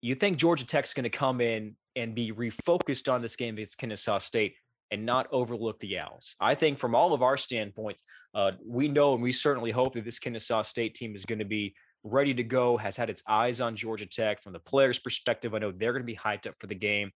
You 0.00 0.14
think 0.14 0.38
Georgia 0.38 0.66
Tech's 0.66 0.94
going 0.94 1.04
to 1.04 1.10
come 1.10 1.40
in 1.40 1.76
and 1.96 2.14
be 2.14 2.32
refocused 2.32 3.12
on 3.12 3.22
this 3.22 3.36
game 3.36 3.54
against 3.54 3.78
Kennesaw 3.78 4.18
State 4.18 4.54
and 4.90 5.04
not 5.04 5.26
overlook 5.32 5.80
the 5.80 5.98
Owls. 5.98 6.36
I 6.40 6.54
think 6.54 6.78
from 6.78 6.94
all 6.94 7.12
of 7.12 7.22
our 7.22 7.36
standpoints, 7.36 8.02
uh, 8.34 8.52
we 8.64 8.88
know 8.88 9.14
and 9.14 9.22
we 9.22 9.32
certainly 9.32 9.70
hope 9.70 9.94
that 9.94 10.04
this 10.04 10.18
Kennesaw 10.18 10.62
State 10.62 10.94
team 10.94 11.16
is 11.16 11.24
going 11.24 11.38
to 11.38 11.44
be 11.44 11.74
ready 12.04 12.34
to 12.34 12.42
go, 12.42 12.76
has 12.76 12.96
had 12.96 13.10
its 13.10 13.22
eyes 13.28 13.60
on 13.60 13.74
Georgia 13.74 14.06
Tech 14.06 14.42
from 14.42 14.52
the 14.52 14.60
players' 14.60 14.98
perspective. 14.98 15.54
I 15.54 15.58
know 15.58 15.72
they're 15.72 15.92
going 15.92 16.02
to 16.02 16.06
be 16.06 16.16
hyped 16.16 16.46
up 16.46 16.54
for 16.60 16.68
the 16.68 16.74
game, 16.74 17.10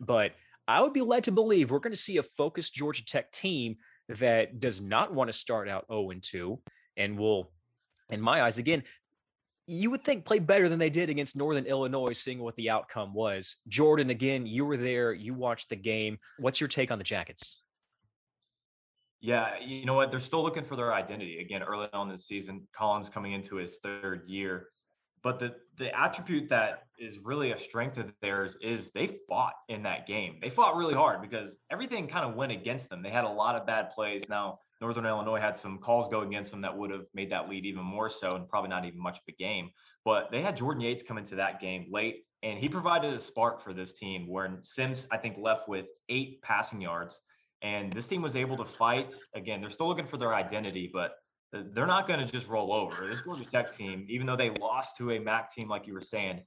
but 0.00 0.32
I 0.66 0.82
would 0.82 0.92
be 0.92 1.00
led 1.00 1.24
to 1.24 1.32
believe 1.32 1.70
we're 1.70 1.78
going 1.78 1.94
to 1.94 2.00
see 2.00 2.18
a 2.18 2.22
focused 2.22 2.74
Georgia 2.74 3.04
Tech 3.04 3.32
team 3.32 3.76
that 4.08 4.60
does 4.60 4.80
not 4.80 5.14
want 5.14 5.28
to 5.28 5.32
start 5.32 5.68
out 5.68 5.86
0 5.90 6.10
2 6.20 6.60
and 6.96 7.18
will, 7.18 7.50
in 8.10 8.20
my 8.20 8.42
eyes, 8.42 8.58
again, 8.58 8.82
you 9.68 9.90
would 9.90 10.02
think 10.02 10.24
play 10.24 10.38
better 10.38 10.68
than 10.68 10.78
they 10.78 10.88
did 10.88 11.10
against 11.10 11.36
Northern 11.36 11.66
Illinois, 11.66 12.12
seeing 12.12 12.40
what 12.40 12.56
the 12.56 12.70
outcome 12.70 13.12
was. 13.12 13.56
Jordan, 13.68 14.08
again, 14.08 14.46
you 14.46 14.64
were 14.64 14.78
there, 14.78 15.12
you 15.12 15.34
watched 15.34 15.68
the 15.68 15.76
game. 15.76 16.18
What's 16.38 16.58
your 16.58 16.68
take 16.68 16.90
on 16.90 16.96
the 16.96 17.04
Jackets? 17.04 17.60
Yeah, 19.20 19.58
you 19.60 19.84
know 19.84 19.94
what? 19.94 20.10
They're 20.10 20.20
still 20.20 20.42
looking 20.42 20.64
for 20.64 20.74
their 20.74 20.94
identity. 20.94 21.40
Again, 21.40 21.62
early 21.62 21.88
on 21.92 22.08
this 22.08 22.26
season, 22.26 22.66
Collins 22.74 23.10
coming 23.10 23.32
into 23.32 23.56
his 23.56 23.76
third 23.82 24.22
year. 24.26 24.68
But 25.22 25.38
the 25.38 25.56
the 25.76 25.94
attribute 25.98 26.48
that 26.48 26.84
is 26.98 27.18
really 27.18 27.50
a 27.50 27.58
strength 27.58 27.98
of 27.98 28.12
theirs 28.22 28.56
is 28.62 28.90
they 28.90 29.18
fought 29.28 29.54
in 29.68 29.82
that 29.82 30.06
game. 30.06 30.38
They 30.40 30.48
fought 30.48 30.76
really 30.76 30.94
hard 30.94 31.20
because 31.20 31.58
everything 31.70 32.06
kind 32.06 32.24
of 32.24 32.36
went 32.36 32.52
against 32.52 32.88
them. 32.88 33.02
They 33.02 33.10
had 33.10 33.24
a 33.24 33.28
lot 33.28 33.56
of 33.56 33.66
bad 33.66 33.90
plays. 33.90 34.28
Now, 34.28 34.60
Northern 34.80 35.06
Illinois 35.06 35.40
had 35.40 35.58
some 35.58 35.78
calls 35.78 36.08
go 36.08 36.20
against 36.20 36.50
them 36.50 36.60
that 36.62 36.76
would 36.76 36.90
have 36.90 37.06
made 37.14 37.30
that 37.30 37.48
lead 37.48 37.66
even 37.66 37.82
more 37.82 38.08
so 38.08 38.30
and 38.30 38.48
probably 38.48 38.70
not 38.70 38.84
even 38.84 39.00
much 39.00 39.16
of 39.16 39.22
a 39.28 39.32
game. 39.32 39.70
But 40.04 40.30
they 40.30 40.40
had 40.40 40.56
Jordan 40.56 40.80
Yates 40.80 41.02
come 41.02 41.18
into 41.18 41.34
that 41.36 41.60
game 41.60 41.86
late 41.90 42.24
and 42.42 42.58
he 42.58 42.68
provided 42.68 43.12
a 43.12 43.18
spark 43.18 43.62
for 43.62 43.72
this 43.72 43.92
team 43.92 44.28
where 44.28 44.60
Sims, 44.62 45.06
I 45.10 45.16
think, 45.16 45.36
left 45.38 45.68
with 45.68 45.86
eight 46.08 46.40
passing 46.42 46.80
yards. 46.80 47.20
And 47.62 47.92
this 47.92 48.06
team 48.06 48.22
was 48.22 48.36
able 48.36 48.56
to 48.58 48.64
fight. 48.64 49.14
Again, 49.34 49.60
they're 49.60 49.70
still 49.70 49.88
looking 49.88 50.06
for 50.06 50.16
their 50.16 50.34
identity, 50.34 50.88
but 50.92 51.16
they're 51.52 51.86
not 51.86 52.06
going 52.06 52.24
to 52.24 52.26
just 52.26 52.46
roll 52.46 52.72
over. 52.72 53.06
This 53.06 53.22
Georgia 53.22 53.44
Tech 53.44 53.72
team, 53.72 54.06
even 54.08 54.26
though 54.26 54.36
they 54.36 54.50
lost 54.50 54.96
to 54.98 55.10
a 55.12 55.18
MAC 55.18 55.52
team, 55.52 55.68
like 55.68 55.86
you 55.86 55.94
were 55.94 56.00
saying, 56.00 56.42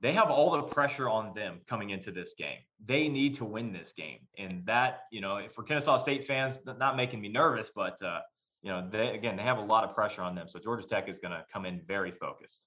they 0.00 0.12
have 0.12 0.30
all 0.30 0.52
the 0.52 0.62
pressure 0.62 1.08
on 1.08 1.34
them 1.34 1.60
coming 1.68 1.90
into 1.90 2.10
this 2.10 2.34
game. 2.36 2.58
They 2.84 3.08
need 3.08 3.34
to 3.36 3.44
win 3.44 3.72
this 3.72 3.92
game, 3.92 4.20
and 4.38 4.64
that 4.66 5.02
you 5.10 5.20
know, 5.20 5.40
for 5.54 5.62
Kennesaw 5.62 5.98
State 5.98 6.26
fans, 6.26 6.60
not 6.64 6.96
making 6.96 7.20
me 7.20 7.28
nervous, 7.28 7.70
but 7.74 8.00
uh, 8.02 8.20
you 8.62 8.70
know, 8.70 8.88
they 8.90 9.08
again 9.08 9.36
they 9.36 9.42
have 9.42 9.58
a 9.58 9.64
lot 9.64 9.84
of 9.84 9.94
pressure 9.94 10.22
on 10.22 10.34
them. 10.34 10.46
So 10.48 10.58
Georgia 10.58 10.86
Tech 10.86 11.08
is 11.08 11.18
going 11.18 11.32
to 11.32 11.44
come 11.52 11.66
in 11.66 11.80
very 11.86 12.10
focused. 12.12 12.62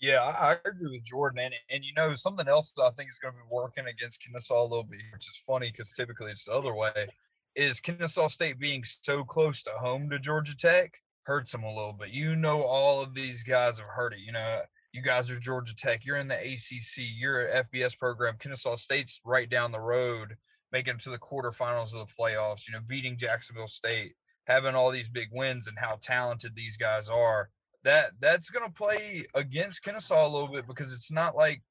Yeah, 0.00 0.22
I, 0.22 0.56
agree 0.64 0.90
with 0.90 1.04
Jordan, 1.04 1.40
and 1.40 1.54
and 1.70 1.84
you 1.84 1.92
know 1.94 2.14
something 2.14 2.48
else 2.48 2.72
I 2.82 2.90
think 2.90 3.10
is 3.10 3.18
going 3.18 3.34
to 3.34 3.38
be 3.38 3.46
working 3.50 3.84
against 3.86 4.22
Kennesaw 4.24 4.62
a 4.62 4.64
little 4.64 4.84
bit, 4.84 5.00
which 5.12 5.28
is 5.28 5.38
funny 5.46 5.70
because 5.70 5.92
typically 5.92 6.30
it's 6.30 6.44
the 6.44 6.52
other 6.52 6.74
way 6.74 7.08
is 7.56 7.80
Kennesaw 7.80 8.28
State 8.28 8.58
being 8.58 8.84
so 8.84 9.24
close 9.24 9.62
to 9.64 9.70
home 9.70 10.08
to 10.10 10.18
Georgia 10.18 10.56
Tech 10.56 11.00
hurts 11.24 11.52
them 11.52 11.64
a 11.64 11.68
little 11.68 11.92
bit. 11.92 12.10
You 12.10 12.36
know, 12.36 12.62
all 12.62 13.02
of 13.02 13.14
these 13.14 13.42
guys 13.42 13.78
have 13.78 13.88
heard 13.88 14.12
it. 14.12 14.20
You 14.20 14.32
know, 14.32 14.62
you 14.92 15.02
guys 15.02 15.30
are 15.30 15.38
Georgia 15.38 15.74
Tech. 15.74 16.04
You're 16.04 16.16
in 16.16 16.28
the 16.28 16.38
ACC. 16.38 17.04
You're 17.16 17.46
an 17.46 17.64
FBS 17.64 17.96
program. 17.98 18.36
Kennesaw 18.38 18.76
State's 18.76 19.20
right 19.24 19.48
down 19.48 19.72
the 19.72 19.80
road, 19.80 20.36
making 20.72 20.96
it 20.96 21.00
to 21.02 21.10
the 21.10 21.18
quarterfinals 21.18 21.94
of 21.94 22.06
the 22.06 22.14
playoffs. 22.18 22.66
You 22.66 22.74
know, 22.74 22.80
beating 22.86 23.18
Jacksonville 23.18 23.68
State, 23.68 24.14
having 24.46 24.74
all 24.74 24.90
these 24.90 25.08
big 25.08 25.28
wins, 25.32 25.66
and 25.66 25.78
how 25.78 25.98
talented 26.02 26.54
these 26.54 26.76
guys 26.76 27.08
are. 27.08 27.50
That 27.84 28.12
that's 28.20 28.50
going 28.50 28.66
to 28.66 28.74
play 28.74 29.24
against 29.34 29.82
Kennesaw 29.82 30.26
a 30.26 30.28
little 30.28 30.52
bit 30.52 30.66
because 30.66 30.92
it's 30.92 31.10
not 31.10 31.36
like 31.36 31.62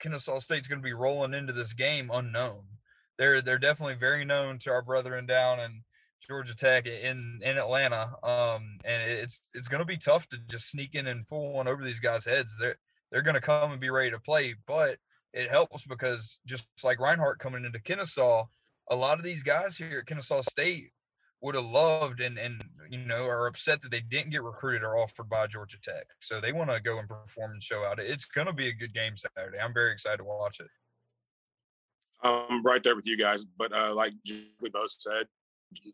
Kennesaw 0.00 0.38
State's 0.38 0.68
going 0.68 0.80
to 0.80 0.86
be 0.86 0.94
rolling 0.94 1.34
into 1.34 1.52
this 1.52 1.74
game 1.74 2.10
unknown 2.12 2.62
they're 3.18 3.42
they're 3.42 3.58
definitely 3.58 3.96
very 3.96 4.24
known 4.24 4.58
to 4.60 4.70
our 4.70 4.82
brethren 4.82 5.26
down 5.26 5.60
in 5.60 5.82
Georgia 6.26 6.54
Tech 6.54 6.86
in 6.86 7.40
in 7.42 7.58
Atlanta. 7.58 8.12
Um, 8.22 8.78
and 8.84 9.02
it's 9.10 9.42
it's 9.54 9.68
going 9.68 9.80
to 9.80 9.86
be 9.86 9.98
tough 9.98 10.28
to 10.28 10.38
just 10.48 10.70
sneak 10.70 10.94
in 10.94 11.06
and 11.06 11.26
pull 11.28 11.52
one 11.52 11.68
over 11.68 11.84
these 11.84 12.00
guys' 12.00 12.24
heads. 12.24 12.56
They're 12.58 12.76
they're 13.10 13.22
going 13.22 13.34
to 13.34 13.40
come 13.40 13.72
and 13.72 13.80
be 13.80 13.90
ready 13.90 14.10
to 14.10 14.18
play, 14.18 14.54
but 14.66 14.98
it 15.32 15.50
helps 15.50 15.84
because 15.86 16.38
just 16.46 16.66
like 16.82 17.00
Reinhardt 17.00 17.38
coming 17.38 17.64
into 17.64 17.80
Kennesaw, 17.80 18.44
a 18.90 18.96
lot 18.96 19.18
of 19.18 19.24
these 19.24 19.42
guys 19.42 19.76
here 19.76 20.00
at 20.00 20.06
Kennesaw 20.06 20.42
State 20.42 20.90
would 21.40 21.54
have 21.54 21.64
loved 21.64 22.20
and 22.20 22.38
and 22.38 22.64
you 22.90 22.98
know 22.98 23.24
are 23.26 23.46
upset 23.46 23.80
that 23.82 23.90
they 23.90 24.00
didn't 24.00 24.30
get 24.30 24.42
recruited 24.42 24.82
or 24.82 24.98
offered 24.98 25.28
by 25.28 25.46
Georgia 25.46 25.78
Tech. 25.82 26.06
So 26.20 26.40
they 26.40 26.52
want 26.52 26.70
to 26.70 26.80
go 26.80 26.98
and 26.98 27.08
perform 27.08 27.52
and 27.52 27.62
show 27.62 27.84
out. 27.84 27.98
It's 27.98 28.24
going 28.24 28.46
to 28.46 28.52
be 28.52 28.68
a 28.68 28.72
good 28.72 28.94
game 28.94 29.14
Saturday. 29.16 29.58
I'm 29.58 29.74
very 29.74 29.92
excited 29.92 30.18
to 30.18 30.24
watch 30.24 30.60
it. 30.60 30.68
I'm 32.20 32.64
right 32.64 32.82
there 32.82 32.96
with 32.96 33.06
you 33.06 33.16
guys, 33.16 33.44
but 33.44 33.72
uh, 33.72 33.94
like 33.94 34.12
we 34.60 34.68
both 34.70 34.90
said, 34.90 35.28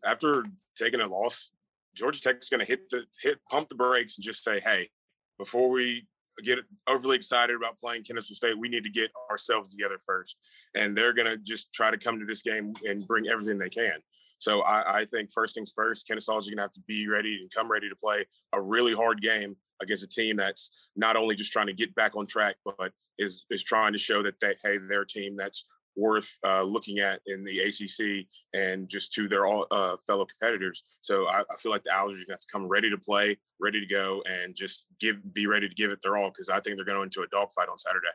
after 0.03 0.45
taking 0.77 1.01
a 1.01 1.07
loss, 1.07 1.51
Georgia 1.95 2.21
Tech's 2.21 2.49
going 2.49 2.59
to 2.59 2.65
hit 2.65 2.89
the 2.89 3.05
hit 3.21 3.39
pump 3.49 3.69
the 3.69 3.75
brakes 3.75 4.17
and 4.17 4.23
just 4.23 4.43
say, 4.43 4.59
"Hey, 4.59 4.89
before 5.37 5.69
we 5.69 6.07
get 6.43 6.59
overly 6.87 7.15
excited 7.15 7.55
about 7.55 7.77
playing 7.77 8.03
Kennesaw 8.03 8.33
State, 8.33 8.57
we 8.57 8.69
need 8.69 8.83
to 8.83 8.89
get 8.89 9.11
ourselves 9.31 9.71
together 9.71 9.99
first. 10.05 10.37
And 10.75 10.97
they're 10.97 11.13
going 11.13 11.27
to 11.27 11.37
just 11.37 11.71
try 11.73 11.91
to 11.91 11.97
come 11.97 12.19
to 12.19 12.25
this 12.25 12.41
game 12.41 12.73
and 12.85 13.07
bring 13.07 13.29
everything 13.29 13.57
they 13.57 13.69
can. 13.69 13.99
So 14.37 14.61
I, 14.61 14.99
I 14.99 15.05
think 15.05 15.31
first 15.31 15.55
things 15.55 15.71
first, 15.73 16.07
Kennesaw 16.07 16.37
is 16.37 16.49
going 16.49 16.57
to 16.57 16.63
have 16.63 16.71
to 16.73 16.81
be 16.87 17.07
ready 17.07 17.39
and 17.41 17.51
come 17.53 17.71
ready 17.71 17.89
to 17.89 17.95
play 17.95 18.25
a 18.53 18.61
really 18.61 18.93
hard 18.93 19.21
game 19.21 19.55
against 19.81 20.03
a 20.03 20.07
team 20.07 20.35
that's 20.35 20.71
not 20.95 21.15
only 21.15 21.35
just 21.35 21.51
trying 21.51 21.67
to 21.67 21.73
get 21.73 21.95
back 21.95 22.15
on 22.15 22.27
track, 22.27 22.55
but 22.65 22.91
is 23.17 23.43
is 23.49 23.63
trying 23.63 23.93
to 23.93 23.99
show 23.99 24.21
that 24.21 24.39
they 24.41 24.55
hey 24.61 24.77
they're 24.89 25.01
a 25.01 25.07
team 25.07 25.37
that's 25.37 25.65
worth 25.95 26.31
uh, 26.45 26.63
looking 26.63 26.99
at 26.99 27.21
in 27.25 27.43
the 27.43 27.59
ACC 27.59 28.27
and 28.53 28.89
just 28.89 29.13
to 29.13 29.27
their 29.27 29.45
all 29.45 29.67
uh, 29.71 29.97
fellow 30.05 30.25
competitors. 30.25 30.83
So 31.01 31.27
I, 31.27 31.41
I, 31.41 31.55
feel 31.59 31.71
like 31.71 31.83
the 31.83 31.91
Owls 31.91 32.13
are 32.13 32.15
going 32.15 32.25
to 32.27 32.33
have 32.33 32.39
to 32.39 32.47
come 32.51 32.67
ready 32.67 32.89
to 32.89 32.97
play, 32.97 33.37
ready 33.59 33.79
to 33.79 33.85
go, 33.85 34.23
and 34.25 34.55
just 34.55 34.85
give 34.99 35.17
be 35.33 35.47
ready 35.47 35.69
to 35.69 35.75
give 35.75 35.91
it 35.91 35.99
their 36.01 36.17
all 36.17 36.29
because 36.29 36.49
I 36.49 36.59
think 36.59 36.77
they're 36.77 36.85
going 36.85 37.03
into 37.03 37.21
a 37.21 37.27
dogfight 37.27 37.69
on 37.69 37.77
Saturday. 37.77 38.07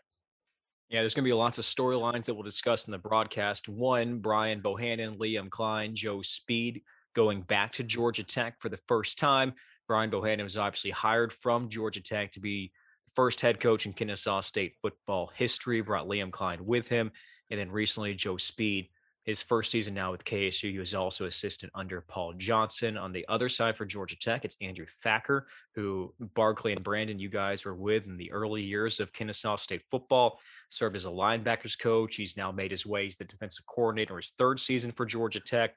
Yeah, 0.90 1.00
there's 1.00 1.14
going 1.14 1.24
to 1.24 1.28
be 1.28 1.32
lots 1.32 1.58
of 1.58 1.64
storylines 1.64 2.24
that 2.24 2.34
we'll 2.34 2.42
discuss 2.42 2.86
in 2.86 2.90
the 2.90 2.98
broadcast. 2.98 3.68
One, 3.68 4.18
Brian 4.18 4.60
Bohannon, 4.60 5.18
Liam 5.18 5.48
Klein, 5.48 5.94
Joe 5.94 6.20
Speed 6.20 6.82
going 7.14 7.42
back 7.42 7.72
to 7.74 7.84
Georgia 7.84 8.24
Tech 8.24 8.56
for 8.60 8.68
the 8.68 8.78
first 8.88 9.18
time. 9.18 9.54
Brian 9.86 10.10
Bohannon 10.10 10.44
was 10.44 10.56
obviously 10.56 10.90
hired 10.90 11.32
from 11.32 11.68
Georgia 11.68 12.00
Tech 12.00 12.32
to 12.32 12.40
be 12.40 12.72
the 13.06 13.12
first 13.14 13.40
head 13.40 13.60
coach 13.60 13.86
in 13.86 13.92
Kennesaw 13.92 14.40
State 14.40 14.74
football 14.82 15.30
history. 15.36 15.80
Brought 15.80 16.08
Liam 16.08 16.32
Klein 16.32 16.64
with 16.64 16.88
him. 16.88 17.12
And 17.50 17.58
then 17.58 17.70
recently, 17.70 18.14
Joe 18.14 18.36
Speed, 18.36 18.88
his 19.24 19.42
first 19.42 19.70
season 19.70 19.92
now 19.92 20.10
with 20.10 20.24
KSU, 20.24 20.72
he 20.72 20.78
was 20.78 20.94
also 20.94 21.26
assistant 21.26 21.70
under 21.74 22.00
Paul 22.00 22.32
Johnson. 22.34 22.96
On 22.96 23.12
the 23.12 23.26
other 23.28 23.48
side 23.48 23.76
for 23.76 23.84
Georgia 23.84 24.16
Tech, 24.18 24.44
it's 24.44 24.56
Andrew 24.60 24.86
Thacker, 25.02 25.46
who 25.74 26.14
Barkley 26.34 26.72
and 26.72 26.82
Brandon, 26.82 27.18
you 27.18 27.28
guys 27.28 27.64
were 27.64 27.74
with 27.74 28.06
in 28.06 28.16
the 28.16 28.32
early 28.32 28.62
years 28.62 28.98
of 28.98 29.12
Kennesaw 29.12 29.56
State 29.56 29.82
football, 29.90 30.40
served 30.68 30.96
as 30.96 31.04
a 31.04 31.10
linebackers 31.10 31.78
coach. 31.78 32.16
He's 32.16 32.36
now 32.36 32.50
made 32.50 32.70
his 32.70 32.86
way 32.86 33.06
as 33.06 33.16
the 33.16 33.24
defensive 33.24 33.66
coordinator 33.66 34.16
his 34.16 34.30
third 34.38 34.58
season 34.58 34.90
for 34.90 35.04
Georgia 35.04 35.40
Tech. 35.40 35.76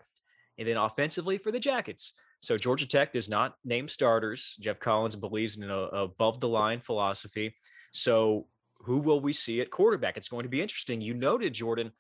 And 0.58 0.68
then 0.68 0.78
offensively 0.78 1.40
for 1.40 1.52
the 1.52 1.60
Jackets. 1.60 2.14
So 2.40 2.58
Georgia 2.58 2.86
Tech 2.86 3.14
does 3.14 3.30
not 3.30 3.56
name 3.66 3.88
starters. 3.88 4.56
Geoff 4.60 4.80
Collins 4.80 5.16
believes 5.16 5.58
in 5.58 5.64
an 5.64 5.72
above 5.72 6.40
the 6.40 6.48
line 6.48 6.80
philosophy. 6.80 7.56
So 7.92 8.48
who 8.84 9.00
will 9.00 9.20
we 9.20 9.34
see 9.34 9.62
at 9.62 9.72
quarterback? 9.72 10.18
It's 10.18 10.30
going 10.30 10.44
to 10.44 10.50
be 10.50 10.62
interesting. 10.62 11.02
You 11.02 11.14
noted, 11.14 11.54
Jordan, 11.54 11.92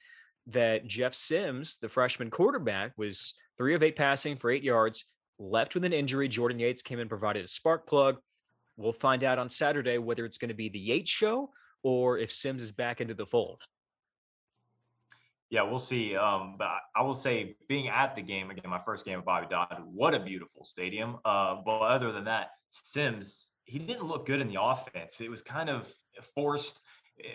that 0.48 0.86
Jeff 0.86 1.16
Sims, 1.16 1.78
the 1.82 1.90
freshman 1.90 2.30
quarterback, 2.30 2.94
was 2.98 3.34
three 3.58 3.76
of 3.76 3.84
eight 3.84 3.96
passing 3.96 4.38
for 4.38 4.52
eight 4.52 4.64
yards, 4.64 5.06
left 5.40 5.74
with 5.74 5.86
an 5.86 5.94
injury. 5.94 6.28
Jordan 6.28 6.60
Yates 6.60 6.82
came 6.82 7.00
in, 7.00 7.10
provided 7.10 7.44
a 7.44 7.48
spark 7.48 7.88
plug. 7.88 8.18
We'll 8.76 8.94
find 8.94 9.24
out 9.24 9.40
on 9.40 9.50
Saturday 9.50 9.98
whether 9.98 10.26
it's 10.26 10.38
going 10.38 10.50
to 10.50 10.56
be 10.56 10.70
the 10.70 10.80
Yates 10.80 11.12
show 11.12 11.52
or 11.84 12.18
if 12.18 12.32
Sims 12.32 12.62
is 12.62 12.72
back 12.72 13.02
into 13.02 13.14
the 13.14 13.26
fold. 13.26 13.62
Yeah, 15.50 15.62
we'll 15.62 15.78
see. 15.78 16.16
Um, 16.16 16.56
but 16.58 16.70
I 16.96 17.04
will 17.04 17.14
say, 17.14 17.56
being 17.70 17.88
at 17.88 18.16
the 18.16 18.24
game 18.24 18.50
again, 18.50 18.70
my 18.70 18.82
first 18.84 19.06
game 19.06 19.20
at 19.20 19.26
Bobby 19.26 19.46
Dodd, 19.50 19.84
what 19.86 20.16
a 20.16 20.20
beautiful 20.20 20.66
stadium. 20.66 21.18
Uh, 21.24 21.58
but 21.64 21.80
other 21.80 22.12
than 22.12 22.24
that, 22.26 22.48
Sims, 22.72 23.50
he 23.66 23.78
didn't 23.78 24.06
look 24.06 24.26
good 24.26 24.42
in 24.42 24.48
the 24.48 24.60
offense. 24.60 25.22
It 25.22 25.30
was 25.30 25.44
kind 25.44 25.70
of 25.70 25.88
forced. 26.36 26.80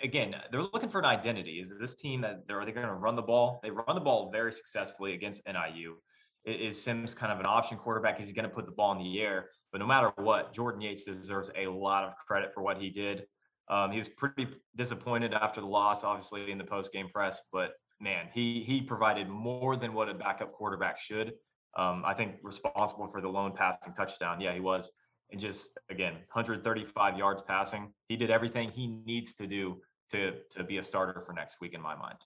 Again, 0.03 0.35
they're 0.51 0.63
looking 0.63 0.89
for 0.89 0.99
an 0.99 1.05
identity. 1.05 1.61
Is 1.61 1.73
this 1.81 1.95
team 1.95 2.21
that 2.23 2.47
they're, 2.47 2.61
are 2.61 2.67
they 2.67 2.73
going 2.73 2.87
to 2.87 2.95
run 2.95 3.17
the 3.17 3.23
ball? 3.23 3.61
They 3.63 3.71
run 3.71 3.95
the 3.95 4.01
ball 4.01 4.31
very 4.31 4.53
successfully 4.53 5.15
against 5.15 5.43
NIU. 5.47 5.97
Is 6.45 6.81
Sims 6.81 7.15
kind 7.15 7.33
of 7.33 7.41
an 7.41 7.47
option 7.47 7.79
quarterback? 7.79 8.21
Is 8.21 8.29
he 8.29 8.35
going 8.35 8.49
to 8.49 8.55
put 8.55 8.67
the 8.67 8.73
ball 8.73 8.93
in 8.93 8.99
the 8.99 9.21
air? 9.21 9.51
But 9.71 9.79
no 9.79 9.87
matter 9.87 10.13
what, 10.17 10.53
Jordan 10.53 10.81
Yates 10.81 11.05
deserves 11.05 11.51
a 11.57 11.67
lot 11.67 12.05
of 12.05 12.15
credit 12.27 12.53
for 12.55 12.63
what 12.63 12.79
he 12.79 12.91
did. 12.91 13.27
Um, 13.69 13.93
he 13.93 13.99
was 13.99 14.09
pretty 14.09 14.47
disappointed 14.77 15.35
after 15.35 15.61
the 15.61 15.67
loss, 15.67 16.05
obviously 16.05 16.51
in 16.51 16.59
the 16.59 16.65
post 16.65 16.93
game 16.93 17.09
press. 17.13 17.41
But 17.53 17.73
man, 18.01 18.29
he 18.33 18.63
he 18.67 18.81
provided 18.81 19.29
more 19.29 19.77
than 19.77 19.93
what 19.93 20.09
a 20.09 20.15
backup 20.15 20.53
quarterback 20.53 20.99
should. 20.99 21.35
Um, 21.77 22.03
I 22.05 22.15
think 22.15 22.37
responsible 22.43 23.09
for 23.09 23.21
the 23.21 23.29
lone 23.29 23.53
passing 23.55 23.93
touchdown. 23.93 24.41
Yeah, 24.41 24.55
he 24.55 24.61
was 24.61 24.91
and 25.31 25.41
just 25.41 25.71
again 25.91 26.15
135 26.33 27.19
yards 27.19 27.43
passing. 27.47 27.93
He 28.09 28.17
did 28.17 28.31
everything 28.31 28.71
he 28.71 28.87
needs 28.87 29.35
to 29.35 29.47
do 29.47 29.81
to 30.11 30.35
to 30.51 30.65
be 30.65 30.79
a 30.79 30.83
starter 30.83 31.23
for 31.27 31.33
next 31.33 31.61
week 31.61 31.75
in 31.75 31.81
my 31.81 31.95
mind. 31.95 32.19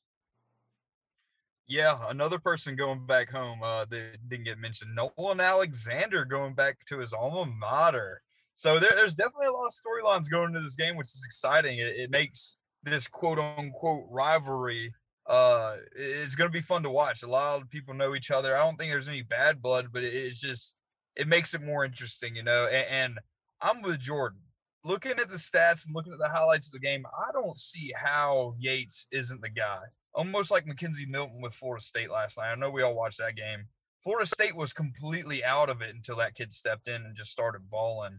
Yeah, 1.69 1.99
another 2.09 2.39
person 2.39 2.77
going 2.77 3.07
back 3.07 3.31
home 3.31 3.63
uh, 3.63 3.85
that 3.87 4.29
didn't 4.29 4.45
get 4.45 4.59
mentioned. 4.59 4.95
Nolan 4.95 5.41
Alexander 5.41 6.25
going 6.25 6.55
back 6.55 6.79
to 6.89 6.99
his 6.99 7.13
alma 7.13 7.47
mater. 7.47 8.21
So 8.57 8.79
there, 8.79 8.91
there's 8.95 9.15
definitely 9.15 9.47
a 9.47 9.53
lot 9.53 9.69
of 9.69 9.73
storylines 9.73 10.29
going 10.29 10.49
into 10.49 10.61
this 10.61 10.77
game, 10.77 10.97
which 10.97 11.15
is 11.15 11.23
exciting. 11.25 11.79
It, 11.79 11.97
it 11.97 12.11
makes 12.11 12.59
this 12.83 13.07
quote 13.07 13.39
unquote 13.39 14.07
rivalry 14.11 14.93
uh, 15.27 15.77
it's 15.95 16.35
going 16.35 16.51
to 16.51 16.53
be 16.53 16.63
fun 16.63 16.83
to 16.83 16.91
watch. 16.91 17.23
A 17.23 17.29
lot 17.29 17.61
of 17.61 17.71
people 17.71 17.95
know 17.95 18.15
each 18.15 18.31
other. 18.31 18.57
I 18.57 18.65
don't 18.65 18.77
think 18.77 18.91
there's 18.91 19.09
any 19.09 19.23
bad 19.23 19.63
blood, 19.63 19.89
but 19.93 20.03
it's 20.03 20.41
just 20.41 20.75
it 21.17 21.29
makes 21.29 21.55
it 21.55 21.63
more 21.63 21.85
interesting, 21.85 22.37
you 22.37 22.43
know. 22.43 22.67
And, 22.67 22.87
and 22.89 23.19
I'm 23.61 23.83
with 23.83 24.01
Jordan. 24.01 24.41
Looking 24.85 25.13
at 25.13 25.31
the 25.31 25.37
stats 25.37 25.87
and 25.87 25.95
looking 25.95 26.13
at 26.13 26.19
the 26.19 26.29
highlights 26.29 26.67
of 26.67 26.73
the 26.73 26.81
game, 26.81 27.05
I 27.07 27.31
don't 27.33 27.59
see 27.59 27.93
how 27.95 28.55
Yates 28.59 29.07
isn't 29.13 29.41
the 29.41 29.51
guy. 29.51 29.79
Almost 30.15 30.51
like 30.51 30.67
McKenzie 30.67 31.09
Milton 31.09 31.41
with 31.41 31.55
Florida 31.55 31.85
State 31.85 32.11
last 32.11 32.37
night. 32.37 32.51
I 32.51 32.55
know 32.57 32.71
we 32.71 32.83
all 32.83 32.97
watched 32.97 33.19
that 33.19 33.37
game. 33.37 33.67
Florida 34.03 34.27
State 34.27 34.57
was 34.57 34.73
completely 34.73 35.45
out 35.45 35.69
of 35.69 35.81
it 35.81 35.95
until 35.95 36.17
that 36.17 36.35
kid 36.35 36.53
stepped 36.53 36.89
in 36.89 37.03
and 37.03 37.17
just 37.17 37.31
started 37.31 37.71
balling. 37.71 38.19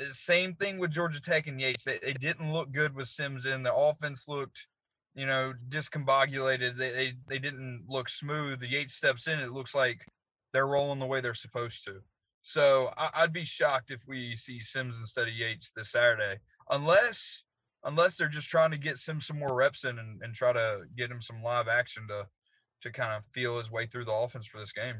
Uh, 0.00 0.06
same 0.12 0.54
thing 0.54 0.78
with 0.78 0.90
Georgia 0.90 1.20
Tech 1.20 1.46
and 1.46 1.60
Yates. 1.60 1.84
They, 1.84 1.98
they 2.02 2.14
didn't 2.14 2.52
look 2.52 2.72
good 2.72 2.94
with 2.94 3.08
Sims 3.08 3.44
in. 3.44 3.62
The 3.62 3.74
offense 3.74 4.24
looked, 4.26 4.66
you 5.14 5.26
know, 5.26 5.52
discombobulated. 5.68 6.78
They, 6.78 6.90
they 6.90 7.12
they 7.28 7.38
didn't 7.38 7.84
look 7.88 8.08
smooth. 8.08 8.60
The 8.60 8.70
Yates 8.70 8.94
steps 8.94 9.26
in. 9.26 9.38
It 9.38 9.52
looks 9.52 9.74
like 9.74 10.06
they're 10.52 10.66
rolling 10.66 10.98
the 10.98 11.06
way 11.06 11.20
they're 11.20 11.34
supposed 11.34 11.84
to. 11.86 12.00
So 12.50 12.92
I, 12.96 13.22
would 13.22 13.32
be 13.32 13.44
shocked 13.44 13.92
if 13.92 14.00
we 14.08 14.34
see 14.34 14.58
Sims 14.58 14.96
instead 14.98 15.28
of 15.28 15.34
Yates 15.34 15.70
this 15.76 15.92
Saturday, 15.92 16.40
unless 16.68 17.44
unless 17.84 18.16
they're 18.16 18.26
just 18.26 18.48
trying 18.48 18.72
to 18.72 18.76
get 18.76 18.98
Sims 18.98 19.28
some 19.28 19.38
more 19.38 19.54
reps 19.54 19.84
in 19.84 20.00
and, 20.00 20.20
and 20.20 20.34
try 20.34 20.52
to 20.52 20.80
get 20.96 21.12
him 21.12 21.22
some 21.22 21.44
live 21.44 21.68
action 21.68 22.08
to 22.08 22.26
to 22.82 22.90
kind 22.90 23.12
of 23.12 23.22
feel 23.32 23.56
his 23.56 23.70
way 23.70 23.86
through 23.86 24.04
the 24.04 24.12
offense 24.12 24.46
for 24.46 24.58
this 24.58 24.72
game. 24.72 24.96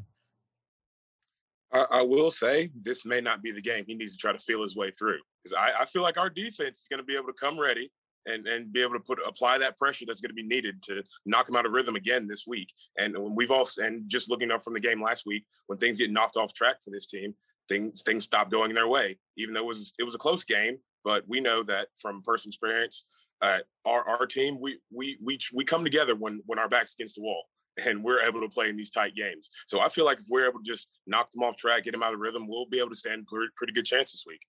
I, 1.72 1.86
I, 1.90 2.02
will 2.02 2.30
say 2.30 2.70
this 2.80 3.04
may 3.04 3.20
not 3.20 3.42
be 3.42 3.50
the 3.50 3.60
game. 3.60 3.84
He 3.84 3.96
needs 3.96 4.12
to 4.12 4.18
try 4.18 4.32
to 4.32 4.38
feel 4.38 4.62
his 4.62 4.76
way 4.76 4.92
through 4.92 5.18
because 5.42 5.58
I, 5.58 5.82
I, 5.82 5.86
feel 5.86 6.02
like 6.02 6.18
our 6.18 6.30
defense 6.30 6.78
is 6.78 6.86
going 6.88 6.98
to 6.98 7.04
be 7.04 7.16
able 7.16 7.26
to 7.26 7.32
come 7.32 7.58
ready 7.58 7.90
and 8.26 8.46
and 8.46 8.72
be 8.72 8.82
able 8.82 8.94
to 8.94 9.00
put 9.00 9.18
apply 9.26 9.58
that 9.58 9.78
pressure 9.78 10.04
that's 10.06 10.20
going 10.20 10.30
to 10.30 10.34
be 10.34 10.46
needed 10.46 10.82
to 10.82 11.02
knock 11.26 11.48
him 11.48 11.56
out 11.56 11.66
of 11.66 11.72
rhythm 11.72 11.96
again 11.96 12.26
this 12.26 12.46
week. 12.46 12.72
And 12.98 13.16
we've 13.18 13.50
also 13.50 13.82
and 13.82 14.08
just 14.08 14.30
looking 14.30 14.50
up 14.50 14.64
from 14.64 14.74
the 14.74 14.80
game 14.80 15.02
last 15.02 15.26
week, 15.26 15.44
when 15.66 15.78
things 15.78 15.98
get 15.98 16.10
knocked 16.10 16.36
off 16.36 16.52
track 16.52 16.76
for 16.82 16.90
this 16.90 17.06
team, 17.06 17.34
things 17.68 18.02
things 18.02 18.24
stop 18.24 18.50
going 18.50 18.74
their 18.74 18.88
way. 18.88 19.18
Even 19.36 19.54
though 19.54 19.60
it 19.60 19.66
was 19.66 19.92
it 19.98 20.04
was 20.04 20.14
a 20.14 20.18
close 20.18 20.44
game, 20.44 20.78
but 21.04 21.24
we 21.28 21.40
know 21.40 21.62
that 21.62 21.88
from 22.00 22.22
personal 22.22 22.50
experience, 22.50 23.04
uh, 23.40 23.60
our 23.84 24.06
our 24.08 24.26
team 24.26 24.60
we 24.60 24.78
we 24.92 25.18
we 25.22 25.38
we 25.54 25.64
come 25.64 25.84
together 25.84 26.14
when 26.14 26.40
when 26.46 26.58
our 26.58 26.68
backs 26.68 26.94
against 26.94 27.16
the 27.16 27.22
wall 27.22 27.44
and 27.86 28.02
we're 28.02 28.20
able 28.20 28.40
to 28.40 28.48
play 28.48 28.68
in 28.68 28.76
these 28.76 28.90
tight 28.90 29.14
games. 29.14 29.50
So 29.66 29.80
I 29.80 29.88
feel 29.88 30.04
like 30.04 30.18
if 30.18 30.26
we're 30.28 30.48
able 30.48 30.58
to 30.58 30.64
just 30.64 30.88
knock 31.06 31.30
them 31.32 31.42
off 31.42 31.56
track, 31.56 31.84
get 31.84 31.92
them 31.92 32.02
out 32.02 32.12
of 32.12 32.20
rhythm, 32.20 32.46
we'll 32.48 32.66
be 32.66 32.78
able 32.78 32.90
to 32.90 32.96
stand 32.96 33.26
pretty 33.56 33.72
good 33.72 33.84
chance 33.84 34.12
this 34.12 34.24
week. 34.26 34.40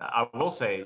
I 0.00 0.26
will 0.34 0.50
say 0.50 0.84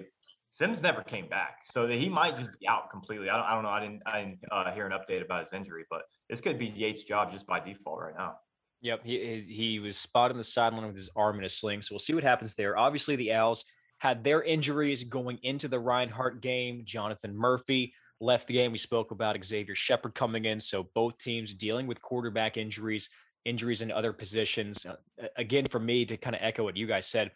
Sims 0.58 0.82
never 0.82 1.02
came 1.02 1.28
back, 1.28 1.58
so 1.70 1.86
he 1.86 2.08
might 2.08 2.36
just 2.36 2.58
be 2.58 2.66
out 2.66 2.90
completely. 2.90 3.30
I 3.30 3.36
don't, 3.36 3.46
I 3.46 3.54
don't 3.54 3.62
know. 3.62 3.68
I 3.68 3.78
didn't, 3.78 4.02
I 4.06 4.18
didn't 4.18 4.38
uh, 4.50 4.72
hear 4.72 4.86
an 4.86 4.92
update 4.92 5.24
about 5.24 5.44
his 5.44 5.52
injury, 5.52 5.84
but 5.88 6.02
this 6.28 6.40
could 6.40 6.58
be 6.58 6.66
Yates' 6.66 7.04
job 7.04 7.30
just 7.30 7.46
by 7.46 7.60
default 7.60 8.00
right 8.00 8.14
now. 8.18 8.38
Yep, 8.80 9.04
he 9.04 9.46
he 9.48 9.78
was 9.78 9.96
spotted 9.96 10.32
on 10.32 10.38
the 10.38 10.42
sideline 10.42 10.84
with 10.84 10.96
his 10.96 11.10
arm 11.14 11.38
in 11.38 11.44
a 11.44 11.48
sling, 11.48 11.80
so 11.80 11.94
we'll 11.94 12.00
see 12.00 12.12
what 12.12 12.24
happens 12.24 12.54
there. 12.54 12.76
Obviously, 12.76 13.14
the 13.14 13.34
Owls 13.34 13.64
had 13.98 14.24
their 14.24 14.42
injuries 14.42 15.04
going 15.04 15.38
into 15.44 15.68
the 15.68 15.78
Reinhardt 15.78 16.40
game. 16.40 16.82
Jonathan 16.84 17.36
Murphy 17.36 17.94
left 18.20 18.48
the 18.48 18.54
game. 18.54 18.72
We 18.72 18.78
spoke 18.78 19.12
about 19.12 19.36
Xavier 19.44 19.76
Shepard 19.76 20.16
coming 20.16 20.44
in, 20.44 20.58
so 20.58 20.88
both 20.92 21.18
teams 21.18 21.54
dealing 21.54 21.86
with 21.86 22.02
quarterback 22.02 22.56
injuries, 22.56 23.10
injuries 23.44 23.80
in 23.80 23.92
other 23.92 24.12
positions. 24.12 24.84
Uh, 24.84 24.96
again, 25.36 25.68
for 25.70 25.78
me 25.78 26.04
to 26.06 26.16
kind 26.16 26.34
of 26.34 26.42
echo 26.42 26.64
what 26.64 26.76
you 26.76 26.88
guys 26.88 27.06
said, 27.06 27.30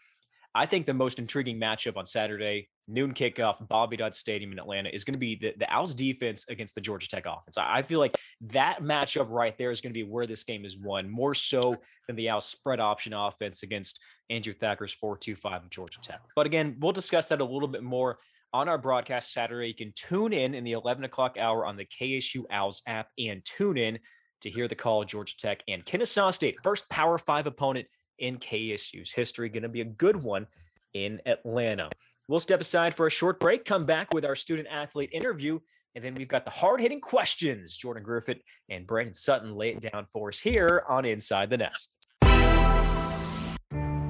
I 0.55 0.67
think 0.67 0.87
the 0.87 0.95
most 0.95 1.19
intriguing 1.19 1.59
matchup 1.59 1.97
on 1.97 2.05
Saturday, 2.05 2.69
noon 2.87 3.15
kickoff, 3.15 3.67
Bobby 3.69 3.97
Dodd 3.97 4.15
Stadium 4.15 4.53
in 4.53 4.59
Atlanta, 4.59 4.91
is 4.91 5.05
going 5.05 5.15
to 5.15 5.19
be 5.19 5.37
the, 5.37 5.55
the 5.59 5.73
Owls 5.73 5.95
defense 5.95 6.45
against 6.49 6.75
the 6.75 6.81
Georgia 6.81 7.09
Tech 7.09 7.25
offense. 7.27 7.57
I, 7.57 7.83
feel 7.83 8.01
like 8.01 8.19
that 8.53 8.83
matchup 8.83 9.31
right 9.31 9.57
there 9.57 9.71
is 9.71 9.81
going 9.81 9.93
to 9.93 9.99
be 9.99 10.03
where 10.03 10.27
this 10.27 10.45
game 10.45 10.65
is 10.65 10.77
won, 10.77 11.11
more 11.11 11.35
so 11.35 11.75
than 12.07 12.17
the 12.17 12.29
Owls 12.29 12.47
spread 12.47 12.81
option 12.81 13.15
offense 13.15 13.63
against 13.63 13.99
Andrew 14.29 14.53
Thacker's 14.53 14.95
4-2-5 15.03 15.65
of 15.65 15.71
Georgia 15.71 16.01
Tech. 16.03 16.21
But 16.37 16.47
again, 16.47 16.77
we'll 16.81 16.93
discuss 16.93 17.29
that 17.29 17.41
a 17.41 17.45
little 17.45 17.69
bit 17.69 17.83
more 17.83 18.19
on 18.53 18.69
our 18.69 18.79
broadcast 18.79 19.33
Saturday. 19.33 19.69
You 19.69 19.75
can 19.75 19.93
tune 19.97 20.35
in 20.35 20.55
in 20.55 20.65
the 20.65 20.73
11 20.73 21.05
o'clock 21.05 21.37
hour 21.39 21.65
on 21.65 21.77
the 21.77 21.87
KSU 21.87 22.45
Owls 22.51 22.83
app 22.87 23.09
and 23.19 23.43
tune 23.45 23.79
in 23.79 23.99
to 24.43 24.51
hear 24.51 24.69
the 24.69 24.75
call 24.75 25.05
Georgia 25.05 25.37
Tech 25.39 25.63
and 25.69 25.85
Kennesaw 25.85 26.31
State, 26.31 26.59
first 26.63 26.89
Power 26.91 27.17
Five 27.17 27.47
opponent 27.47 27.87
in 28.23 28.39
KSU's 28.39 29.13
history. 29.13 29.51
Going 29.51 29.65
to 29.65 29.69
be 29.69 29.83
a 29.83 29.85
good 29.85 30.17
one 30.17 30.47
in 30.95 31.21
Atlanta. 31.27 31.91
We'll 32.29 32.39
step 32.39 32.61
aside 32.61 32.95
for 32.95 33.07
a 33.07 33.11
short 33.11 33.39
break, 33.41 33.65
come 33.65 33.85
back 33.85 34.15
with 34.15 34.25
our 34.25 34.37
student 34.37 34.69
athlete 34.71 35.11
interview, 35.13 35.59
and 35.95 36.03
then 36.03 36.15
we've 36.15 36.29
got 36.29 36.45
the 36.45 36.51
hard 36.51 36.81
hitting 36.81 37.01
questions. 37.01 37.77
Jordan 37.77 38.03
Griffith 38.03 38.41
and 38.71 38.87
Brandon 38.87 39.13
Sutton 39.13 39.55
lay 39.55 39.71
it 39.71 39.81
down 39.81 40.07
for 40.13 40.29
us 40.29 40.39
here 40.39 40.85
on 40.89 41.05
Inside 41.05 41.51
the 41.51 41.59
Nest. 41.59 41.97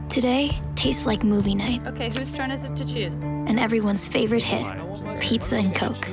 Today 0.08 0.50
tastes 0.74 1.06
like 1.06 1.24
movie 1.24 1.54
night. 1.54 1.80
Okay, 1.86 2.10
whose 2.10 2.34
turn 2.34 2.50
is 2.50 2.66
it 2.66 2.76
to 2.76 2.86
choose? 2.86 3.18
And 3.22 3.58
everyone's 3.58 4.06
favorite 4.06 4.42
hit 4.42 4.66
pizza 5.20 5.56
and 5.56 5.74
Coke. 5.74 6.06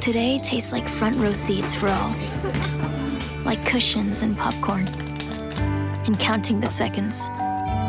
Today 0.00 0.40
tastes 0.42 0.72
like 0.72 0.88
front 0.88 1.16
row 1.18 1.34
seats 1.34 1.74
for 1.74 1.88
all, 1.88 2.16
like 3.44 3.62
cushions 3.66 4.22
and 4.22 4.36
popcorn 4.36 4.86
and 6.08 6.18
counting 6.18 6.58
the 6.58 6.66
seconds. 6.66 7.28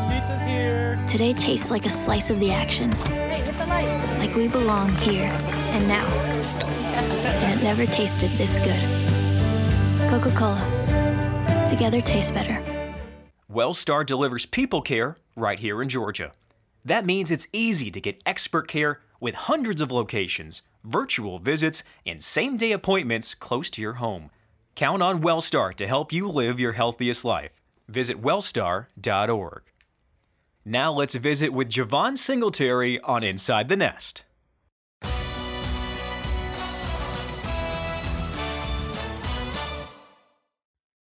Pizza's 0.09 0.43
here. 0.43 1.01
Today 1.07 1.31
tastes 1.31 1.71
like 1.71 1.85
a 1.85 1.89
slice 1.89 2.29
of 2.29 2.37
the 2.41 2.51
action. 2.51 2.91
Hey, 2.91 3.41
hit 3.41 3.57
the 3.57 3.65
light. 3.67 4.17
Like 4.19 4.35
we 4.35 4.49
belong 4.49 4.89
here 4.97 5.31
and 5.31 5.87
now. 5.87 6.05
and 6.05 7.57
it 7.59 7.63
never 7.63 7.85
tasted 7.85 8.29
this 8.31 8.59
good. 8.59 10.09
Coca 10.09 10.35
Cola. 10.37 11.65
Together 11.65 12.01
tastes 12.01 12.31
better. 12.31 12.61
Wellstar 13.49 14.05
delivers 14.05 14.45
people 14.45 14.81
care 14.81 15.15
right 15.37 15.59
here 15.59 15.81
in 15.81 15.87
Georgia. 15.87 16.33
That 16.83 17.05
means 17.05 17.31
it's 17.31 17.47
easy 17.53 17.89
to 17.89 18.01
get 18.01 18.21
expert 18.25 18.67
care 18.67 18.99
with 19.21 19.35
hundreds 19.35 19.79
of 19.79 19.93
locations, 19.93 20.61
virtual 20.83 21.39
visits, 21.39 21.83
and 22.05 22.21
same 22.21 22.57
day 22.57 22.73
appointments 22.73 23.33
close 23.33 23.69
to 23.69 23.81
your 23.81 23.93
home. 23.93 24.29
Count 24.75 25.01
on 25.01 25.21
Wellstar 25.21 25.73
to 25.75 25.87
help 25.87 26.11
you 26.11 26.27
live 26.27 26.59
your 26.59 26.73
healthiest 26.73 27.23
life. 27.23 27.58
Visit 27.89 28.21
wellstar.org. 28.21 29.63
Now 30.63 30.91
let's 30.93 31.15
visit 31.15 31.51
with 31.51 31.69
Javon 31.69 32.17
Singletary 32.17 32.99
on 33.01 33.23
Inside 33.23 33.69
the 33.69 33.75
Nest. 33.75 34.23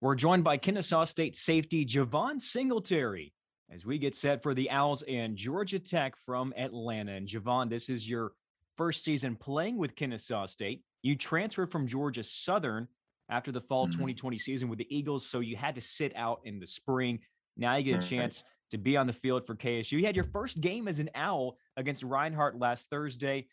We're 0.01 0.15
joined 0.15 0.45
by 0.45 0.57
Kennesaw 0.57 1.05
State 1.05 1.37
safety 1.37 1.85
Javon 1.85 2.41
Singletary 2.41 3.35
as 3.71 3.85
we 3.85 3.99
get 3.99 4.15
set 4.15 4.43
for 4.43 4.55
the 4.55 4.71
Owls 4.71 5.03
and 5.03 5.37
Georgia 5.37 5.79
Tech 5.79 6.17
from 6.17 6.55
Atlanta. 6.57 7.13
And 7.13 7.29
Javon, 7.29 7.69
this 7.69 7.91
is 7.91 8.09
your 8.09 8.33
first 8.77 9.05
season 9.05 9.37
playing 9.37 9.77
with 9.77 9.95
Kennesaw 9.97 10.47
State. 10.47 10.83
You 11.03 11.17
transferred 11.17 11.71
from 11.71 11.87
Georgia 11.87 12.25
Southern 12.25 12.89
after 13.31 13.53
the 13.53 13.61
fall 13.61 13.85
mm-hmm. 13.85 13.93
2020 13.93 14.39
season 14.39 14.69
with 14.69 14.79
the 14.79 14.95
Eagles. 14.95 15.27
So 15.27 15.41
you 15.41 15.57
had 15.57 15.75
to 15.77 15.81
sit 15.81 16.15
out 16.17 16.41
in 16.45 16.59
the 16.61 16.67
spring. 16.67 17.21
Now 17.57 17.77
you 17.77 17.85
get 17.85 18.05
a 18.05 18.07
chance 18.07 18.45
to 18.71 18.79
be 18.79 18.97
on 18.97 19.07
the 19.07 19.13
field 19.13 19.47
for 19.47 19.55
KSU. 19.55 19.93
You 19.93 20.07
had 20.07 20.17
your 20.17 20.25
first 20.25 20.61
game 20.61 20.89
as 20.89 20.99
an 20.99 21.11
Owl 21.15 21.57
against 21.77 22.03
Reinhardt 22.03 22.59
last 22.59 22.91
Thursday. 22.91 23.47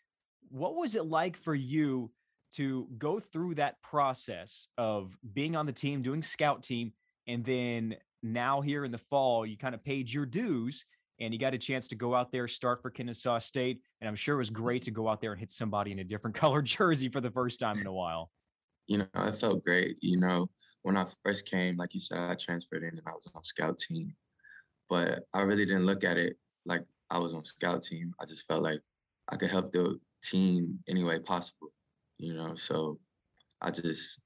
What 0.50 0.76
was 0.76 0.94
it 0.94 1.06
like 1.06 1.36
for 1.36 1.54
you 1.54 2.10
to 2.54 2.88
go 2.96 3.20
through 3.20 3.56
that 3.56 3.80
process 3.82 4.68
of 4.78 5.12
being 5.34 5.54
on 5.56 5.66
the 5.66 5.72
team, 5.72 6.02
doing 6.02 6.22
scout 6.22 6.62
team, 6.62 6.92
and 7.26 7.44
then 7.44 7.96
now 8.22 8.60
here 8.60 8.84
in 8.84 8.90
the 8.90 8.98
fall, 8.98 9.44
you 9.44 9.56
kind 9.56 9.74
of 9.74 9.84
paid 9.84 10.10
your 10.10 10.24
dues 10.26 10.84
and 11.20 11.34
you 11.34 11.38
got 11.38 11.52
a 11.52 11.58
chance 11.58 11.88
to 11.88 11.94
go 11.94 12.14
out 12.14 12.32
there, 12.32 12.48
start 12.48 12.80
for 12.80 12.90
Kennesaw 12.90 13.38
State. 13.40 13.80
And 14.00 14.08
I'm 14.08 14.14
sure 14.14 14.36
it 14.36 14.38
was 14.38 14.50
great 14.50 14.82
to 14.82 14.90
go 14.90 15.08
out 15.08 15.20
there 15.20 15.32
and 15.32 15.40
hit 15.40 15.50
somebody 15.50 15.92
in 15.92 15.98
a 15.98 16.04
different 16.04 16.36
color 16.36 16.62
jersey 16.62 17.08
for 17.08 17.20
the 17.20 17.30
first 17.30 17.60
time 17.60 17.78
in 17.78 17.86
a 17.86 17.92
while 17.92 18.30
you 18.88 18.98
know, 18.98 19.06
it 19.14 19.36
felt 19.36 19.64
great. 19.64 19.98
You 20.00 20.18
know, 20.18 20.50
when 20.82 20.96
I 20.96 21.06
first 21.24 21.46
came, 21.46 21.76
like 21.76 21.94
you 21.94 22.00
said, 22.00 22.18
I 22.18 22.34
transferred 22.34 22.82
in 22.82 22.90
and 22.90 23.06
I 23.06 23.12
was 23.12 23.30
on 23.34 23.44
scout 23.44 23.78
team, 23.78 24.14
but 24.88 25.20
I 25.34 25.42
really 25.42 25.66
didn't 25.66 25.86
look 25.86 26.02
at 26.02 26.16
it 26.16 26.36
like 26.66 26.84
I 27.10 27.18
was 27.18 27.34
on 27.34 27.44
scout 27.44 27.82
team. 27.82 28.14
I 28.20 28.24
just 28.24 28.46
felt 28.48 28.62
like 28.62 28.80
I 29.28 29.36
could 29.36 29.50
help 29.50 29.70
the 29.70 30.00
team 30.24 30.78
any 30.88 31.04
way 31.04 31.20
possible, 31.20 31.68
you 32.16 32.34
know. 32.34 32.54
So 32.56 32.98
I 33.60 33.70
just 33.70 34.18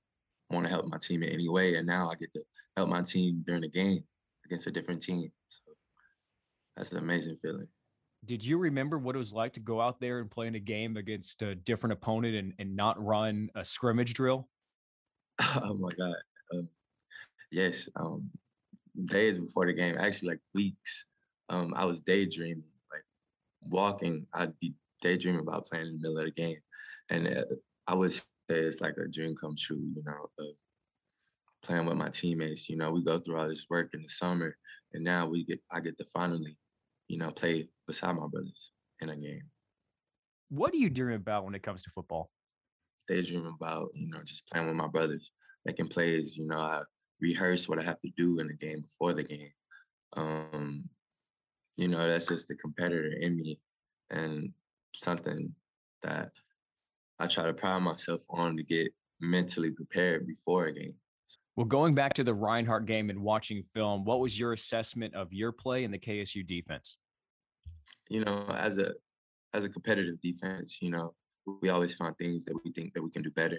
want 0.49 0.65
to 0.65 0.71
help 0.71 0.87
my 0.87 0.99
team 0.99 1.23
in 1.25 1.31
any 1.31 1.49
way, 1.49 1.75
and 1.75 1.87
now 1.87 2.09
I 2.09 2.15
get 2.15 2.33
to 2.35 2.43
help 2.77 2.89
my 2.89 3.03
team 3.03 3.43
during 3.47 3.63
the 3.63 3.69
game 3.69 4.05
against 4.45 4.69
a 4.69 4.71
different 4.71 5.03
team. 5.03 5.31
So 5.49 5.61
that's 6.77 6.93
an 6.93 6.99
amazing 6.99 7.39
feeling 7.43 7.69
did 8.25 8.45
you 8.45 8.57
remember 8.57 8.99
what 8.99 9.17
it 9.17 9.19
was 9.19 9.33
like 9.33 9.53
to 9.55 9.61
go 9.61 9.81
out 9.81 10.01
there 10.01 10.21
and 10.21 10.31
play 10.31 10.47
in 10.47 10.55
a 10.55 10.61
game 10.61 10.97
against 10.97 11.43
a 11.43 11.55
different 11.55 11.93
opponent 11.93 12.37
and, 12.37 12.55
and 12.59 12.77
not 12.77 13.03
run 13.05 13.51
a 13.55 13.65
scrimmage 13.65 14.15
drill? 14.15 14.49
Oh 15.63 15.75
my 15.75 15.89
God. 15.99 16.15
Um, 16.55 16.69
yes. 17.51 17.89
Um, 17.97 18.31
days 19.07 19.39
before 19.39 19.67
the 19.67 19.73
game, 19.73 19.97
actually 19.99 20.31
like 20.31 20.41
weeks, 20.55 21.07
um, 21.49 21.75
I 21.77 21.85
was 21.85 22.01
daydreaming, 22.01 22.65
like 22.93 23.05
walking. 23.71 24.27
I'd 24.33 24.59
be 24.61 24.75
daydreaming 25.01 25.43
about 25.43 25.67
playing 25.67 25.87
in 25.87 25.93
the 25.95 25.99
middle 25.99 26.19
of 26.19 26.25
the 26.27 26.31
game. 26.31 26.59
And 27.11 27.29
uh, 27.29 27.45
I 27.87 27.95
would 27.95 28.13
say 28.13 28.25
it's 28.51 28.81
like 28.81 28.95
a 28.99 29.09
dream 29.09 29.35
come 29.37 29.57
true, 29.59 29.77
you 29.77 30.03
know, 30.05 30.31
of 30.39 30.55
playing 31.63 31.87
with 31.87 31.97
my 31.97 32.11
teammates. 32.11 32.69
You 32.69 32.77
know, 32.77 32.91
we 32.91 33.05
go 33.05 33.19
through 33.19 33.39
all 33.39 33.49
this 33.49 33.67
work 33.69 33.91
in 33.95 34.03
the 34.03 34.09
summer, 34.09 34.57
and 34.93 35.05
now 35.05 35.27
we 35.27 35.45
get 35.45 35.61
I 35.71 35.81
get 35.81 35.99
to 35.99 36.05
finally, 36.07 36.57
you 37.09 37.19
know, 37.19 37.31
play 37.31 37.69
beside 37.87 38.17
my 38.17 38.27
brothers 38.29 38.73
in 39.01 39.11
a 39.11 39.17
game. 39.17 39.43
What 40.49 40.73
do 40.73 40.79
you 40.79 40.91
dream 40.91 41.17
about 41.17 41.45
when 41.45 41.55
it 41.55 41.63
comes 41.63 41.83
to 41.85 41.91
football? 41.91 42.31
Daydream 43.09 43.47
about, 43.47 43.89
you 43.95 44.09
know, 44.09 44.23
just 44.25 44.49
playing 44.49 44.67
with 44.67 44.77
my 44.77 44.89
brothers, 44.89 45.31
making 45.65 45.89
plays. 45.89 46.37
You 46.37 46.47
know, 46.47 46.61
I 46.61 46.83
rehearse 47.21 47.69
what 47.69 47.79
I 47.79 47.83
have 47.83 48.01
to 48.01 48.11
do 48.17 48.41
in 48.41 48.49
the 48.49 48.55
game 48.55 48.83
before 48.83 49.13
the 49.15 49.23
game. 49.23 49.53
Um, 50.15 50.89
you 51.77 51.89
know, 51.89 52.07
that's 52.07 52.27
just 52.27 52.49
the 52.49 52.57
competitor 52.57 53.13
in 53.21 53.37
me 53.37 53.59
and 54.11 54.53
something 54.95 55.55
that 56.03 56.31
I 57.19 57.27
try 57.27 57.45
to 57.45 57.55
pride 57.55 57.83
myself 57.83 58.23
on 58.31 58.57
to 58.57 58.63
get 58.63 58.89
mentally 59.21 59.71
prepared 59.71 60.27
before 60.27 60.67
a 60.67 60.73
game. 60.73 60.95
Well, 61.57 61.67
going 61.67 61.95
back 61.95 62.15
to 62.15 62.25
the 62.25 62.35
Reinhardt 62.35 62.87
game 62.87 63.11
and 63.11 63.23
watching 63.23 63.63
film, 63.63 64.05
what 64.05 64.21
was 64.21 64.39
your 64.39 64.53
assessment 64.53 65.15
of 65.15 65.33
your 65.33 65.53
play 65.53 65.85
in 65.85 65.91
the 65.91 65.99
KSU 65.99 66.47
defense? 66.47 66.97
You 68.09 68.25
know, 68.25 68.47
as 68.49 68.79
a 68.79 68.93
as 69.55 69.65
a 69.65 69.69
competitive 69.69 70.21
defense, 70.23 70.79
you 70.81 70.91
know, 70.91 71.15
we 71.47 71.69
always 71.69 71.95
find 71.95 72.17
things 72.17 72.45
that 72.45 72.59
we 72.65 72.71
think 72.73 72.95
that 72.95 73.03
we 73.03 73.11
can 73.11 73.23
do 73.23 73.31
better. 73.31 73.59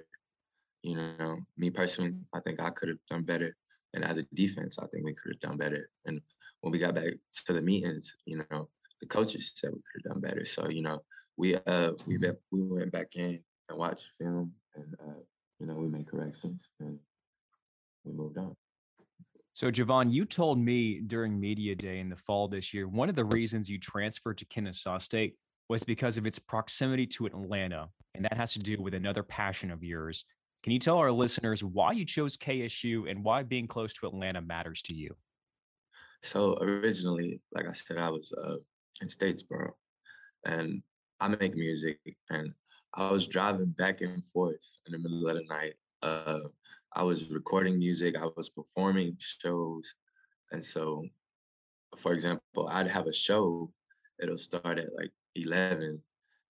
You 0.81 0.95
know, 0.95 1.37
me 1.57 1.69
personally, 1.69 2.13
I 2.33 2.39
think 2.41 2.61
I 2.61 2.69
could 2.69 2.89
have 2.89 2.97
done 3.09 3.23
better. 3.23 3.55
And 3.93 4.03
as 4.03 4.17
a 4.17 4.23
defense, 4.33 4.77
I 4.79 4.87
think 4.87 5.05
we 5.05 5.13
could 5.13 5.33
have 5.33 5.39
done 5.39 5.57
better. 5.57 5.89
And 6.05 6.19
when 6.61 6.71
we 6.71 6.79
got 6.79 6.95
back 6.95 7.13
to 7.45 7.53
the 7.53 7.61
meetings, 7.61 8.15
you 8.25 8.43
know, 8.49 8.69
the 9.01 9.07
coaches 9.07 9.51
said 9.55 9.71
we 9.71 9.81
could 9.91 10.03
have 10.05 10.13
done 10.13 10.21
better. 10.21 10.45
So, 10.45 10.69
you 10.69 10.81
know, 10.81 11.03
we 11.37 11.55
uh 11.55 11.91
we 12.05 12.17
we 12.51 12.61
went 12.61 12.91
back 12.91 13.15
in 13.15 13.39
and 13.69 13.77
watched 13.77 14.05
film 14.19 14.53
and 14.75 14.95
uh, 15.05 15.19
you 15.59 15.67
know, 15.67 15.75
we 15.75 15.87
made 15.87 16.07
corrections 16.07 16.61
and 16.79 16.99
we 18.03 18.13
moved 18.13 18.37
on. 18.37 18.55
So, 19.53 19.69
Javon, 19.69 20.11
you 20.11 20.25
told 20.25 20.57
me 20.57 20.99
during 20.99 21.39
media 21.39 21.75
day 21.75 21.99
in 21.99 22.09
the 22.09 22.15
fall 22.15 22.47
this 22.47 22.73
year, 22.73 22.87
one 22.87 23.07
of 23.07 23.15
the 23.15 23.23
reasons 23.23 23.69
you 23.69 23.77
transferred 23.77 24.39
to 24.39 24.45
Kennesaw 24.45 24.97
State 24.97 25.35
was 25.69 25.83
because 25.83 26.17
of 26.17 26.25
its 26.25 26.39
proximity 26.39 27.05
to 27.07 27.25
Atlanta. 27.25 27.89
And 28.15 28.25
that 28.25 28.37
has 28.37 28.53
to 28.53 28.59
do 28.59 28.81
with 28.81 28.93
another 28.93 29.23
passion 29.23 29.71
of 29.71 29.83
yours. 29.83 30.25
Can 30.63 30.71
you 30.71 30.79
tell 30.79 30.97
our 30.97 31.11
listeners 31.11 31.63
why 31.63 31.91
you 31.91 32.05
chose 32.05 32.37
KSU 32.37 33.09
and 33.09 33.23
why 33.23 33.43
being 33.43 33.67
close 33.67 33.93
to 33.95 34.07
Atlanta 34.07 34.41
matters 34.41 34.81
to 34.83 34.95
you? 34.95 35.15
So, 36.21 36.57
originally, 36.61 37.41
like 37.53 37.67
I 37.67 37.73
said, 37.73 37.97
I 37.97 38.09
was 38.09 38.31
uh, 38.31 38.55
in 39.01 39.07
Statesboro 39.07 39.71
and 40.45 40.81
I 41.19 41.27
make 41.27 41.55
music. 41.55 41.99
And 42.29 42.53
I 42.93 43.11
was 43.11 43.27
driving 43.27 43.73
back 43.77 44.01
and 44.01 44.23
forth 44.25 44.77
in 44.85 44.93
the 44.93 44.99
middle 44.99 45.27
of 45.27 45.35
the 45.35 45.43
night. 45.49 45.73
Uh, 46.01 46.39
I 46.93 47.03
was 47.03 47.29
recording 47.29 47.79
music, 47.79 48.15
I 48.15 48.29
was 48.37 48.49
performing 48.49 49.17
shows. 49.19 49.93
And 50.51 50.63
so, 50.63 51.03
for 51.97 52.13
example, 52.13 52.69
I'd 52.71 52.87
have 52.87 53.07
a 53.07 53.13
show, 53.13 53.71
it'll 54.21 54.37
start 54.37 54.77
at 54.77 54.93
like 54.95 55.11
11, 55.35 56.01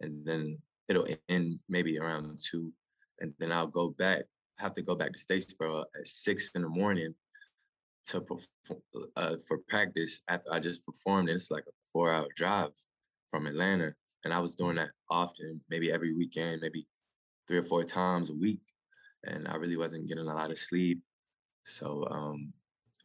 and 0.01 0.25
then 0.25 0.57
it'll 0.89 1.07
end 1.29 1.59
maybe 1.69 1.99
around 1.99 2.39
2. 2.51 2.71
And 3.19 3.33
then 3.39 3.51
I'll 3.51 3.67
go 3.67 3.89
back, 3.89 4.23
have 4.59 4.73
to 4.73 4.81
go 4.81 4.95
back 4.95 5.11
to 5.13 5.19
Statesboro 5.19 5.83
at 5.97 6.07
6 6.07 6.51
in 6.55 6.61
the 6.63 6.69
morning 6.69 7.13
to 8.07 8.21
perform, 8.21 8.81
uh, 9.15 9.35
for 9.47 9.59
practice 9.69 10.19
after 10.27 10.51
I 10.51 10.59
just 10.59 10.85
performed. 10.85 11.29
It's 11.29 11.51
like 11.51 11.63
a 11.67 11.71
four 11.91 12.13
hour 12.13 12.27
drive 12.35 12.71
from 13.31 13.47
Atlanta. 13.47 13.93
And 14.25 14.33
I 14.33 14.39
was 14.39 14.55
doing 14.55 14.75
that 14.75 14.89
often, 15.09 15.61
maybe 15.69 15.91
every 15.91 16.13
weekend, 16.13 16.61
maybe 16.61 16.87
three 17.47 17.57
or 17.57 17.63
four 17.63 17.83
times 17.83 18.29
a 18.29 18.33
week 18.33 18.59
and 19.25 19.47
I 19.47 19.55
really 19.55 19.77
wasn't 19.77 20.07
getting 20.07 20.27
a 20.27 20.33
lot 20.33 20.51
of 20.51 20.57
sleep. 20.57 21.01
So 21.65 22.05
um, 22.11 22.51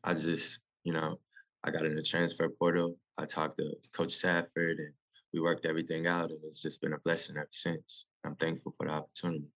I 0.04 0.14
just, 0.14 0.60
you 0.84 0.92
know, 0.92 1.18
I 1.64 1.70
got 1.70 1.86
in 1.86 1.94
the 1.94 2.02
transfer 2.02 2.48
portal. 2.48 2.96
I 3.16 3.24
talked 3.24 3.58
to 3.58 3.72
Coach 3.92 4.12
Safford 4.12 4.78
and 4.78 4.92
we 5.32 5.40
worked 5.40 5.66
everything 5.66 6.06
out 6.06 6.30
and 6.30 6.38
it's 6.44 6.62
just 6.62 6.80
been 6.80 6.92
a 6.92 6.98
blessing 6.98 7.36
ever 7.36 7.48
since. 7.52 8.06
I'm 8.24 8.36
thankful 8.36 8.74
for 8.76 8.86
the 8.86 8.92
opportunity. 8.92 9.48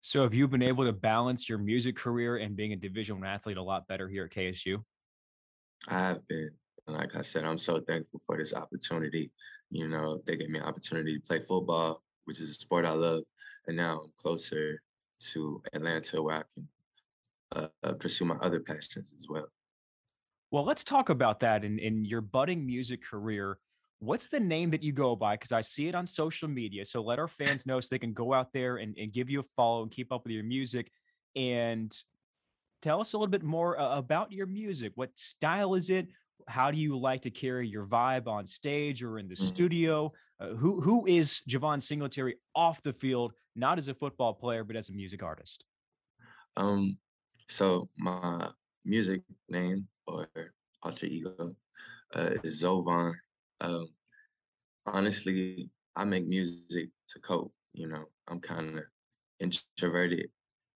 So 0.00 0.22
have 0.22 0.34
you 0.34 0.46
been 0.46 0.62
able 0.62 0.84
to 0.84 0.92
balance 0.92 1.48
your 1.48 1.58
music 1.58 1.96
career 1.96 2.36
and 2.36 2.54
being 2.54 2.72
a 2.72 2.76
division 2.76 3.20
one 3.20 3.28
athlete 3.28 3.56
a 3.56 3.62
lot 3.62 3.88
better 3.88 4.08
here 4.08 4.24
at 4.24 4.30
KSU? 4.30 4.82
I 5.88 5.98
have 5.98 6.28
been. 6.28 6.50
Like 6.86 7.16
I 7.16 7.22
said, 7.22 7.44
I'm 7.44 7.56
so 7.56 7.80
thankful 7.80 8.20
for 8.26 8.36
this 8.36 8.52
opportunity. 8.52 9.32
You 9.70 9.88
know, 9.88 10.20
they 10.26 10.36
gave 10.36 10.50
me 10.50 10.58
an 10.58 10.66
opportunity 10.66 11.18
to 11.18 11.24
play 11.24 11.40
football, 11.40 12.02
which 12.26 12.38
is 12.38 12.50
a 12.50 12.54
sport 12.54 12.84
I 12.84 12.92
love. 12.92 13.22
And 13.66 13.76
now 13.78 14.00
I'm 14.04 14.12
closer 14.18 14.82
to 15.32 15.62
Atlanta 15.72 16.22
where 16.22 16.36
I 16.36 16.42
can 16.52 16.68
uh, 17.56 17.68
uh, 17.82 17.92
pursue 17.94 18.26
my 18.26 18.36
other 18.36 18.60
passions 18.60 19.14
as 19.18 19.26
well. 19.28 19.46
Well, 20.50 20.64
let's 20.64 20.84
talk 20.84 21.08
about 21.08 21.40
that 21.40 21.64
in, 21.64 21.78
in 21.78 22.04
your 22.04 22.20
budding 22.20 22.66
music 22.66 23.02
career. 23.02 23.58
What's 24.00 24.28
the 24.28 24.40
name 24.40 24.70
that 24.70 24.82
you 24.82 24.92
go 24.92 25.16
by? 25.16 25.36
Because 25.36 25.52
I 25.52 25.62
see 25.62 25.88
it 25.88 25.94
on 25.94 26.06
social 26.06 26.48
media. 26.48 26.84
So 26.84 27.02
let 27.02 27.18
our 27.18 27.28
fans 27.28 27.66
know 27.66 27.80
so 27.80 27.88
they 27.90 27.98
can 27.98 28.12
go 28.12 28.34
out 28.34 28.52
there 28.52 28.76
and, 28.76 28.96
and 28.98 29.12
give 29.12 29.30
you 29.30 29.40
a 29.40 29.44
follow 29.56 29.82
and 29.82 29.90
keep 29.90 30.12
up 30.12 30.24
with 30.24 30.32
your 30.32 30.44
music. 30.44 30.90
And 31.36 31.94
tell 32.82 33.00
us 33.00 33.14
a 33.14 33.16
little 33.16 33.30
bit 33.30 33.42
more 33.42 33.80
uh, 33.80 33.96
about 33.96 34.30
your 34.30 34.46
music. 34.46 34.92
What 34.94 35.16
style 35.18 35.74
is 35.74 35.90
it? 35.90 36.08
How 36.46 36.70
do 36.70 36.76
you 36.76 36.98
like 36.98 37.22
to 37.22 37.30
carry 37.30 37.66
your 37.66 37.86
vibe 37.86 38.26
on 38.26 38.46
stage 38.46 39.02
or 39.02 39.18
in 39.18 39.28
the 39.28 39.34
mm-hmm. 39.34 39.46
studio? 39.46 40.12
Uh, 40.38 40.48
who 40.48 40.80
who 40.80 41.06
is 41.06 41.42
Javon 41.48 41.80
Singletary 41.80 42.36
off 42.54 42.82
the 42.82 42.92
field, 42.92 43.32
not 43.56 43.78
as 43.78 43.88
a 43.88 43.94
football 43.94 44.34
player, 44.34 44.64
but 44.64 44.76
as 44.76 44.90
a 44.90 44.92
music 44.92 45.22
artist? 45.22 45.64
Um, 46.56 46.98
so 47.48 47.88
my 47.96 48.50
music 48.84 49.22
name 49.48 49.88
or 50.06 50.28
alter 50.82 51.06
ego 51.06 51.54
uh, 52.14 52.30
is 52.42 52.62
Zovan. 52.62 53.14
Um, 53.60 53.88
honestly, 54.86 55.70
I 55.96 56.04
make 56.04 56.26
music 56.26 56.90
to 57.08 57.18
cope. 57.20 57.52
You 57.72 57.88
know, 57.88 58.04
I'm 58.28 58.40
kind 58.40 58.78
of 58.78 58.84
introverted. 59.40 60.28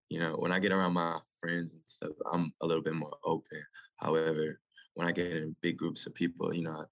You 0.09 0.21
know, 0.21 0.33
when 0.33 0.53
I 0.53 0.59
get 0.59 0.73
around 0.73 0.95
my 0.95 1.19
friends 1.41 1.73
and 1.73 1.83
stuff, 1.85 2.13
I'm 2.33 2.53
a 2.63 2.67
little 2.67 2.83
bit 2.83 2.95
more 2.95 3.17
open. 3.25 3.63
However, 3.97 4.61
when 4.95 5.07
I 5.07 5.13
get 5.13 5.33
in 5.33 5.55
big 5.61 5.77
groups 5.77 6.07
of 6.07 6.15
people, 6.15 6.55
you 6.55 6.63
know, 6.63 6.85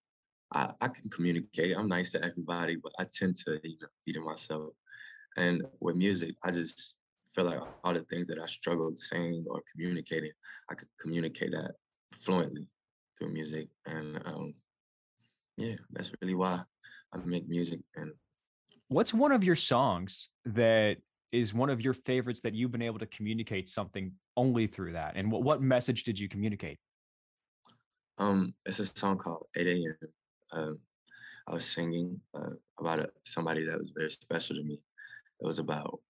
I, 0.53 0.71
I 0.81 0.89
can 0.89 1.11
communicate. 1.11 1.77
I'm 1.77 1.89
nice 1.89 2.13
to 2.13 2.25
everybody, 2.25 2.77
but 2.77 2.93
I 2.99 3.05
tend 3.05 3.37
to, 3.45 3.59
you 3.65 3.77
know, 3.81 3.89
be 4.05 4.13
to 4.13 4.21
myself. 4.21 4.73
And 5.37 5.63
with 5.81 5.97
music, 5.97 6.37
I 6.43 6.51
just 6.51 6.97
feel 7.35 7.45
like 7.45 7.61
all 7.85 7.93
the 7.93 8.01
things 8.03 8.29
that 8.29 8.39
I 8.39 8.47
struggled 8.47 8.99
saying 8.99 9.45
or 9.49 9.63
communicating, 9.73 10.33
I 10.71 10.75
could 10.75 10.89
communicate 11.01 11.53
that 11.53 11.73
fluently 12.13 12.69
through 13.19 13.33
music. 13.33 13.69
And 13.87 14.21
um, 14.25 14.55
yeah, 15.57 15.75
that's 15.91 16.13
really 16.21 16.35
why 16.35 16.63
I 17.13 17.19
make 17.25 17.49
music. 17.49 17.81
And 17.97 18.13
what's 18.89 19.15
one 19.15 19.33
of 19.33 19.43
your 19.43 19.57
songs 19.57 20.29
that 20.45 20.97
is 21.33 21.53
one 21.53 21.71
of 21.71 21.81
your 21.81 21.95
favorites 21.95 22.41
that 22.41 22.55
you've 22.55 22.73
been 22.73 22.83
able 22.83 22.99
to 22.99 23.07
communicate 23.07 23.69
something 23.69 24.13
only 24.37 24.67
through 24.67 24.93
that? 24.93 25.15
And 25.17 25.31
what, 25.31 25.43
what 25.43 25.63
message 25.63 26.05
did 26.05 26.19
you 26.19 26.29
communicate? 26.29 26.79
Um, 28.19 28.55
it's 28.65 28.79
a 28.79 28.87
song 28.87 29.19
called 29.19 29.47
8 29.57 29.67
a.m. 29.67 29.97
Um, 30.53 30.79
I 31.49 31.55
was 31.55 31.65
singing 31.65 32.21
uh, 32.35 32.51
about 32.81 33.01
a, 33.01 33.09
somebody 33.25 33.65
that 33.65 33.79
was 33.79 33.93
very 33.95 34.11
special 34.11 34.57
to 34.57 34.63
me. 34.63 34.81
It 35.41 35.47
was 35.47 35.59
about 35.59 36.01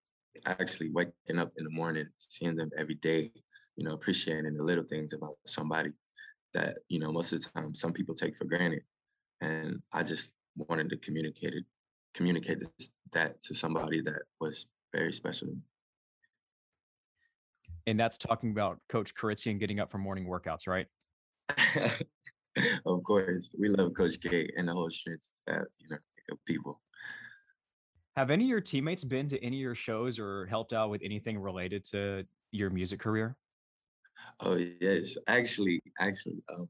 actually 0.46 0.90
waking 0.90 1.38
up 1.38 1.52
in 1.56 1.64
the 1.64 1.70
morning, 1.70 2.06
seeing 2.18 2.54
them 2.54 2.70
every 2.76 2.94
day, 2.96 3.32
you 3.76 3.84
know, 3.84 3.94
appreciating 3.94 4.56
the 4.56 4.62
little 4.62 4.84
things 4.84 5.12
about 5.12 5.36
somebody 5.46 5.90
that, 6.54 6.78
you 6.88 6.98
know, 6.98 7.12
most 7.12 7.32
of 7.32 7.42
the 7.42 7.48
time 7.48 7.74
some 7.74 7.92
people 7.92 8.14
take 8.14 8.36
for 8.36 8.44
granted. 8.44 8.82
And 9.40 9.82
I 9.92 10.02
just 10.02 10.34
wanted 10.56 10.90
to 10.90 10.96
communicate 10.96 11.54
it, 11.54 11.64
communicate 12.14 12.62
that 13.12 13.40
to 13.42 13.54
somebody 13.54 14.00
that 14.02 14.22
was 14.40 14.66
very 14.94 15.12
special 15.12 15.48
And 17.86 18.00
that's 18.00 18.18
talking 18.18 18.50
about 18.50 18.80
Coach 18.88 19.14
Carizzi 19.14 19.50
and 19.50 19.60
getting 19.60 19.78
up 19.78 19.92
for 19.92 19.98
morning 19.98 20.26
workouts, 20.26 20.66
right? 20.66 20.86
of 22.86 23.02
course, 23.04 23.48
we 23.56 23.68
love 23.68 23.92
Coach 23.94 24.20
K 24.20 24.50
and 24.56 24.66
the 24.66 24.72
whole 24.72 24.90
strength 24.90 25.30
staff, 25.46 25.66
you 25.78 25.88
know, 25.90 25.98
of 26.32 26.44
people. 26.44 26.80
Have 28.16 28.30
any 28.30 28.44
of 28.44 28.48
your 28.48 28.60
teammates 28.60 29.04
been 29.04 29.28
to 29.28 29.44
any 29.44 29.58
of 29.58 29.60
your 29.60 29.74
shows 29.74 30.18
or 30.18 30.46
helped 30.46 30.72
out 30.72 30.90
with 30.90 31.02
anything 31.04 31.38
related 31.38 31.84
to 31.90 32.26
your 32.50 32.70
music 32.70 32.98
career? 32.98 33.36
Oh 34.40 34.56
yes, 34.80 35.16
actually, 35.28 35.80
actually, 36.00 36.42
um, 36.52 36.68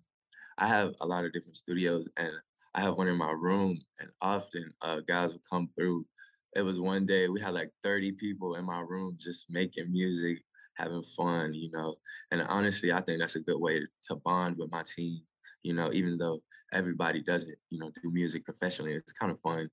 I 0.58 0.66
have 0.66 0.94
a 1.00 1.06
lot 1.06 1.24
of 1.24 1.32
different 1.32 1.56
studios, 1.56 2.08
and 2.16 2.32
I 2.76 2.80
have 2.82 2.96
one 2.96 3.08
in 3.08 3.16
my 3.16 3.32
room, 3.32 3.78
and 4.00 4.10
often 4.20 4.72
uh, 4.82 5.00
guys 5.08 5.32
would 5.32 5.42
come 5.50 5.68
through. 5.76 6.06
It 6.54 6.62
was 6.62 6.80
one 6.80 7.06
day 7.06 7.28
we 7.28 7.40
had 7.40 7.54
like 7.54 7.70
30 7.82 8.12
people 8.12 8.54
in 8.54 8.64
my 8.64 8.80
room 8.80 9.16
just 9.20 9.46
making 9.50 9.90
music, 9.90 10.38
having 10.74 11.02
fun, 11.16 11.54
you 11.54 11.70
know. 11.72 11.96
And 12.30 12.42
honestly, 12.42 12.92
I 12.92 13.00
think 13.00 13.18
that's 13.18 13.36
a 13.36 13.40
good 13.40 13.58
way 13.58 13.80
to 14.04 14.16
bond 14.16 14.56
with 14.58 14.70
my 14.70 14.82
team 14.82 15.22
you 15.66 15.72
know, 15.72 15.90
even 15.92 16.16
though 16.16 16.40
everybody 16.72 17.20
doesn't, 17.22 17.56
you 17.70 17.78
know, 17.80 17.90
do 18.02 18.10
music 18.10 18.44
professionally, 18.44 18.94
it's 18.94 19.12
kind 19.12 19.32
of 19.32 19.40
fun 19.40 19.68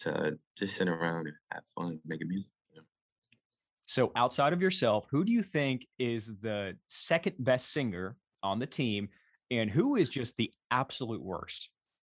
to 0.00 0.38
just 0.56 0.76
sit 0.76 0.88
around 0.88 1.26
and 1.26 1.36
have 1.52 1.62
fun 1.74 1.98
making 2.04 2.28
music. 2.28 2.50
So 3.86 4.12
outside 4.14 4.52
of 4.52 4.60
yourself, 4.60 5.06
who 5.10 5.24
do 5.24 5.32
you 5.32 5.42
think 5.42 5.86
is 5.98 6.36
the 6.40 6.76
second 6.86 7.36
best 7.38 7.72
singer 7.72 8.18
on 8.42 8.58
the 8.58 8.66
team, 8.66 9.08
and 9.50 9.70
who 9.70 9.96
is 9.96 10.10
just 10.10 10.36
the 10.36 10.52
absolute 10.70 11.22
worst? 11.22 11.70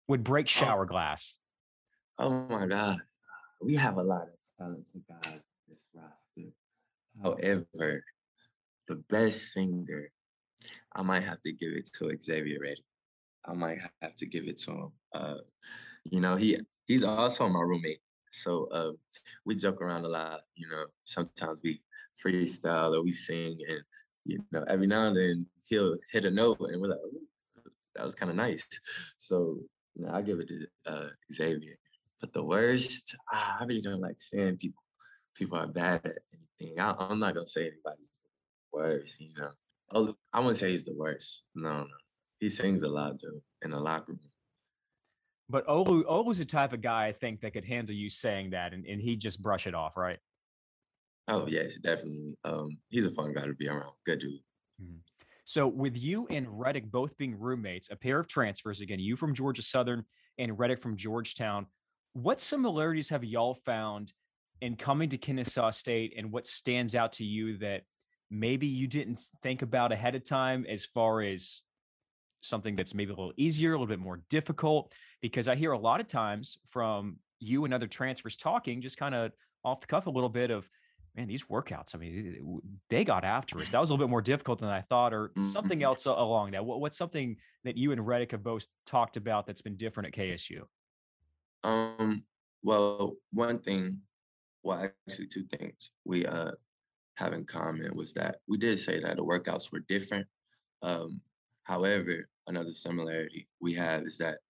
Would 0.08 0.24
break 0.24 0.46
Oh. 0.46 0.48
shower 0.60 0.84
glass. 0.86 1.36
Oh 2.18 2.46
my 2.48 2.66
God. 2.66 2.98
We 3.60 3.76
have 3.76 3.96
a 3.96 4.02
lot 4.02 4.22
of 4.28 4.34
talented 4.58 5.02
guys 5.08 5.32
in 5.34 5.40
this 5.68 5.86
roster. 5.94 6.52
However, 7.22 8.04
the 8.88 8.96
best 9.08 9.52
singer, 9.52 10.10
I 10.94 11.02
might 11.02 11.22
have 11.22 11.40
to 11.42 11.52
give 11.52 11.72
it 11.72 11.88
to 11.98 12.16
Xavier 12.20 12.58
Reddy. 12.60 12.84
I 13.46 13.54
might 13.54 13.78
have 14.02 14.14
to 14.16 14.26
give 14.26 14.46
it 14.48 14.58
to 14.58 14.70
him. 14.72 14.92
Uh, 15.12 15.38
you 16.04 16.20
know, 16.20 16.36
he 16.36 16.58
he's 16.86 17.04
also 17.04 17.48
my 17.48 17.60
roommate. 17.60 18.00
So 18.30 18.66
uh, 18.66 18.92
we 19.44 19.54
joke 19.54 19.80
around 19.80 20.04
a 20.04 20.08
lot, 20.08 20.42
you 20.54 20.68
know. 20.68 20.86
Sometimes 21.04 21.62
we 21.62 21.82
freestyle 22.22 22.94
or 22.94 23.02
we 23.02 23.12
sing 23.12 23.58
and 23.68 23.80
you 24.26 24.44
know, 24.52 24.64
every 24.68 24.86
now 24.86 25.04
and 25.06 25.16
then 25.16 25.46
he'll 25.68 25.96
hit 26.10 26.24
a 26.24 26.30
note 26.30 26.58
and 26.60 26.80
we're 26.80 26.88
like, 26.88 26.98
"Ooh, 26.98 27.26
that 27.94 28.04
was 28.04 28.14
kind 28.14 28.30
of 28.30 28.36
nice. 28.36 28.66
So 29.18 29.60
know, 29.96 30.12
I 30.12 30.22
give 30.22 30.40
it 30.40 30.48
to 30.48 30.66
uh, 30.86 31.08
Xavier. 31.32 31.76
But 32.20 32.32
the 32.32 32.42
worst, 32.42 33.16
ah, 33.32 33.58
I 33.60 33.64
really 33.64 33.82
don't 33.82 34.00
like 34.00 34.16
saying 34.18 34.56
people 34.56 34.82
people 35.36 35.58
are 35.58 35.66
bad 35.66 36.00
at 36.04 36.18
anything. 36.60 36.80
I, 36.80 36.94
I'm 36.98 37.18
not 37.18 37.34
gonna 37.34 37.46
say 37.46 37.62
anybody's 37.62 38.08
worst, 38.72 39.20
you 39.20 39.30
know. 39.36 39.50
Oh, 39.92 40.14
I 40.32 40.40
wouldn't 40.40 40.56
say 40.56 40.70
he's 40.70 40.84
the 40.84 40.94
worst. 40.96 41.44
No, 41.54 41.80
no. 41.80 41.86
He 42.40 42.48
sings 42.48 42.82
a 42.82 42.88
lot 42.88 43.20
though 43.22 43.40
in 43.62 43.70
the 43.70 43.80
locker 43.80 44.12
room. 44.12 44.20
But 45.48 45.66
Olu 45.66 46.04
Olu's 46.04 46.38
the 46.38 46.44
type 46.44 46.72
of 46.72 46.80
guy 46.80 47.06
I 47.06 47.12
think 47.12 47.40
that 47.40 47.52
could 47.52 47.64
handle 47.64 47.94
you 47.94 48.08
saying 48.08 48.50
that, 48.50 48.72
and, 48.72 48.86
and 48.86 49.00
he'd 49.00 49.20
just 49.20 49.42
brush 49.42 49.66
it 49.66 49.74
off, 49.74 49.96
right? 49.96 50.18
Oh 51.28 51.46
yes, 51.46 51.76
definitely. 51.76 52.36
Um, 52.44 52.68
he's 52.88 53.06
a 53.06 53.10
fun 53.10 53.32
guy 53.32 53.46
to 53.46 53.54
be 53.54 53.68
around. 53.68 53.92
Good 54.06 54.20
dude. 54.20 54.40
So 55.44 55.66
with 55.68 55.96
you 55.96 56.26
and 56.30 56.46
Reddick 56.48 56.90
both 56.90 57.16
being 57.18 57.38
roommates, 57.38 57.90
a 57.90 57.96
pair 57.96 58.18
of 58.18 58.26
transfers, 58.26 58.80
again, 58.80 58.98
you 58.98 59.16
from 59.16 59.34
Georgia 59.34 59.62
Southern 59.62 60.04
and 60.38 60.58
Reddick 60.58 60.80
from 60.80 60.96
Georgetown, 60.96 61.66
what 62.14 62.40
similarities 62.40 63.10
have 63.10 63.24
y'all 63.24 63.54
found 63.54 64.12
in 64.60 64.76
coming 64.76 65.08
to 65.10 65.18
Kennesaw 65.18 65.70
State 65.70 66.14
and 66.16 66.32
what 66.32 66.46
stands 66.46 66.94
out 66.94 67.12
to 67.14 67.24
you 67.24 67.58
that 67.58 67.82
maybe 68.30 68.66
you 68.66 68.86
didn't 68.86 69.20
think 69.42 69.62
about 69.62 69.92
ahead 69.92 70.14
of 70.14 70.24
time 70.24 70.64
as 70.68 70.86
far 70.86 71.20
as 71.20 71.60
something 72.40 72.76
that's 72.76 72.94
maybe 72.94 73.12
a 73.12 73.14
little 73.14 73.32
easier, 73.36 73.70
a 73.70 73.72
little 73.74 73.86
bit 73.86 73.98
more 73.98 74.22
difficult? 74.30 74.92
Because 75.20 75.48
I 75.48 75.56
hear 75.56 75.72
a 75.72 75.78
lot 75.78 76.00
of 76.00 76.06
times 76.06 76.56
from 76.70 77.16
you 77.40 77.64
and 77.64 77.74
other 77.74 77.86
transfers 77.86 78.36
talking, 78.36 78.80
just 78.80 78.96
kind 78.96 79.14
of 79.14 79.32
off 79.62 79.80
the 79.80 79.86
cuff 79.86 80.06
a 80.06 80.10
little 80.10 80.30
bit 80.30 80.50
of, 80.50 80.68
man, 81.14 81.28
these 81.28 81.44
workouts, 81.44 81.94
I 81.94 81.98
mean, 81.98 82.60
they 82.88 83.04
got 83.04 83.24
after 83.24 83.62
us. 83.62 83.70
That 83.70 83.80
was 83.80 83.90
a 83.90 83.94
little 83.94 84.06
bit 84.06 84.10
more 84.10 84.22
difficult 84.22 84.58
than 84.60 84.68
I 84.68 84.80
thought, 84.80 85.14
or 85.14 85.32
something 85.40 85.80
Mhm. 85.80 85.82
else 85.82 86.06
along 86.06 86.52
that. 86.52 86.64
What, 86.64 86.80
what's 86.80 86.96
something 86.96 87.36
that 87.64 87.76
you 87.76 87.92
and 87.92 88.06
Reddick 88.06 88.32
have 88.32 88.42
both 88.42 88.66
talked 88.86 89.16
about 89.16 89.46
that's 89.46 89.62
been 89.62 89.76
different 89.76 90.08
at 90.08 90.12
KSU? 90.14 90.68
Um, 91.62 92.26
well, 92.62 93.16
one 93.32 93.60
thing, 93.60 94.02
well, 94.62 94.92
actually 95.08 95.28
two 95.28 95.44
things 95.46 95.92
we 96.04 96.26
uh 96.26 96.52
have 97.16 97.32
in 97.34 97.44
common 97.46 97.96
was 97.96 98.14
that 98.14 98.40
we 98.48 98.58
did 98.58 98.78
say 98.78 99.00
that 99.00 99.16
the 99.16 99.24
workouts 99.24 99.72
were 99.72 99.80
different. 99.80 100.28
Um, 100.82 101.22
however, 101.64 102.30
another 102.48 102.72
similarity 102.72 103.48
we 103.60 103.74
have 103.76 104.04
is 104.04 104.18
that 104.18 104.40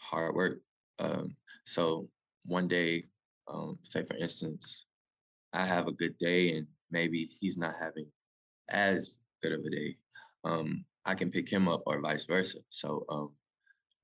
hard 0.00 0.34
work. 0.36 0.62
Um, 0.98 1.36
so 1.64 2.10
one 2.46 2.68
day, 2.68 3.06
um, 3.48 3.78
say 3.82 4.04
for 4.04 4.16
instance, 4.16 4.85
I 5.56 5.64
have 5.64 5.88
a 5.88 5.92
good 5.92 6.18
day 6.18 6.54
and 6.54 6.66
maybe 6.90 7.28
he's 7.40 7.56
not 7.56 7.74
having 7.80 8.06
as 8.68 9.20
good 9.42 9.52
of 9.52 9.60
a 9.60 9.70
day. 9.70 9.94
Um, 10.44 10.84
I 11.06 11.14
can 11.14 11.30
pick 11.30 11.48
him 11.48 11.66
up 11.66 11.82
or 11.86 12.00
vice 12.00 12.26
versa. 12.26 12.58
So 12.68 13.06
um, 13.08 13.30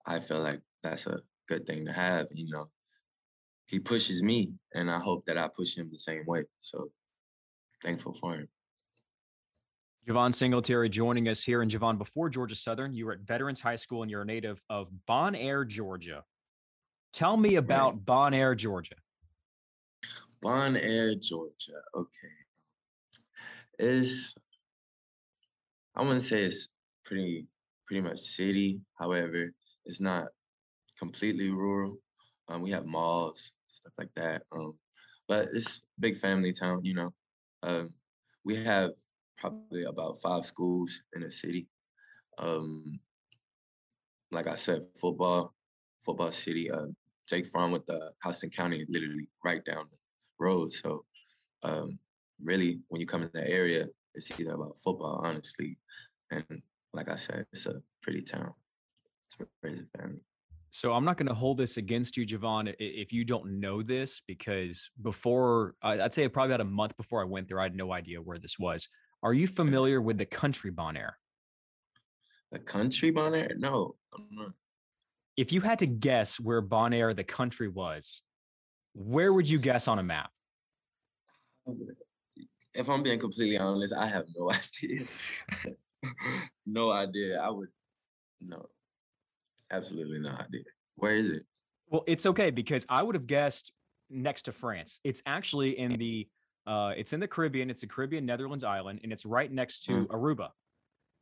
I 0.07 0.19
feel 0.19 0.41
like 0.41 0.61
that's 0.83 1.07
a 1.07 1.21
good 1.49 1.67
thing 1.67 1.85
to 1.85 1.93
have. 1.93 2.29
You 2.33 2.51
know, 2.51 2.71
he 3.67 3.79
pushes 3.79 4.23
me, 4.23 4.53
and 4.75 4.91
I 4.91 4.99
hope 4.99 5.27
that 5.27 5.37
I 5.37 5.49
push 5.55 5.77
him 5.77 5.91
the 5.93 5.99
same 5.99 6.25
way. 6.27 6.45
So 6.59 6.91
thankful 7.85 8.15
for 8.15 8.35
him. 8.35 8.49
Javon 10.09 10.35
Singletary 10.35 10.89
joining 10.89 11.29
us 11.29 11.45
here. 11.45 11.63
And 11.63 11.71
Javon, 11.71 11.99
before 11.99 12.29
Georgia 12.29 12.57
Southern, 12.57 12.95
you 12.95 13.07
were 13.07 13.13
at 13.13 13.21
Veterans 13.21 13.61
High 13.61 13.77
School 13.77 14.03
and 14.03 14.11
you're 14.11 14.23
a 14.23 14.27
native 14.27 14.61
of 14.71 14.91
Bonaire, 15.09 15.67
Georgia. 15.67 16.25
Tell 17.13 17.37
me 17.37 17.57
about 17.57 18.05
Bonaire, 18.05 18.57
Georgia. 18.57 18.97
Bonaire, 20.43 21.15
Georgia. 21.21 21.81
Okay, 21.95 22.37
it's 23.79 24.35
I 25.95 26.03
wouldn't 26.03 26.23
say 26.23 26.45
it's 26.45 26.69
pretty 27.05 27.47
pretty 27.87 28.01
much 28.01 28.21
city. 28.21 28.81
However, 28.99 29.53
it's 29.85 30.01
not 30.01 30.29
completely 30.99 31.51
rural. 31.51 31.97
Um, 32.49 32.63
we 32.63 32.71
have 32.71 32.87
malls, 32.87 33.55
stuff 33.67 33.93
like 33.99 34.11
that. 34.17 34.43
Um, 34.53 34.79
but 35.29 35.49
it's 35.53 35.83
big 36.01 36.17
family 36.17 36.53
town. 36.53 36.81
You 36.85 36.95
know, 36.95 37.15
um, 37.63 37.95
we 38.45 38.57
have 38.57 38.91
probably 39.39 39.85
about 39.85 40.19
five 40.23 40.45
schools 40.45 41.03
in 41.15 41.23
the 41.23 41.31
city. 41.31 41.69
Um, 42.39 42.99
like 44.31 44.47
I 44.47 44.55
said, 44.55 44.83
football, 45.01 45.55
football 46.05 46.33
city. 46.33 46.71
Uh, 46.71 46.87
Jake 47.29 47.47
Fromm 47.47 47.71
with 47.71 47.87
the 47.87 48.11
Houston 48.25 48.51
County, 48.51 48.85
literally 48.89 49.29
right 49.45 49.65
down 49.65 49.87
the 49.91 49.97
road. 50.43 50.73
So, 50.73 51.05
um, 51.63 51.99
really, 52.43 52.81
when 52.89 53.01
you 53.01 53.07
come 53.07 53.23
in 53.23 53.31
the 53.33 53.49
area, 53.49 53.87
it's 54.15 54.31
either 54.39 54.55
about 54.55 54.79
football, 54.79 55.23
honestly, 55.25 55.79
and 56.31 56.63
like 56.93 57.09
I 57.09 57.17
said, 57.17 57.47
it's 57.53 57.67
a 57.67 57.81
pretty 58.03 58.21
town. 58.21 58.53
It's 59.27 59.37
a 59.41 59.47
crazy 59.61 59.85
family. 59.97 60.21
So 60.71 60.93
I'm 60.95 61.05
not 61.05 61.19
going 61.19 61.29
to 61.29 61.35
hold 61.35 61.59
this 61.59 61.77
against 61.77 62.17
you, 62.17 62.27
Javon, 62.27 62.75
if 62.79 63.13
you 63.13 63.25
don't 63.25 63.61
know 63.61 63.83
this, 63.83 64.23
because 64.27 64.91
before 65.03 65.75
I'd 65.83 66.15
say 66.15 66.27
probably 66.29 66.55
about 66.55 66.67
a 66.67 66.71
month 66.71 66.97
before 66.97 67.21
I 67.21 67.25
went 67.25 67.49
there, 67.49 67.61
I 67.61 67.65
had 67.65 67.77
no 67.77 67.93
idea 67.93 68.23
where 68.23 68.39
this 68.39 68.59
was. 68.59 68.89
Are 69.23 69.35
you 69.35 69.47
familiar 69.47 70.01
with 70.01 70.17
the 70.17 70.25
country 70.25 70.73
Bonaire? 70.73 71.13
The 72.53 72.59
country 72.59 73.13
Bonaire? 73.13 73.55
No, 73.59 73.97
I'm 74.15 74.27
not. 74.31 74.53
If 75.37 75.53
you 75.53 75.61
had 75.61 75.79
to 75.81 75.87
guess 75.87 76.41
where 76.41 76.63
Bonaire, 76.63 77.15
the 77.15 77.25
country 77.25 77.69
was, 77.69 78.23
where 78.95 79.33
would 79.33 79.49
you 79.49 79.59
guess 79.59 79.89
on 79.89 79.99
a 79.99 80.03
map? 80.03 80.31
If 82.75 82.89
I'm 82.89 83.03
being 83.03 83.19
completely 83.19 83.59
honest, 83.59 83.93
I 83.93 84.07
have 84.07 84.25
no 84.37 84.51
idea. 84.83 85.07
no 86.67 86.91
idea. 86.91 87.41
I 87.41 87.51
would 87.51 87.69
no, 88.41 88.67
absolutely 89.71 90.19
no 90.21 90.31
idea. 90.31 90.63
Where 90.97 91.13
is 91.13 91.29
it? 91.31 91.45
Well, 91.89 92.05
it's 92.07 92.27
okay 92.27 92.51
because 92.51 92.87
I 92.89 93.03
would 93.03 93.15
have 93.15 93.27
guessed 93.27 93.73
next 94.11 94.43
to 94.45 94.53
France. 94.53 95.01
It's 95.05 95.23
actually 95.27 95.79
in 95.79 95.99
the 95.99 96.29
uh 96.67 96.93
it's 96.97 97.13
in 97.13 97.21
the 97.21 97.29
Caribbean. 97.29 97.71
It's 97.71 97.83
a 97.83 97.87
Caribbean 97.87 98.27
Netherlands 98.27 98.65
island 98.65 99.01
and 99.03 99.13
it's 99.13 99.25
right 99.27 99.51
next 99.51 99.85
to 99.85 100.07
Aruba. 100.07 100.49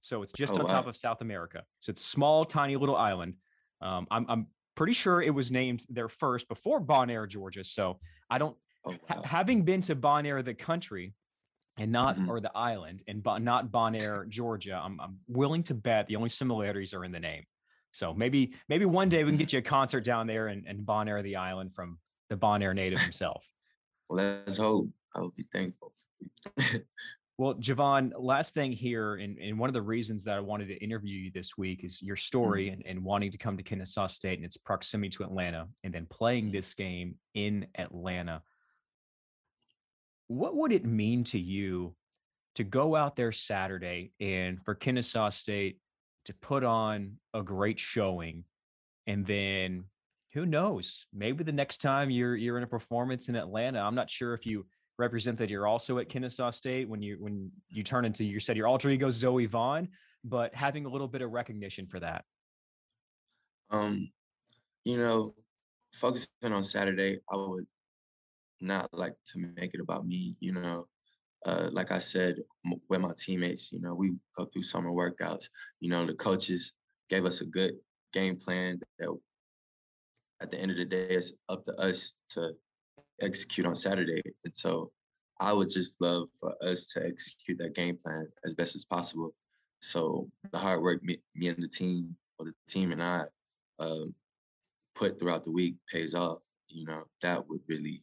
So 0.02 0.22
it's 0.22 0.32
just 0.32 0.54
Oh, 0.56 0.60
on 0.62 0.66
top 0.66 0.86
of 0.86 0.96
South 0.96 1.20
America. 1.20 1.64
So 1.80 1.90
it's 1.90 2.04
small, 2.04 2.44
tiny 2.44 2.76
little 2.76 2.96
island. 2.96 3.34
Um, 3.82 4.06
I'm 4.10 4.26
I'm 4.28 4.46
pretty 4.80 4.94
sure 4.94 5.20
it 5.20 5.34
was 5.34 5.52
named 5.52 5.84
there 5.90 6.08
first 6.08 6.48
before 6.48 6.80
Bonaire, 6.80 7.28
Georgia. 7.28 7.62
So 7.62 8.00
I 8.30 8.38
don't 8.38 8.56
Oh 8.86 8.94
ha- 9.10 9.20
having 9.24 9.62
been 9.62 9.82
to 9.82 9.94
Bonaire, 9.94 10.42
the 10.42 10.54
country, 10.54 11.12
and 11.76 11.92
not 11.92 12.16
Mhm. 12.16 12.28
or 12.28 12.40
the 12.40 12.50
island, 12.56 13.02
and 13.06 13.22
bon, 13.22 13.44
not 13.44 13.70
Bonaire, 13.70 14.26
Georgia, 14.26 14.80
I'm 14.82 14.98
I'm 14.98 15.20
willing 15.28 15.62
to 15.64 15.74
bet 15.74 16.06
the 16.06 16.16
only 16.16 16.30
similarities 16.30 16.94
are 16.94 17.04
in 17.04 17.12
the 17.12 17.20
name. 17.20 17.44
So 17.92 18.14
maybe 18.14 18.54
maybe 18.70 18.86
one 18.86 19.10
day 19.10 19.22
we 19.22 19.32
can 19.32 19.36
get 19.36 19.52
you 19.52 19.58
a 19.58 19.62
concert 19.62 20.02
down 20.02 20.26
there 20.26 20.46
and, 20.48 20.66
and 20.66 20.80
Bonaire, 20.86 21.22
the 21.22 21.36
island, 21.36 21.74
from 21.74 21.98
the 22.30 22.36
Bonaire 22.38 22.74
native 22.74 23.00
himself. 23.02 23.44
Well, 24.08 24.16
let's 24.46 24.56
hope. 24.56 24.88
I 25.14 25.20
would 25.20 25.34
be 25.34 25.46
thankful. 25.52 25.92
Well, 27.40 27.54
Javon, 27.54 28.12
last 28.18 28.52
thing 28.52 28.70
here, 28.70 29.14
and, 29.14 29.38
and 29.38 29.58
one 29.58 29.70
of 29.70 29.72
the 29.72 29.80
reasons 29.80 30.24
that 30.24 30.36
I 30.36 30.40
wanted 30.40 30.68
to 30.68 30.76
interview 30.84 31.16
you 31.16 31.30
this 31.32 31.56
week 31.56 31.84
is 31.84 32.02
your 32.02 32.14
mm-hmm. 32.14 32.20
story 32.20 32.68
and, 32.68 32.82
and 32.84 33.02
wanting 33.02 33.30
to 33.30 33.38
come 33.38 33.56
to 33.56 33.62
Kennesaw 33.62 34.08
State 34.08 34.36
and 34.38 34.44
its 34.44 34.58
proximity 34.58 35.08
to 35.16 35.24
Atlanta 35.24 35.66
and 35.82 35.90
then 35.90 36.04
playing 36.10 36.48
mm-hmm. 36.48 36.56
this 36.56 36.74
game 36.74 37.14
in 37.32 37.66
Atlanta. 37.78 38.42
What 40.26 40.54
would 40.54 40.70
it 40.70 40.84
mean 40.84 41.24
to 41.24 41.38
you 41.38 41.94
to 42.56 42.62
go 42.62 42.94
out 42.94 43.16
there 43.16 43.32
Saturday 43.32 44.12
and 44.20 44.62
for 44.62 44.74
Kennesaw 44.74 45.30
State 45.30 45.78
to 46.26 46.34
put 46.34 46.62
on 46.62 47.16
a 47.32 47.42
great 47.42 47.78
showing 47.78 48.44
and 49.06 49.26
then 49.26 49.84
who 50.34 50.44
knows 50.44 51.06
maybe 51.10 51.42
the 51.42 51.52
next 51.52 51.78
time 51.78 52.10
you're 52.10 52.36
you're 52.36 52.58
in 52.58 52.64
a 52.64 52.66
performance 52.66 53.30
in 53.30 53.34
Atlanta 53.34 53.80
I'm 53.80 53.94
not 53.94 54.10
sure 54.10 54.34
if 54.34 54.44
you 54.44 54.66
represent 55.00 55.38
that 55.38 55.50
you're 55.50 55.66
also 55.66 55.98
at 55.98 56.08
Kennesaw 56.08 56.50
State 56.50 56.88
when 56.88 57.02
you 57.02 57.16
when 57.18 57.50
you 57.68 57.82
turn 57.82 58.04
into 58.04 58.22
you 58.24 58.38
said 58.38 58.56
your 58.56 58.68
alter 58.68 58.90
ego 58.90 59.10
Zoe 59.10 59.46
Vaughn 59.46 59.88
but 60.22 60.54
having 60.54 60.84
a 60.84 60.88
little 60.88 61.08
bit 61.08 61.22
of 61.22 61.32
recognition 61.32 61.86
for 61.86 61.98
that 62.00 62.24
Um, 63.70 64.10
you 64.84 64.96
know, 64.98 65.34
focusing 65.92 66.52
on 66.52 66.64
Saturday, 66.64 67.20
I 67.30 67.36
would 67.36 67.66
not 68.60 68.88
like 68.92 69.14
to 69.32 69.38
make 69.56 69.74
it 69.74 69.80
about 69.80 70.06
me, 70.06 70.36
you 70.40 70.52
know. 70.52 70.86
uh, 71.46 71.68
like 71.72 71.90
I 71.90 71.98
said, 71.98 72.36
m- 72.66 72.80
with 72.90 73.00
my 73.00 73.14
teammates, 73.16 73.72
you 73.72 73.80
know, 73.80 73.94
we 73.94 74.12
go 74.36 74.44
through 74.44 74.62
summer 74.62 74.90
workouts. 74.90 75.48
You 75.80 75.90
know, 75.90 76.04
the 76.04 76.14
coaches 76.14 76.74
gave 77.08 77.24
us 77.24 77.40
a 77.40 77.46
good 77.46 77.74
game 78.12 78.36
plan 78.36 78.80
that 78.98 79.08
at 80.42 80.50
the 80.50 80.58
end 80.60 80.70
of 80.70 80.76
the 80.76 80.84
day, 80.84 81.08
it's 81.10 81.32
up 81.48 81.64
to 81.64 81.72
us 81.80 82.14
to 82.32 82.52
execute 83.20 83.66
on 83.66 83.76
Saturday. 83.76 84.22
And 84.44 84.56
so 84.56 84.90
I 85.40 85.52
would 85.52 85.70
just 85.70 86.00
love 86.00 86.28
for 86.38 86.54
us 86.62 86.86
to 86.92 87.04
execute 87.04 87.58
that 87.58 87.74
game 87.74 87.96
plan 87.96 88.28
as 88.44 88.54
best 88.54 88.74
as 88.74 88.84
possible. 88.84 89.34
So 89.80 90.28
the 90.52 90.58
hard 90.58 90.82
work 90.82 91.02
me, 91.02 91.18
me 91.34 91.48
and 91.48 91.62
the 91.62 91.68
team, 91.68 92.14
or 92.38 92.46
the 92.46 92.52
team 92.68 92.92
and 92.92 93.02
I, 93.02 93.22
um, 93.78 94.14
put 94.94 95.18
throughout 95.18 95.44
the 95.44 95.50
week 95.50 95.76
pays 95.90 96.14
off. 96.14 96.42
You 96.68 96.86
know, 96.86 97.04
that 97.22 97.48
would 97.48 97.60
really, 97.68 98.02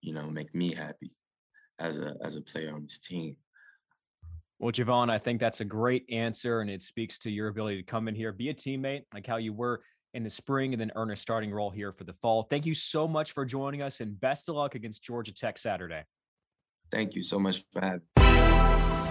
you 0.00 0.12
know, 0.14 0.30
make 0.30 0.54
me 0.54 0.72
happy 0.72 1.10
as 1.78 1.98
a 1.98 2.16
as 2.22 2.36
a 2.36 2.40
player 2.40 2.72
on 2.72 2.82
this 2.82 2.98
team. 2.98 3.36
Well, 4.58 4.72
Javon, 4.72 5.10
I 5.10 5.18
think 5.18 5.40
that's 5.40 5.60
a 5.60 5.66
great 5.66 6.06
answer, 6.10 6.60
and 6.60 6.70
it 6.70 6.80
speaks 6.80 7.18
to 7.20 7.30
your 7.30 7.48
ability 7.48 7.76
to 7.76 7.82
come 7.82 8.08
in 8.08 8.14
here, 8.14 8.32
be 8.32 8.48
a 8.48 8.54
teammate, 8.54 9.02
like 9.12 9.26
how 9.26 9.36
you 9.36 9.52
were 9.52 9.82
in 10.16 10.24
the 10.24 10.30
spring, 10.30 10.72
and 10.72 10.80
then 10.80 10.90
earn 10.96 11.10
a 11.10 11.16
starting 11.16 11.52
role 11.52 11.70
here 11.70 11.92
for 11.92 12.04
the 12.04 12.14
fall. 12.14 12.42
Thank 12.42 12.66
you 12.66 12.74
so 12.74 13.06
much 13.06 13.32
for 13.32 13.44
joining 13.44 13.82
us, 13.82 14.00
and 14.00 14.18
best 14.18 14.48
of 14.48 14.56
luck 14.56 14.74
against 14.74 15.02
Georgia 15.02 15.32
Tech 15.32 15.58
Saturday. 15.58 16.02
Thank 16.90 17.14
you 17.14 17.22
so 17.22 17.38
much 17.38 17.64
for 17.72 17.82
having. 17.82 18.15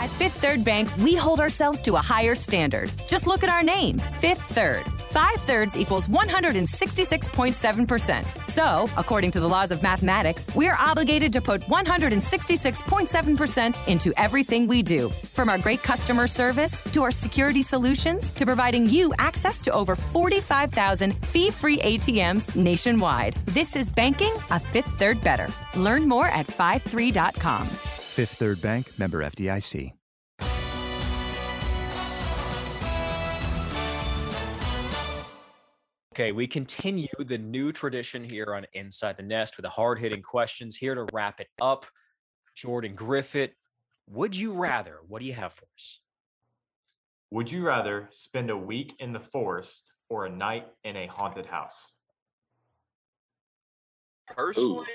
At 0.06 0.12
Fifth 0.12 0.40
Third 0.40 0.64
Bank, 0.64 0.96
we 0.98 1.16
hold 1.16 1.40
ourselves 1.40 1.82
to 1.82 1.96
a 1.96 2.00
higher 2.00 2.36
standard. 2.36 2.92
Just 3.08 3.26
look 3.26 3.44
at 3.44 3.50
our 3.50 3.64
name, 3.64 3.98
Fifth 3.98 4.44
Third. 4.54 4.84
Five 5.10 5.38
thirds 5.38 5.76
equals 5.76 6.06
166.7%. 6.06 8.48
So, 8.48 8.88
according 8.98 9.32
to 9.32 9.40
the 9.40 9.48
laws 9.48 9.72
of 9.72 9.82
mathematics, 9.82 10.46
we 10.56 10.68
are 10.68 10.78
obligated 10.80 11.34
to 11.34 11.42
put 11.42 11.62
166.7% 11.62 13.88
into 13.88 14.14
everything 14.16 14.68
we 14.68 14.84
do. 14.84 15.10
From 15.34 15.50
our 15.50 15.58
great 15.58 15.82
customer 15.82 16.28
service 16.28 16.84
to 16.92 17.02
our 17.02 17.10
security 17.10 17.64
solutions 17.64 18.30
to 18.30 18.46
providing 18.46 18.88
you 18.88 19.12
access 19.18 19.60
to 19.62 19.72
over 19.72 19.96
45,000 19.96 21.14
fee 21.26 21.50
free 21.50 21.80
ATMs 21.80 22.56
nationwide. 22.56 23.34
This 23.58 23.76
is 23.76 23.90
banking 23.90 24.36
a 24.52 24.60
Fifth 24.60 25.00
Third 25.00 25.20
better. 25.22 25.48
Learn 25.76 26.08
more 26.08 26.28
at 26.28 26.46
53.com. 26.46 27.68
Fifth 28.16 28.36
Third 28.36 28.62
Bank, 28.62 28.98
member 28.98 29.20
FDIC. 29.20 29.92
Okay, 36.14 36.32
we 36.32 36.48
continue 36.48 37.10
the 37.20 37.38
new 37.38 37.74
tradition 37.74 38.24
here 38.24 38.56
on 38.56 38.66
Inside 38.72 39.18
the 39.18 39.24
Nest 39.24 39.58
with 39.58 39.66
the 39.66 39.70
hard 39.70 40.00
hitting 40.00 40.22
questions. 40.22 40.78
Here 40.78 40.96
to 40.96 41.06
wrap 41.12 41.42
it 41.42 41.50
up, 41.62 41.86
Jordan 42.56 42.96
Griffith, 42.96 43.52
would 44.08 44.34
you 44.34 44.54
rather? 44.54 45.00
What 45.10 45.20
do 45.20 45.26
you 45.26 45.34
have 45.34 45.52
for 45.52 45.66
us? 45.76 46.00
Would 47.32 47.52
you 47.52 47.66
rather 47.66 48.08
spend 48.12 48.50
a 48.50 48.56
week 48.56 48.94
in 49.00 49.12
the 49.12 49.20
forest 49.20 49.92
or 50.08 50.26
a 50.26 50.30
night 50.30 50.68
in 50.86 50.96
a 50.96 51.08
haunted 51.08 51.48
house? 51.48 51.95
Personally, 54.28 54.88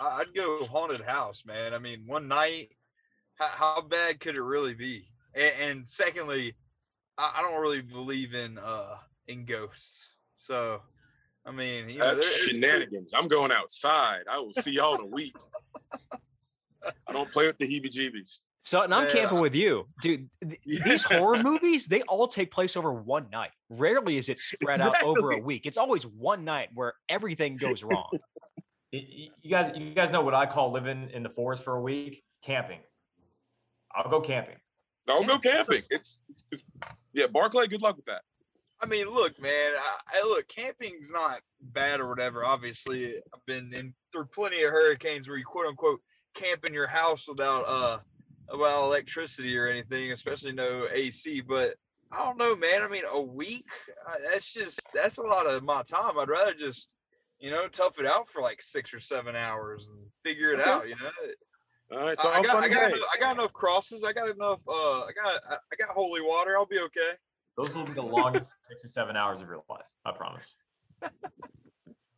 I- 0.00 0.20
I'd 0.20 0.34
go 0.34 0.64
haunted 0.64 1.00
house, 1.00 1.44
man. 1.44 1.74
I 1.74 1.78
mean, 1.78 2.04
one 2.06 2.28
night, 2.28 2.70
how, 3.34 3.48
how 3.48 3.80
bad 3.82 4.20
could 4.20 4.36
it 4.36 4.42
really 4.42 4.74
be? 4.74 5.08
And, 5.34 5.52
and 5.60 5.88
secondly, 5.88 6.54
I, 7.16 7.34
I 7.36 7.42
don't 7.42 7.60
really 7.60 7.80
believe 7.80 8.34
in 8.34 8.58
uh 8.58 8.96
in 9.26 9.44
ghosts. 9.44 10.10
So, 10.36 10.80
I 11.44 11.50
mean, 11.50 11.88
you 11.88 11.98
know, 11.98 12.14
That's 12.14 12.28
shenanigans. 12.44 13.12
I'm 13.14 13.28
going 13.28 13.52
outside. 13.52 14.22
I 14.30 14.38
will 14.38 14.52
see 14.54 14.70
y'all 14.72 14.94
in 14.94 15.00
a 15.02 15.06
week. 15.06 15.36
I 17.06 17.12
don't 17.12 17.30
play 17.30 17.46
with 17.46 17.58
the 17.58 17.66
heebie-jeebies. 17.66 18.40
Sutton, 18.62 18.92
I'm 18.92 19.04
Yeah. 19.04 19.10
camping 19.20 19.40
with 19.40 19.54
you, 19.54 19.88
dude. 20.00 20.28
th- 20.46 20.60
These 20.84 21.02
horror 21.02 21.42
movies, 21.42 21.86
they 21.86 22.02
all 22.02 22.28
take 22.28 22.50
place 22.50 22.76
over 22.76 22.92
one 22.92 23.28
night. 23.30 23.50
Rarely 23.68 24.16
is 24.16 24.28
it 24.28 24.38
spread 24.38 24.80
out 24.80 25.02
over 25.02 25.32
a 25.32 25.38
week. 25.38 25.66
It's 25.66 25.78
always 25.78 26.06
one 26.06 26.44
night 26.44 26.68
where 26.74 26.94
everything 27.08 27.56
goes 27.56 27.82
wrong. 27.82 28.10
Y- 28.92 29.06
y- 29.08 29.28
You 29.42 29.50
guys, 29.50 29.70
you 29.76 29.94
guys 29.94 30.10
know 30.10 30.22
what 30.22 30.34
I 30.34 30.46
call 30.46 30.72
living 30.72 31.10
in 31.12 31.22
the 31.22 31.28
forest 31.30 31.64
for 31.64 31.76
a 31.76 31.80
week? 31.80 32.22
Camping. 32.42 32.80
I'll 33.94 34.10
go 34.10 34.20
camping. 34.20 34.56
I'll 35.08 35.24
go 35.24 35.38
camping. 35.38 35.82
It's, 35.90 36.20
it's, 36.28 36.44
it's 36.52 36.62
yeah, 37.12 37.26
Barkley. 37.26 37.66
Good 37.68 37.82
luck 37.82 37.96
with 37.96 38.04
that. 38.06 38.22
I 38.80 38.86
mean, 38.86 39.08
look, 39.08 39.40
man. 39.40 39.72
I, 39.78 40.18
I 40.18 40.22
look, 40.22 40.46
camping's 40.48 41.10
not 41.10 41.40
bad 41.60 42.00
or 42.00 42.08
whatever. 42.08 42.44
Obviously, 42.44 43.16
I've 43.16 43.44
been 43.46 43.72
in 43.72 43.94
through 44.12 44.26
plenty 44.26 44.62
of 44.62 44.70
hurricanes 44.70 45.26
where 45.28 45.36
you 45.38 45.44
quote 45.44 45.66
unquote 45.66 46.00
camp 46.34 46.64
in 46.64 46.72
your 46.74 46.86
house 46.86 47.26
without 47.26 47.62
uh 47.66 47.98
without 48.52 48.84
electricity 48.84 49.56
or 49.58 49.66
anything, 49.68 50.12
especially 50.12 50.52
no 50.52 50.86
AC. 50.92 51.40
But 51.40 51.74
I 52.12 52.18
don't 52.24 52.38
know, 52.38 52.54
man. 52.54 52.82
I 52.82 52.88
mean, 52.88 53.02
a 53.10 53.20
week. 53.20 53.66
Uh, 54.06 54.14
that's 54.30 54.52
just 54.52 54.80
that's 54.94 55.16
a 55.18 55.22
lot 55.22 55.46
of 55.46 55.62
my 55.64 55.82
time. 55.82 56.18
I'd 56.18 56.28
rather 56.28 56.54
just 56.54 56.92
you 57.38 57.50
know 57.50 57.68
tough 57.68 57.98
it 57.98 58.06
out 58.06 58.28
for 58.28 58.42
like 58.42 58.60
six 58.62 58.92
or 58.92 59.00
seven 59.00 59.36
hours 59.36 59.88
and 59.88 59.98
figure 60.24 60.52
it 60.52 60.60
Okay. 60.60 60.70
out. 60.70 60.88
You 60.88 60.96
know, 60.96 61.96
All 61.96 62.04
right, 62.04 62.12
it's 62.12 62.24
I, 62.24 62.28
all 62.28 62.34
I 62.34 62.42
got 62.42 62.52
fun 62.52 62.62
I 62.62 62.66
and 62.66 62.74
got, 62.74 62.82
games. 62.82 62.96
enough, 62.98 63.08
I 63.14 63.20
got 63.20 63.36
enough 63.38 63.52
crosses. 63.52 64.04
I 64.04 64.12
got 64.12 64.28
enough. 64.30 64.60
Uh, 64.68 65.00
I 65.02 65.10
got 65.14 65.40
I, 65.48 65.54
I 65.54 65.76
got 65.78 65.88
holy 65.94 66.20
water. 66.20 66.56
I'll 66.56 66.66
be 66.66 66.80
okay. 66.80 67.10
Those 67.56 67.74
will 67.74 67.84
be 67.84 67.92
the 67.92 68.02
longest 68.02 68.50
six 68.68 68.82
to 68.82 68.88
seven 68.88 69.16
hours 69.16 69.40
of 69.40 69.48
your 69.48 69.62
life. 69.68 69.82
I 70.04 70.12
promise. 70.12 70.56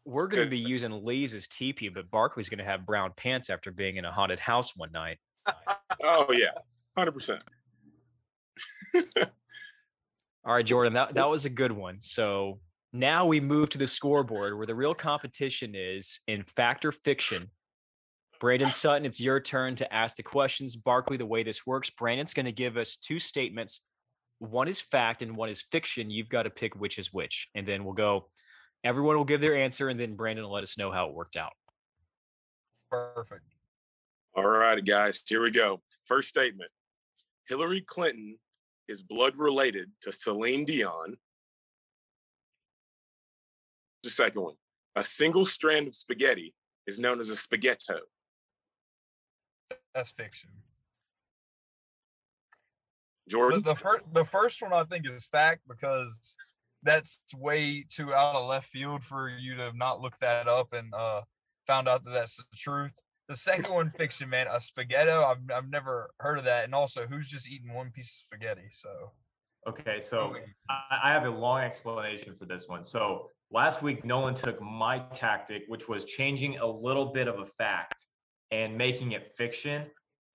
We're 0.07 0.27
going 0.29 0.43
to 0.45 0.51
be 0.51 0.59
using 0.59 1.05
leaves 1.05 1.35
as 1.35 1.47
teepee, 1.47 1.89
but 1.91 2.11
Barkley's 2.11 2.49
going 2.49 2.59
to 2.59 2.64
have 2.64 2.85
brown 2.85 3.12
pants 3.16 3.49
after 3.49 3.71
being 3.71 3.97
in 3.97 4.05
a 4.05 4.11
haunted 4.11 4.41
house 4.41 4.77
one 4.77 4.93
night. 4.93 5.18
Oh 6.03 6.33
yeah, 6.33 6.53
hundred 6.97 7.12
percent. 7.12 7.45
All 10.45 10.55
right, 10.55 10.64
Jordan, 10.64 10.95
that, 10.95 11.12
that 11.14 11.29
was 11.29 11.45
a 11.45 11.51
good 11.51 11.73
one. 11.73 11.99
So 12.01 12.61
now 12.93 13.26
we 13.26 13.41
move 13.41 13.70
to 13.70 13.78
the 13.78 13.86
scoreboard 13.86 14.57
where 14.57 14.66
the 14.66 14.74
real 14.74 14.95
competition 14.95 15.74
is 15.74 16.20
in 16.26 16.43
fact 16.43 16.84
or 16.84 16.93
fiction. 16.93 17.51
Brandon 18.41 18.72
Sutton, 18.72 19.05
it's 19.05 19.20
your 19.20 19.38
turn 19.38 19.76
to 19.76 19.95
ask 19.95 20.16
the 20.16 20.22
questions. 20.22 20.74
Barkley, 20.74 21.18
the 21.18 21.26
way 21.26 21.43
this 21.43 21.66
works, 21.66 21.91
Brandon's 21.91 22.32
going 22.32 22.47
to 22.47 22.53
give 22.53 22.76
us 22.76 22.97
two 22.97 23.18
statements. 23.18 23.82
One 24.38 24.66
is 24.66 24.80
fact 24.80 25.22
and 25.22 25.36
one 25.36 25.51
is 25.51 25.62
fiction. 25.70 26.11
You've 26.11 26.30
got 26.30 26.45
to 26.45 26.51
pick 26.51 26.74
which 26.74 26.99
is 26.99 27.12
which. 27.12 27.49
And 27.55 27.68
then 27.68 27.84
we'll 27.84 27.93
go, 27.93 28.28
everyone 28.82 29.16
will 29.16 29.24
give 29.24 29.43
their 29.43 29.57
answer, 29.57 29.91
and 29.91 30.01
then 30.01 30.14
Brandon 30.14 30.45
will 30.45 30.55
let 30.55 30.62
us 30.62 30.78
know 30.78 30.91
how 30.91 31.09
it 31.09 31.14
worked 31.14 31.36
out. 31.36 31.53
Perfect. 32.91 33.45
All 34.34 34.47
right, 34.47 34.84
guys. 34.84 35.20
Here 35.26 35.43
we 35.43 35.51
go. 35.51 35.80
First 36.07 36.28
statement: 36.28 36.70
Hillary 37.47 37.82
Clinton 37.82 38.38
is 38.88 39.03
blood 39.03 39.36
related 39.36 39.91
to 40.03 40.12
Celine 40.12 40.64
Dion. 40.64 41.16
The 44.03 44.11
second 44.11 44.42
one: 44.42 44.55
A 44.96 45.05
single 45.05 45.44
strand 45.44 45.88
of 45.88 45.94
spaghetti 45.94 46.55
is 46.86 46.98
known 46.98 47.20
as 47.20 47.30
a 47.30 47.36
spaghetto. 47.36 47.98
That's 49.94 50.11
fiction. 50.11 50.51
The, 53.26 53.30
Jordan. 53.30 53.62
the 53.62 53.74
first 53.74 54.05
the 54.12 54.24
first 54.24 54.62
one 54.62 54.72
I 54.72 54.84
think 54.84 55.07
is 55.09 55.24
fact 55.24 55.62
because 55.68 56.36
that's 56.82 57.22
way 57.36 57.84
too 57.88 58.14
out 58.14 58.34
of 58.34 58.48
left 58.48 58.68
field 58.68 59.05
for 59.05 59.28
you 59.28 59.55
to 59.57 59.72
not 59.76 60.01
look 60.01 60.14
that 60.20 60.48
up 60.48 60.72
and 60.72 60.92
uh 60.94 61.22
found 61.66 61.88
out 61.88 62.05
that 62.05 62.11
that's 62.11 62.36
the 62.36 62.44
truth. 62.57 62.92
The 63.28 63.36
second 63.36 63.72
one, 63.72 63.90
fiction, 63.90 64.28
man, 64.28 64.48
a 64.48 64.61
spaghetto. 64.61 65.22
I've 65.22 65.38
I've 65.55 65.70
never 65.70 66.11
heard 66.18 66.38
of 66.38 66.44
that, 66.46 66.64
and 66.64 66.74
also 66.74 67.07
who's 67.07 67.28
just 67.28 67.48
eating 67.48 67.72
one 67.72 67.90
piece 67.90 68.09
of 68.09 68.36
spaghetti. 68.36 68.68
So 68.72 69.12
Okay, 69.68 70.01
so 70.01 70.34
I, 70.70 70.98
I 71.05 71.12
have 71.12 71.24
a 71.24 71.30
long 71.30 71.61
explanation 71.61 72.34
for 72.38 72.46
this 72.46 72.66
one. 72.66 72.82
So 72.82 73.28
last 73.51 73.82
week, 73.82 74.05
Nolan 74.05 74.34
took 74.34 74.61
my 74.61 75.01
tactic, 75.14 75.64
which 75.68 75.88
was 75.88 76.05
changing 76.05 76.59
a 76.59 76.66
little 76.66 77.07
bit 77.07 77.28
of 77.28 77.38
a 77.40 77.46
fact 77.46 78.05
and 78.51 78.76
making 78.76 79.12
it 79.12 79.32
fiction. 79.36 79.86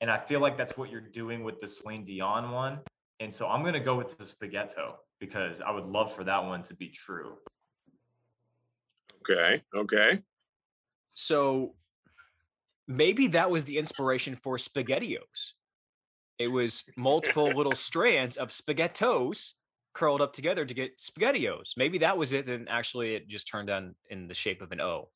And 0.02 0.12
I 0.12 0.20
feel 0.20 0.40
like 0.40 0.58
that's 0.58 0.78
what 0.78 0.90
you're 0.90 1.02
doing 1.02 1.44
with 1.44 1.60
the 1.62 1.68
Celine 1.68 2.04
Dion 2.04 2.52
one. 2.52 2.80
And 3.20 3.34
so 3.34 3.48
I'm 3.48 3.62
going 3.62 3.74
to 3.74 3.80
go 3.80 3.96
with 3.96 4.18
the 4.18 4.26
spaghetto 4.26 4.96
because 5.20 5.62
I 5.62 5.72
would 5.72 5.86
love 5.86 6.14
for 6.14 6.24
that 6.26 6.44
one 6.44 6.64
to 6.64 6.76
be 6.76 6.90
true. 6.90 7.38
Okay. 9.22 9.64
Okay. 9.74 10.22
So 11.14 11.76
maybe 12.88 13.28
that 13.28 13.50
was 13.50 13.64
the 13.64 13.78
inspiration 13.78 14.36
for 14.36 14.58
SpaghettiOs. 14.58 15.54
It 16.38 16.52
was 16.52 16.84
multiple 16.98 17.46
little 17.56 17.76
strands 17.76 18.36
of 18.36 18.50
spaghettos 18.50 19.54
curled 19.96 20.22
up 20.22 20.34
together 20.34 20.66
to 20.66 20.74
get 20.74 21.00
SpaghettiOs. 21.00 21.72
Maybe 21.78 21.98
that 22.00 22.18
was 22.18 22.34
it. 22.34 22.48
And 22.50 22.70
actually, 22.70 23.16
it 23.16 23.28
just 23.28 23.48
turned 23.48 23.70
on 23.70 23.96
in 24.10 24.28
the 24.28 24.36
shape 24.36 24.62
of 24.62 24.72
an 24.72 24.82
O. 24.82 25.10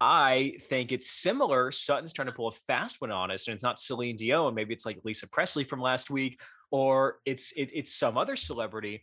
I 0.00 0.54
think 0.68 0.92
it's 0.92 1.10
similar. 1.10 1.72
Sutton's 1.72 2.12
trying 2.12 2.28
to 2.28 2.34
pull 2.34 2.48
a 2.48 2.52
fast 2.52 3.00
one 3.00 3.10
on 3.10 3.30
us, 3.30 3.46
and 3.46 3.54
it's 3.54 3.62
not 3.62 3.78
Celine 3.78 4.16
Dion. 4.16 4.54
Maybe 4.54 4.74
it's 4.74 4.84
like 4.86 4.98
Lisa 5.04 5.26
Presley 5.26 5.64
from 5.64 5.80
last 5.80 6.10
week, 6.10 6.40
or 6.70 7.18
it's 7.24 7.52
it, 7.52 7.72
it's 7.74 7.94
some 7.94 8.18
other 8.18 8.36
celebrity. 8.36 9.02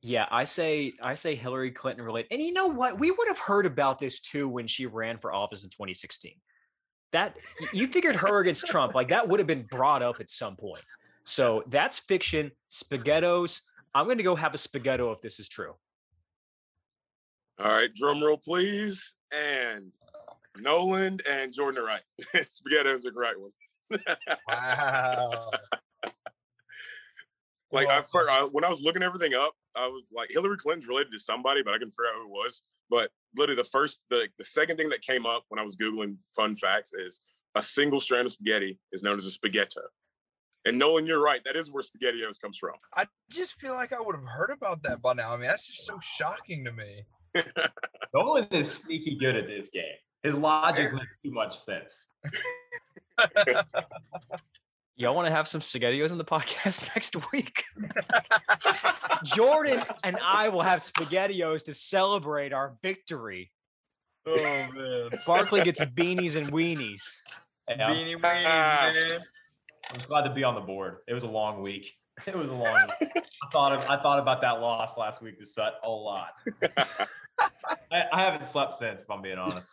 Yeah, 0.00 0.26
I 0.30 0.44
say 0.44 0.94
I 1.02 1.14
say 1.14 1.34
Hillary 1.34 1.70
Clinton 1.70 2.04
related. 2.04 2.32
And 2.32 2.42
you 2.42 2.52
know 2.52 2.68
what? 2.68 2.98
We 2.98 3.10
would 3.10 3.28
have 3.28 3.38
heard 3.38 3.66
about 3.66 3.98
this 3.98 4.20
too 4.20 4.48
when 4.48 4.66
she 4.66 4.86
ran 4.86 5.18
for 5.18 5.32
office 5.34 5.64
in 5.64 5.70
2016. 5.70 6.32
that 7.12 7.36
you 7.72 7.86
figured 7.86 8.16
her 8.16 8.40
against 8.40 8.66
Trump, 8.66 8.94
like 8.94 9.08
that 9.08 9.28
would 9.28 9.38
have 9.38 9.46
been 9.46 9.66
brought 9.70 10.02
up 10.02 10.16
at 10.20 10.28
some 10.28 10.56
point. 10.56 10.82
So 11.24 11.64
that's 11.66 11.98
fiction. 11.98 12.52
Spaghettos. 12.70 13.60
I'm 13.94 14.06
going 14.06 14.18
to 14.18 14.24
go 14.24 14.36
have 14.36 14.54
a 14.54 14.58
spaghetto 14.58 15.12
if 15.12 15.20
this 15.20 15.40
is 15.40 15.48
true. 15.48 15.74
All 17.58 17.68
right, 17.68 17.92
drum 17.94 18.22
roll, 18.22 18.36
please. 18.36 19.14
And 19.32 19.92
Nolan 20.58 21.20
and 21.28 21.52
Jordan 21.52 21.82
are 21.82 21.86
right. 21.86 22.02
Spaghettos 22.34 23.06
are 23.06 23.10
the 23.10 23.12
right 23.14 23.36
one. 23.38 24.00
Wow. 24.48 25.50
Like 27.72 27.88
Well, 27.88 27.98
I, 27.98 28.02
first, 28.02 28.30
I 28.30 28.44
when 28.44 28.62
I 28.62 28.70
was 28.70 28.80
looking 28.82 29.02
everything 29.02 29.34
up, 29.34 29.52
I 29.74 29.88
was 29.88 30.04
like 30.12 30.28
Hillary 30.30 30.56
Clinton's 30.56 30.86
related 30.86 31.10
to 31.12 31.18
somebody, 31.18 31.60
but 31.60 31.74
I 31.74 31.78
couldn't 31.78 31.90
figure 31.90 32.06
out 32.06 32.20
who 32.20 32.26
it 32.26 32.30
was. 32.30 32.62
But 32.88 33.10
literally, 33.36 33.60
the 33.60 33.68
first, 33.68 33.98
the 34.10 34.28
the 34.38 34.44
second 34.44 34.76
thing 34.76 34.88
that 34.90 35.02
came 35.02 35.26
up 35.26 35.42
when 35.48 35.58
I 35.58 35.64
was 35.64 35.76
googling 35.76 36.16
fun 36.36 36.54
facts 36.54 36.92
is 36.92 37.20
a 37.56 37.62
single 37.64 37.98
strand 37.98 38.26
of 38.26 38.32
spaghetti 38.32 38.78
is 38.92 39.02
known 39.02 39.18
as 39.18 39.26
a 39.26 39.30
spaghetto. 39.32 39.80
And 40.66 40.78
Nolan, 40.78 41.06
you're 41.06 41.22
right. 41.22 41.42
That 41.44 41.56
is 41.56 41.70
where 41.70 41.82
spaghettios 41.82 42.40
comes 42.40 42.56
from. 42.58 42.74
I 42.96 43.06
just 43.30 43.60
feel 43.60 43.74
like 43.74 43.92
I 43.92 44.00
would 44.00 44.16
have 44.16 44.24
heard 44.24 44.50
about 44.50 44.82
that 44.84 45.02
by 45.02 45.12
now. 45.12 45.34
I 45.34 45.36
mean, 45.36 45.46
that's 45.46 45.66
just 45.66 45.84
so 45.84 45.98
shocking 46.02 46.64
to 46.64 46.72
me. 46.72 47.04
Nolan 48.14 48.46
is 48.50 48.70
sneaky 48.70 49.16
good 49.16 49.36
at 49.36 49.46
this 49.46 49.68
game. 49.68 49.84
His 50.22 50.34
logic 50.36 50.94
makes 50.94 51.06
too 51.22 51.32
much 51.32 51.62
sense. 51.64 52.06
Y'all 54.96 55.14
want 55.14 55.26
to 55.26 55.32
have 55.32 55.46
some 55.46 55.60
spaghettios 55.60 56.12
in 56.12 56.18
the 56.18 56.24
podcast 56.24 56.88
next 56.94 57.14
week? 57.32 57.64
Jordan 59.24 59.82
and 60.02 60.16
I 60.24 60.48
will 60.48 60.62
have 60.62 60.78
spaghettios 60.78 61.64
to 61.64 61.74
celebrate 61.74 62.54
our 62.54 62.76
victory. 62.80 63.50
Oh 64.26 64.36
man. 64.74 65.10
Barkley 65.26 65.62
gets 65.62 65.80
beanies 65.80 66.36
and 66.36 66.50
weenies. 66.50 67.02
Yeah, 67.68 67.90
Beanie 67.90 68.18
weenies, 68.18 69.10
man. 69.10 69.20
I 69.94 69.96
was 69.96 70.06
glad 70.06 70.22
to 70.22 70.30
be 70.34 70.42
on 70.42 70.56
the 70.56 70.60
board. 70.60 70.98
It 71.06 71.14
was 71.14 71.22
a 71.22 71.28
long 71.28 71.62
week. 71.62 71.92
It 72.26 72.36
was 72.36 72.48
a 72.48 72.52
long. 72.52 72.78
week. 73.00 73.10
I 73.16 73.48
thought 73.50 73.72
of, 73.72 73.80
I 73.90 74.00
thought 74.00 74.20
about 74.20 74.40
that 74.40 74.60
loss 74.60 74.96
last 74.96 75.20
week 75.20 75.36
to 75.40 75.44
Sut 75.44 75.74
a 75.84 75.88
lot. 75.90 76.30
I, 77.90 78.02
I 78.12 78.22
haven't 78.22 78.46
slept 78.46 78.74
since, 78.76 79.02
if 79.02 79.10
I'm 79.10 79.20
being 79.20 79.38
honest. 79.38 79.68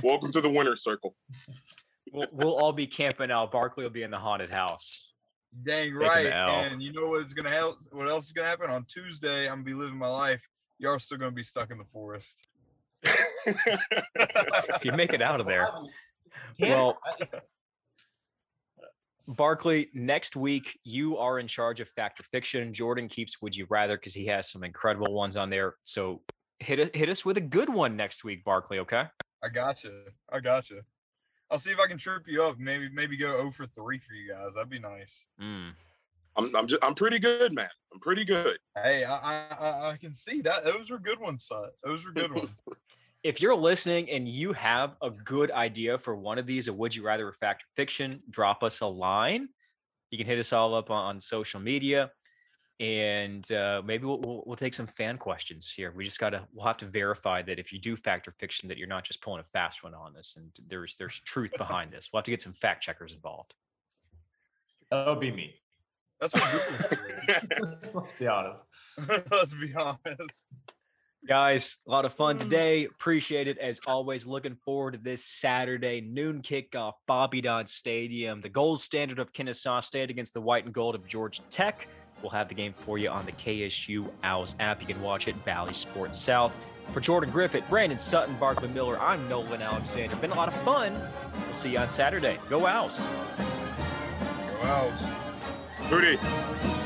Welcome 0.00 0.30
to 0.32 0.40
the 0.40 0.48
winner's 0.48 0.82
circle. 0.84 1.16
We'll, 2.12 2.28
we'll 2.30 2.54
all 2.54 2.72
be 2.72 2.86
camping 2.86 3.32
out. 3.32 3.50
Barkley 3.50 3.82
will 3.82 3.90
be 3.90 4.04
in 4.04 4.12
the 4.12 4.18
haunted 4.18 4.48
house. 4.48 5.12
Dang 5.64 5.92
right. 5.94 6.24
the 6.24 6.36
L. 6.36 6.50
And 6.50 6.80
you 6.80 6.92
know 6.92 7.08
what's 7.08 7.32
gonna 7.32 7.50
help? 7.50 7.78
What 7.90 8.08
else 8.08 8.26
is 8.26 8.32
gonna 8.32 8.48
happen 8.48 8.70
on 8.70 8.84
Tuesday? 8.84 9.46
I'm 9.46 9.54
gonna 9.56 9.64
be 9.64 9.74
living 9.74 9.98
my 9.98 10.08
life. 10.08 10.42
Y'all 10.78 10.94
are 10.94 10.98
still 11.00 11.18
gonna 11.18 11.32
be 11.32 11.42
stuck 11.44 11.70
in 11.70 11.78
the 11.78 11.86
forest. 11.92 12.38
If 14.74 14.84
you 14.84 14.92
make 14.92 15.12
it 15.12 15.20
out 15.22 15.40
of 15.40 15.46
there. 15.46 15.68
Can't- 16.60 16.70
Well, 16.70 16.98
Barkley, 19.36 19.90
next 19.94 20.36
week 20.36 20.78
you 20.84 21.16
are 21.18 21.38
in 21.38 21.46
charge 21.46 21.80
of 21.80 21.88
fact 21.88 22.20
or 22.20 22.24
fiction. 22.24 22.72
Jordan 22.72 23.08
keeps 23.08 23.40
Would 23.42 23.56
You 23.56 23.66
Rather 23.68 23.96
because 23.96 24.14
he 24.14 24.26
has 24.26 24.50
some 24.50 24.64
incredible 24.64 25.12
ones 25.12 25.36
on 25.36 25.50
there. 25.50 25.74
So 25.84 26.22
hit 26.60 26.94
hit 26.94 27.08
us 27.08 27.24
with 27.24 27.36
a 27.36 27.40
good 27.42 27.68
one 27.68 27.96
next 27.96 28.24
week, 28.24 28.44
Barkley. 28.44 28.78
Okay. 28.80 29.04
I 29.42 29.48
gotcha. 29.48 29.90
I 30.32 30.40
gotcha. 30.40 30.82
I'll 31.50 31.58
see 31.58 31.70
if 31.70 31.78
I 31.78 31.86
can 31.86 31.98
trip 31.98 32.22
you 32.26 32.42
up. 32.44 32.58
Maybe 32.58 32.88
maybe 32.92 33.16
go 33.16 33.36
0 33.38 33.50
for 33.50 33.66
3 33.66 33.98
for 33.98 34.14
you 34.14 34.32
guys. 34.32 34.54
That'd 34.54 34.70
be 34.70 34.78
nice. 34.78 35.24
Mm. 35.40 35.72
I'm 36.36 36.56
I'm 36.56 36.66
just 36.66 36.82
I'm 36.82 36.94
pretty 36.94 37.18
good, 37.18 37.52
man. 37.52 37.68
I'm 37.92 38.00
pretty 38.00 38.24
good. 38.24 38.58
Hey, 38.82 39.04
I 39.04 39.16
I, 39.16 39.46
I- 39.60 39.90
I 39.92 39.96
can 39.98 40.12
see 40.12 40.40
that. 40.42 40.64
Those 40.64 40.90
were 40.90 40.98
good 40.98 41.20
ones, 41.20 41.44
Sut. 41.44 41.74
Those 41.84 42.04
were 42.06 42.12
good 42.12 42.32
ones. 42.32 42.62
If 43.22 43.40
you're 43.40 43.54
listening 43.54 44.10
and 44.10 44.28
you 44.28 44.52
have 44.52 44.96
a 45.00 45.10
good 45.10 45.52
idea 45.52 45.96
for 45.96 46.16
one 46.16 46.38
of 46.38 46.46
these, 46.46 46.66
a 46.66 46.72
Would 46.72 46.94
You 46.94 47.04
Rather 47.04 47.28
or 47.28 47.32
fact 47.32 47.62
or 47.62 47.66
fiction, 47.76 48.20
drop 48.28 48.64
us 48.64 48.80
a 48.80 48.86
line. 48.86 49.48
You 50.10 50.18
can 50.18 50.26
hit 50.26 50.40
us 50.40 50.52
all 50.52 50.74
up 50.74 50.90
on, 50.90 51.04
on 51.04 51.20
social 51.20 51.60
media. 51.60 52.10
And 52.80 53.50
uh, 53.52 53.80
maybe 53.84 54.06
we'll, 54.06 54.18
we'll, 54.18 54.42
we'll 54.44 54.56
take 54.56 54.74
some 54.74 54.88
fan 54.88 55.18
questions 55.18 55.72
here. 55.72 55.92
We 55.94 56.04
just 56.04 56.18
got 56.18 56.30
to, 56.30 56.42
we'll 56.52 56.66
have 56.66 56.78
to 56.78 56.86
verify 56.86 57.42
that 57.42 57.60
if 57.60 57.72
you 57.72 57.78
do 57.78 57.94
fact 57.94 58.26
or 58.26 58.32
fiction, 58.40 58.68
that 58.68 58.76
you're 58.76 58.88
not 58.88 59.04
just 59.04 59.22
pulling 59.22 59.40
a 59.40 59.44
fast 59.44 59.84
one 59.84 59.94
on 59.94 60.12
this 60.12 60.34
and 60.36 60.50
there's, 60.68 60.96
there's 60.98 61.20
truth 61.20 61.52
behind 61.58 61.92
this. 61.92 62.10
We'll 62.12 62.18
have 62.18 62.24
to 62.24 62.32
get 62.32 62.42
some 62.42 62.54
fact 62.54 62.82
checkers 62.82 63.12
involved. 63.12 63.54
That'll 64.90 65.14
be 65.14 65.30
me. 65.30 65.54
That's 66.20 66.34
what 66.34 66.50
Google's 66.50 67.94
Let's 67.94 68.12
be 68.18 68.26
honest. 68.26 68.60
Let's 69.30 69.54
be 69.54 69.74
honest. 69.74 70.46
Guys, 71.26 71.76
a 71.86 71.90
lot 71.90 72.04
of 72.04 72.12
fun 72.12 72.36
mm. 72.36 72.40
today. 72.40 72.84
Appreciate 72.84 73.46
it 73.46 73.56
as 73.58 73.80
always. 73.86 74.26
Looking 74.26 74.56
forward 74.56 74.94
to 74.94 74.98
this 74.98 75.24
Saturday 75.24 76.00
noon 76.00 76.42
kickoff, 76.42 76.94
Bobby 77.06 77.40
Dodd 77.40 77.68
Stadium, 77.68 78.40
the 78.40 78.48
gold 78.48 78.80
standard 78.80 79.20
of 79.20 79.32
Kennesaw 79.32 79.80
State 79.80 80.10
against 80.10 80.34
the 80.34 80.40
white 80.40 80.64
and 80.64 80.74
gold 80.74 80.96
of 80.96 81.06
Georgia 81.06 81.42
Tech. 81.48 81.86
We'll 82.22 82.30
have 82.30 82.48
the 82.48 82.54
game 82.54 82.72
for 82.72 82.98
you 82.98 83.08
on 83.08 83.24
the 83.24 83.32
KSU 83.32 84.08
Owls 84.24 84.56
app. 84.58 84.80
You 84.80 84.86
can 84.86 85.00
watch 85.00 85.28
it 85.28 85.44
Bally 85.44 85.74
Sports 85.74 86.18
South. 86.18 86.56
For 86.92 87.00
Jordan 87.00 87.30
Griffith, 87.30 87.68
Brandon 87.68 87.98
Sutton, 87.98 88.34
Barkley 88.40 88.68
Miller, 88.68 88.98
I'm 89.00 89.26
Nolan 89.28 89.62
Alexander. 89.62 90.16
Been 90.16 90.32
a 90.32 90.34
lot 90.34 90.48
of 90.48 90.54
fun. 90.62 90.92
We'll 91.44 91.54
see 91.54 91.70
you 91.70 91.78
on 91.78 91.88
Saturday. 91.88 92.38
Go 92.50 92.66
Owls. 92.66 92.98
Go 92.98 94.66
Owls. 94.66 95.00
Hootie. 95.88 96.81